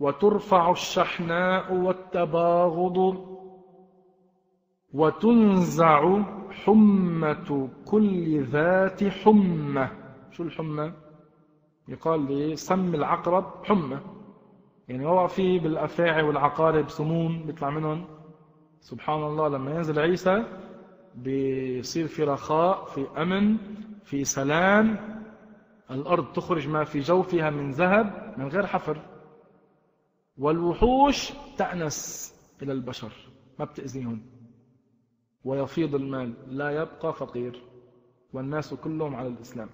وترفع 0.00 0.70
الشحناء 0.70 1.74
والتباغض 1.74 3.28
وتنزع 4.92 6.22
حمة 6.50 7.68
كل 7.86 8.42
ذات 8.42 9.04
حمة. 9.04 9.90
شو 10.30 10.42
الحمة؟ 10.42 10.92
يقال 11.88 12.20
لي 12.20 12.56
سم 12.56 12.94
العقرب 12.94 13.44
حمى 13.64 14.00
يعني 14.88 15.06
هو 15.06 15.26
في 15.26 15.58
بالأفاعي 15.58 16.22
والعقارب 16.22 16.88
سموم 16.88 17.46
بيطلع 17.46 17.70
منهم. 17.70 18.04
سبحان 18.80 19.22
الله 19.22 19.48
لما 19.48 19.74
ينزل 19.74 19.98
عيسى 19.98 20.44
بيصير 21.22 22.06
في 22.06 22.24
رخاء 22.24 22.84
في 22.84 23.06
أمن 23.22 23.56
في 24.04 24.24
سلام. 24.24 25.18
الأرض 25.90 26.32
تخرج 26.32 26.68
ما 26.68 26.84
في 26.84 27.00
جوفها 27.00 27.50
من 27.50 27.70
ذهب 27.70 28.34
من 28.38 28.48
غير 28.48 28.66
حفر. 28.66 29.02
والوحوش 30.38 31.32
تأنس 31.58 32.34
إلى 32.62 32.72
البشر 32.72 33.12
ما 33.58 33.64
بتأذيهم. 33.64 34.22
ويفيض 35.44 35.94
المال 35.94 36.34
لا 36.56 36.70
يبقى 36.70 37.12
فقير. 37.14 37.62
والناس 38.32 38.74
كلهم 38.74 39.14
على 39.14 39.28
الإسلام. 39.28 39.70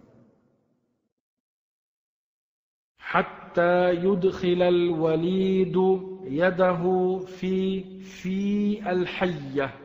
حتى 2.99 3.90
يدخل 3.95 4.62
الوليد 4.62 5.76
يده 6.24 7.18
في 7.18 7.84
في 8.01 8.90
الحية. 8.92 9.84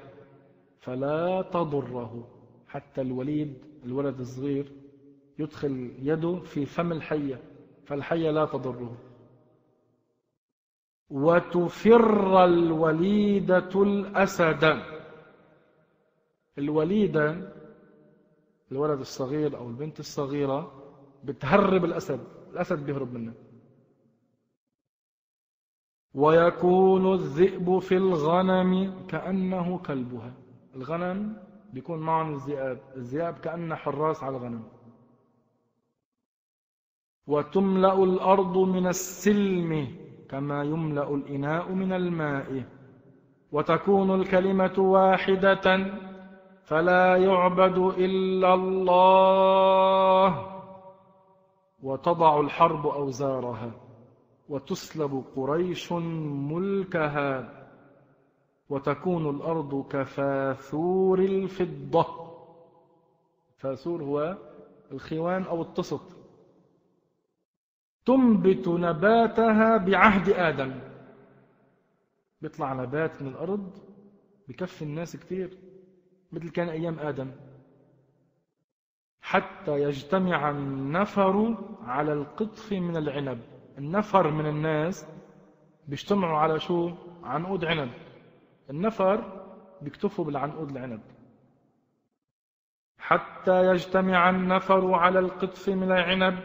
فلا 0.79 1.41
تضره. 1.41 2.27
حتى 2.67 3.01
الوليد 3.01 3.65
الولد 3.85 4.19
الصغير 4.19 4.71
يدخل 5.39 5.93
يده 5.99 6.39
في 6.39 6.65
فم 6.65 6.91
الحية 6.91 7.41
فالحية 7.85 8.31
لا 8.31 8.45
تضره. 8.45 8.97
وتفر 11.09 12.45
الوليدة 12.45 13.69
الأسد. 13.75 14.83
الوليدة 16.57 17.53
الولد 18.71 18.99
الصغير 18.99 19.57
أو 19.57 19.69
البنت 19.69 19.99
الصغيرة 19.99 20.71
بتهرب 21.23 21.85
الأسد 21.85 22.19
الأسد 22.51 22.85
بيهرب 22.85 23.13
منه 23.13 23.33
ويكون 26.13 27.13
الذئب 27.13 27.79
في 27.79 27.97
الغنم 27.97 29.05
كأنه 29.07 29.77
كلبها. 29.77 30.33
الغنم 30.79 31.37
بيكون 31.73 31.99
معهم 31.99 32.33
الذئاب. 32.33 32.79
الذئاب 32.95 33.33
كأنه 33.33 33.75
حراس 33.75 34.23
على 34.23 34.37
الغنم. 34.37 34.63
وتملأ 37.27 38.03
الأرض 38.03 38.57
من 38.57 38.87
السلم 38.87 39.95
كما 40.29 40.63
يملأ 40.63 41.15
الإناء 41.15 41.71
من 41.71 41.93
الماء. 41.93 42.63
وتكون 43.51 44.21
الكلمة 44.21 44.79
واحدة 44.79 45.91
فلا 46.63 47.15
يعبد 47.15 47.77
إلا 47.77 48.53
الله. 48.53 50.29
وتضع 51.83 52.39
الحرب 52.39 52.87
أوزارها. 52.87 53.71
وتسلب 54.49 55.23
قريش 55.35 55.91
ملكها. 55.91 57.58
وتكون 58.69 59.29
الأرض 59.35 59.87
كفاثور 59.89 61.19
الفضة. 61.19 62.29
فاثور 63.57 64.03
هو 64.03 64.37
الخوان 64.91 65.43
أو 65.43 65.61
الطسط 65.61 66.01
تنبت 68.05 68.67
نباتها 68.67 69.77
بعهد 69.77 70.29
آدم. 70.29 70.79
بيطلع 72.41 72.73
نبات 72.73 73.21
من 73.21 73.27
الأرض 73.27 73.77
بكفي 74.47 74.81
الناس 74.81 75.15
كتير 75.15 75.57
مثل 76.31 76.49
كان 76.49 76.69
أيام 76.69 76.99
آدم. 76.99 77.31
حتى 79.21 79.81
يجتمع 79.83 80.49
النفر 80.49 81.57
على 81.83 82.13
القطف 82.13 82.73
من 82.73 82.97
العنب. 82.97 83.39
النفر 83.77 84.31
من 84.31 84.45
الناس 84.45 85.07
بيجتمعوا 85.87 86.37
على 86.37 86.59
شو؟ 86.59 86.91
عنقود 87.23 87.65
عنب. 87.65 87.91
النفر 88.69 89.45
بيكتفوا 89.81 90.25
بالعنقود 90.25 90.71
العنب. 90.71 91.01
حتى 92.97 93.65
يجتمع 93.65 94.29
النفر 94.29 94.93
على 94.93 95.19
القطف 95.19 95.69
من 95.69 95.91
العنب 95.91 96.39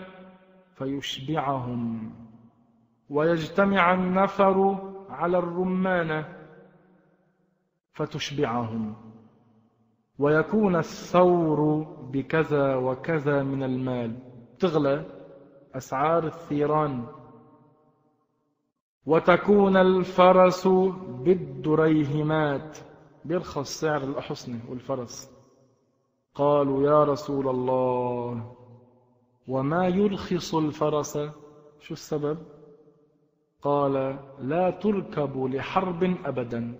فيشبعهم. 0.75 2.13
ويجتمع 3.11 3.95
النفر 3.95 4.79
على 5.09 5.39
الرمانة 5.39 6.37
فتشبعهم. 7.93 8.97
ويكون 10.19 10.77
الثور 10.77 11.83
بكذا 12.13 12.75
وكذا 12.75 13.43
من 13.43 13.63
المال. 13.63 14.19
تغلى 14.59 15.05
أسعار 15.75 16.27
الثيران. 16.27 17.07
وتكون 19.07 19.77
الفرس 19.77 20.69
بالدريهمات 21.25 22.79
بيرخص 23.25 23.81
سعر 23.81 24.03
الأحصنة 24.03 24.61
والفرس. 24.69 25.31
قالوا 26.35 26.83
يا 26.83 27.05
رسول 27.05 27.49
الله 27.49 28.55
وما 29.49 29.89
يرخص 29.89 30.55
الفرس؟ 30.55 31.19
شو 31.81 31.95
السبب؟ 31.95 32.39
قال 33.63 34.19
لا 34.39 34.71
تركب 34.71 35.45
لحرب 35.45 36.17
أبدا. 36.25 36.75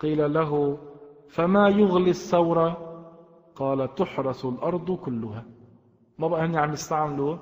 قيل 0.00 0.34
له 0.34 0.78
فما 1.28 1.68
يغلي 1.68 2.10
الثورة 2.10 2.76
قال 3.56 3.94
تحرس 3.94 4.44
الأرض 4.44 4.96
كلها. 4.96 5.44
ما 6.18 6.28
بقى 6.28 6.44
هني 6.44 6.58
عم 6.58 6.72
يستعملوا 6.72 7.36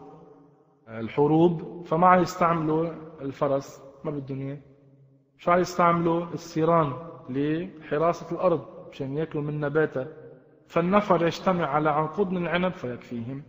الحروب 0.89 1.83
فما 1.87 2.07
عم 2.07 2.23
يستعملوا 2.23 2.91
الفرس 3.21 3.83
ما 4.05 4.11
بالدنيا. 4.11 4.61
شو 5.39 5.51
عم 5.51 5.61
يستعملوا؟ 5.61 6.27
السيران 6.27 6.93
لحراسة 7.31 8.35
الأرض 8.37 8.89
مشان 8.91 9.17
يأكلوا 9.17 9.45
من 9.45 9.61
نباتها. 9.61 10.09
فالنفر 10.67 11.27
يجتمع 11.27 11.67
على 11.67 11.91
عنقود 11.91 12.31
من 12.31 12.43
العنب 12.43 12.73
فيكفيهم 12.73 13.43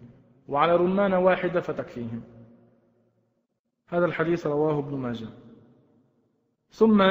وعلى 0.47 0.75
رمانة 0.75 1.19
واحدة 1.19 1.61
فتكفيهم. 1.61 2.23
هذا 3.87 4.05
الحديث 4.05 4.47
رواه 4.47 4.79
ابن 4.79 4.97
ماجه. 4.97 5.27
ثم 6.69 7.01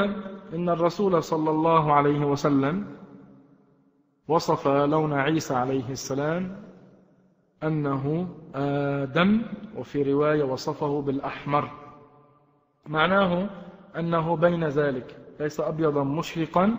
إن 0.54 0.68
الرسول 0.68 1.22
صلى 1.22 1.50
الله 1.50 1.92
عليه 1.92 2.24
وسلم 2.26 2.96
وصف 4.28 4.68
لون 4.68 5.12
عيسى 5.12 5.54
عليه 5.54 5.90
السلام 5.90 6.64
أنه 7.62 8.28
آدم 8.54 9.42
وفي 9.76 10.12
رواية 10.12 10.42
وصفه 10.42 11.02
بالأحمر. 11.02 11.70
معناه 12.86 13.50
أنه 13.98 14.36
بين 14.36 14.64
ذلك 14.64 15.16
ليس 15.40 15.60
أبيضا 15.60 16.04
مشرقا 16.04 16.76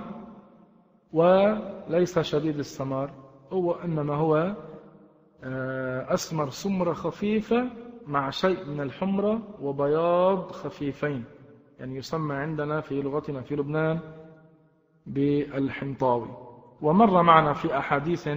وليس 1.14 2.20
شديد 2.20 2.60
السمار 2.60 3.12
هو 3.52 3.72
إنما 3.72 4.16
هو 4.16 4.56
آه، 5.44 6.14
أسمر 6.14 6.50
سمرة 6.50 6.94
خفيفة 6.94 7.70
مع 8.08 8.30
شيء 8.30 8.66
من 8.66 8.82
الحمرة 8.82 9.42
وبياض 9.62 10.52
خفيفين 10.52 11.24
يعني 11.80 11.98
يسمى 11.98 12.36
عندنا 12.36 12.82
في 12.82 13.02
لغتنا 13.02 13.42
في 13.42 13.56
لبنان 13.56 14.00
بالحنطاوي. 15.06 16.28
ومر 16.82 17.24
معنا 17.24 17.54
في 17.54 17.78
أحاديث 17.78 18.28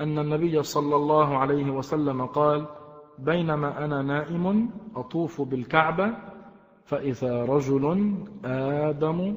أن 0.00 0.18
النبي 0.18 0.62
صلى 0.62 0.96
الله 0.96 1.38
عليه 1.38 1.70
وسلم 1.70 2.26
قال 2.26 2.66
بينما 3.18 3.84
أنا 3.84 4.02
نائم 4.02 4.70
أطوف 4.96 5.42
بالكعبة 5.42 6.14
فإذا 6.84 7.44
رجل 7.44 8.14
آدم 8.44 9.36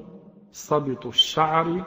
صبط 0.52 1.06
الشعر 1.06 1.84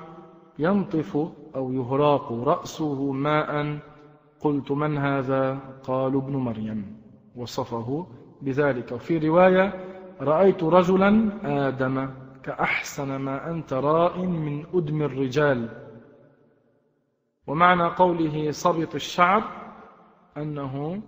ينطف 0.59 1.16
أو 1.57 1.73
يهراق 1.73 2.33
رأسه 2.33 3.12
ماء. 3.12 3.79
قلت 4.41 4.71
من 4.73 4.99
هذا؟ 4.99 5.59
قالوا 5.83 6.21
ابن 6.23 6.37
مريم. 6.37 6.97
وصفه 7.37 8.07
بذلك. 8.43 8.93
وفي 8.93 9.19
رواية 9.19 9.85
رأيت 10.21 10.65
رجلا 10.65 11.31
آدم 11.69 12.11
كأحسن 12.43 13.16
ما 13.16 13.51
أنت 13.51 13.73
راء 13.73 14.19
من 14.27 14.65
أدم 14.75 15.03
الرجال. 15.03 15.69
ومعنى 17.47 17.85
قوله 17.85 18.51
صبط 18.51 18.95
الشعر 18.95 19.43
أنه 20.37 21.03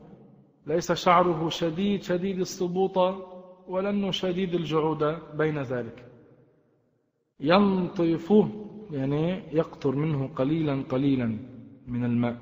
ليس 0.66 0.92
شعره 0.92 1.48
شديد 1.48 2.02
شديد 2.02 2.38
الصبوطة 2.38 3.36
ولنه 3.68 4.10
شديد 4.10 4.54
الجعودة 4.54 5.18
بين 5.34 5.62
ذلك. 5.62 6.06
ينطف 7.40 8.32
يعني 8.90 9.42
يقطر 9.52 9.94
منه 9.94 10.26
قليلا 10.26 10.82
قليلا 10.88 11.38
من 11.86 12.04
الماء. 12.04 12.36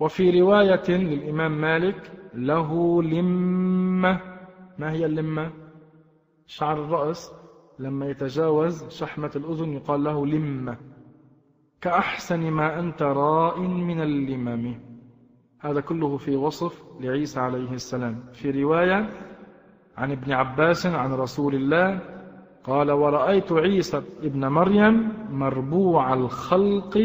وفي 0.00 0.40
رواية 0.40 0.88
للإمام 0.88 1.60
مالك 1.60 2.12
له 2.34 3.02
لمة. 3.02 4.20
ما 4.78 4.92
هي 4.92 5.06
اللمة؟ 5.06 5.52
شعر 6.46 6.84
الرأس. 6.84 7.32
لما 7.78 8.06
يتجاوز 8.10 8.88
شحمة 8.88 9.30
الأذن 9.36 9.72
يقال 9.72 10.04
له 10.04 10.26
لمة. 10.26 10.78
كأحسن 11.80 12.50
ما 12.50 12.78
أنت 12.78 13.02
راء 13.02 13.60
من 13.60 14.00
اللمم. 14.00 14.95
هذا 15.60 15.80
كله 15.80 16.16
في 16.16 16.36
وصف 16.36 16.84
لعيسى 17.00 17.40
عليه 17.40 17.72
السلام. 17.72 18.24
في 18.32 18.62
رواية 18.62 19.10
عن 19.96 20.12
ابن 20.12 20.32
عباس 20.32 20.86
عن 20.86 21.12
رسول 21.12 21.54
الله 21.54 22.00
قال 22.64 22.90
ورأيت 22.90 23.52
عيسى 23.52 24.02
ابن 24.22 24.46
مريم 24.48 25.12
مربوع 25.30 26.14
الخلق 26.14 26.96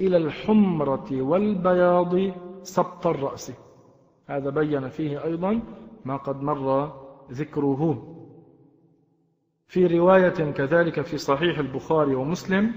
إلى 0.00 0.16
الحمرة 0.16 1.22
والبياض 1.22 2.14
سبط 2.62 3.06
الرأس. 3.06 3.52
هذا 4.26 4.50
بين 4.50 4.88
فيه 4.88 5.24
أيضا 5.24 5.60
ما 6.04 6.16
قد 6.16 6.42
مر 6.42 6.92
ذكره. 7.32 8.12
في 9.66 9.86
رواية 9.86 10.52
كذلك 10.52 11.00
في 11.00 11.18
صحيح 11.18 11.58
البخاري 11.58 12.14
ومسلم 12.14 12.74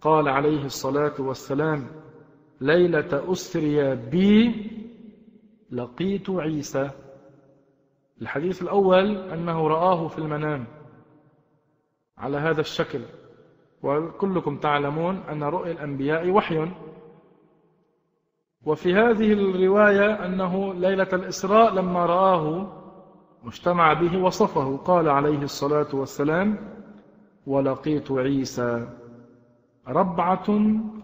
قال 0.00 0.28
عليه 0.28 0.64
الصلاة 0.64 1.14
والسلام 1.18 1.86
ليلة 2.64 3.32
أسري 3.32 3.96
بي 3.96 4.54
لقيت 5.70 6.30
عيسى. 6.30 6.90
الحديث 8.22 8.62
الأول 8.62 9.16
أنه 9.16 9.68
رآه 9.68 10.08
في 10.08 10.18
المنام 10.18 10.64
على 12.18 12.36
هذا 12.36 12.60
الشكل 12.60 13.00
وكلكم 13.82 14.56
تعلمون 14.58 15.16
أن 15.16 15.42
رؤيا 15.42 15.72
الأنبياء 15.72 16.30
وحي. 16.30 16.70
وفي 18.66 18.94
هذه 18.94 19.32
الرواية 19.32 20.26
أنه 20.26 20.74
ليلة 20.74 21.08
الإسراء 21.12 21.74
لما 21.74 22.06
رآه 22.06 22.72
مجتمع 23.42 23.92
به 23.92 24.22
وصفه 24.22 24.76
قال 24.76 25.08
عليه 25.08 25.42
الصلاة 25.42 25.94
والسلام 25.94 26.58
ولقيت 27.46 28.12
عيسى 28.12 28.88
ربعة 29.88 30.46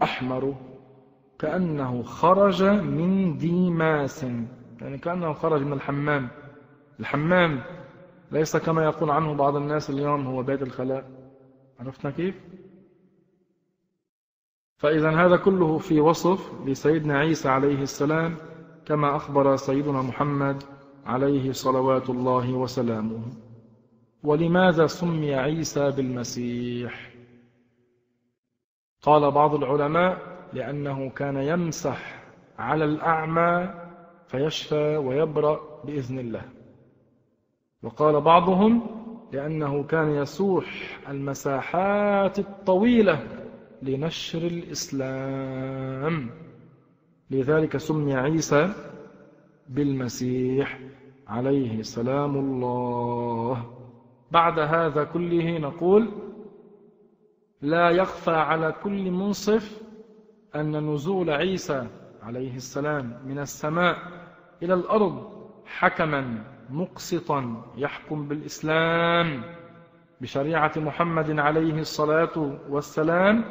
أحمر 0.03 0.55
كأنه 1.41 2.03
خرج 2.03 2.63
من 2.63 3.37
ديماس. 3.39 4.23
يعني 4.81 4.99
كأنه 4.99 5.33
خرج 5.33 5.63
من 5.63 5.73
الحمام. 5.73 6.29
الحمام 7.01 7.61
ليس 8.33 8.57
كما 8.57 8.85
يقول 8.85 9.11
عنه 9.11 9.35
بعض 9.35 9.57
الناس 9.57 9.91
اليوم 9.91 10.27
هو 10.27 10.43
بيت 10.43 10.63
الخلاء. 10.63 11.11
عرفتنا 11.81 12.11
كيف؟ 12.11 12.35
فإذا 14.77 15.11
هذا 15.11 15.37
كله 15.37 15.79
في 15.79 16.01
وصف 16.01 16.53
لسيدنا 16.67 17.19
عيسى 17.19 17.49
عليه 17.49 17.83
السلام 17.83 18.37
كما 18.87 19.17
أخبر 19.17 19.57
سيدنا 19.57 20.03
محمد 20.03 20.63
عليه 21.07 21.53
صلوات 21.53 22.11
الله 22.11 22.53
وسلامه. 22.53 23.23
ولماذا 24.23 24.87
سمي 24.87 25.35
عيسى 25.35 25.91
بالمسيح؟ 25.91 27.11
قال 29.03 29.31
بعض 29.31 29.55
العلماء 29.55 30.30
لأنه 30.53 31.11
كان 31.11 31.37
يمسح 31.37 32.23
على 32.59 32.85
الأعمى 32.85 33.75
فيشفى 34.27 34.97
ويبرأ 34.97 35.61
بإذن 35.85 36.19
الله. 36.19 36.43
وقال 37.83 38.21
بعضهم 38.21 38.83
لأنه 39.33 39.83
كان 39.83 40.11
يسوح 40.11 40.99
المساحات 41.09 42.39
الطويلة 42.39 43.27
لنشر 43.83 44.39
الإسلام. 44.39 46.31
لذلك 47.31 47.77
سمي 47.77 48.15
عيسى 48.15 48.73
بالمسيح 49.69 50.79
عليه 51.29 51.83
سلام 51.83 52.37
الله. 52.37 53.75
بعد 54.31 54.59
هذا 54.59 55.05
كله 55.05 55.59
نقول 55.59 56.09
لا 57.63 57.91
يخفى 57.91 58.31
على 58.31 58.75
كل 58.83 59.11
منصف 59.11 59.80
أن 60.57 60.95
نزول 60.95 61.31
عيسى 61.31 61.87
عليه 62.23 62.57
السلام 62.57 63.19
من 63.27 63.39
السماء 63.39 63.97
إلى 64.63 64.75
الأرض 64.75 65.31
حكما 65.67 66.45
مقسطا 66.71 67.63
يحكم 67.77 68.29
بالإسلام 68.29 69.43
بشريعة 70.21 70.73
محمد 70.77 71.39
عليه 71.39 71.81
الصلاة 71.81 72.59
والسلام 72.69 73.45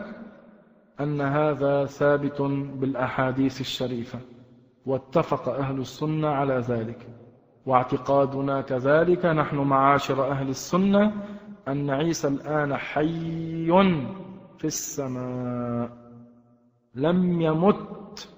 أن 0.99 1.21
هذا 1.21 1.85
ثابت 1.85 2.41
بالأحاديث 2.41 3.61
الشريفة 3.61 4.19
واتفق 4.85 5.49
أهل 5.49 5.79
السنة 5.79 6.27
على 6.27 6.53
ذلك. 6.53 7.07
واعتقادنا 7.65 8.61
كذلك 8.61 9.25
نحن 9.25 9.55
معاشر 9.55 10.31
أهل 10.31 10.49
السنة 10.49 11.13
أن 11.67 11.89
عيسى 11.89 12.27
الآن 12.27 12.77
حي 12.77 13.71
في 14.57 14.65
السماء. 14.65 15.98
لم 16.95 17.41
يمت 17.41 18.29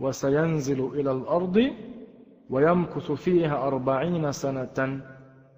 وسينزل 0.00 0.80
إلى 0.94 1.12
الأرض 1.12 1.70
ويمكث 2.50 3.12
فيها 3.12 3.66
أربعين 3.66 4.32
سنة 4.32 5.00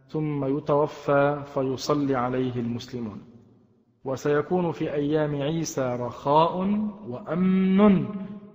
ثم 0.08 0.56
يتوفى 0.58 1.42
فيصلي 1.54 2.14
عليه 2.14 2.54
المسلمون. 2.56 3.22
وسيكون 4.04 4.72
في 4.72 4.92
أيام 4.94 5.42
عيسى 5.42 5.96
رخاء 6.00 6.56
وأمن 7.08 8.06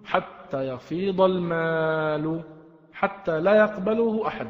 حتى 0.06 0.68
يفيض 0.68 1.22
المال 1.22 2.44
حتى 2.94 3.40
لا 3.40 3.56
يقبله 3.56 4.28
أحد 4.28 4.48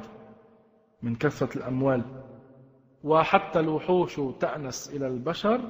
من 1.03 1.15
كثرة 1.15 1.57
الأموال. 1.57 2.01
وحتى 3.03 3.59
الوحوش 3.59 4.21
تأنس 4.39 4.95
إلى 4.95 5.07
البشر 5.07 5.61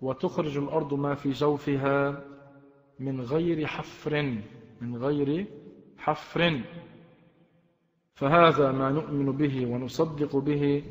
وتخرج 0.00 0.58
الأرض 0.58 0.94
ما 0.94 1.14
في 1.14 1.30
جوفها. 1.30 2.29
من 3.00 3.20
غير 3.20 3.66
حفر 3.66 4.34
من 4.80 4.96
غير 4.96 5.46
حفر. 5.98 6.60
فهذا 8.14 8.72
ما 8.72 8.90
نؤمن 8.90 9.32
به 9.32 9.66
ونصدق 9.66 10.36
به 10.36 10.82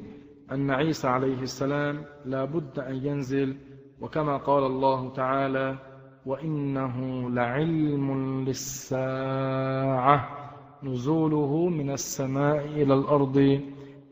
أن 0.52 0.72
عيسى 0.72 1.08
عليه 1.08 1.42
السلام 1.42 2.06
لا 2.26 2.46
بد 2.46 2.80
أن 2.80 2.96
ينزل 2.96 3.58
وكما 4.02 4.38
قال 4.38 4.64
الله 4.64 5.14
تعالى 5.14 5.78
وإنه 6.26 7.30
لعلم 7.30 8.44
للساعة. 8.46 10.30
نزوله 10.84 11.70
من 11.70 11.90
السماء 11.92 12.66
إلى 12.66 12.94
الأرض 12.94 13.62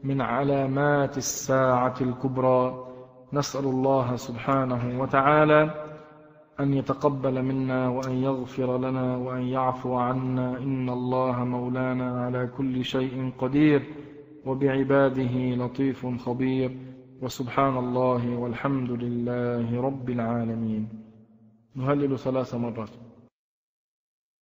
من 0.03 0.22
علامات 0.22 1.18
الساعة 1.18 1.95
الكبرى. 2.02 2.88
نسأل 3.34 3.65
الله 3.65 4.15
سبحانه 4.15 5.02
وتعالى 5.02 5.86
أن 6.59 6.73
يتقبل 6.73 7.43
منا 7.43 7.89
وأن 7.89 8.11
يغفر 8.11 8.77
لنا 8.77 9.17
وأن 9.17 9.41
يعفو 9.41 9.95
عنا. 9.95 10.57
إن 10.57 10.89
الله 10.89 11.43
مولانا 11.43 12.21
على 12.21 12.49
كل 12.57 12.84
شيء 12.84 13.31
قدير 13.39 13.81
وبعباده 14.45 15.55
لطيف 15.55 16.05
خبير. 16.05 16.77
وسبحان 17.21 17.77
الله 17.77 18.38
والحمد 18.38 18.91
لله 18.91 19.81
رب 19.81 20.09
العالمين. 20.09 20.89
نهلل 21.75 22.19
ثلاث 22.19 22.55
مرات. 22.55 23.06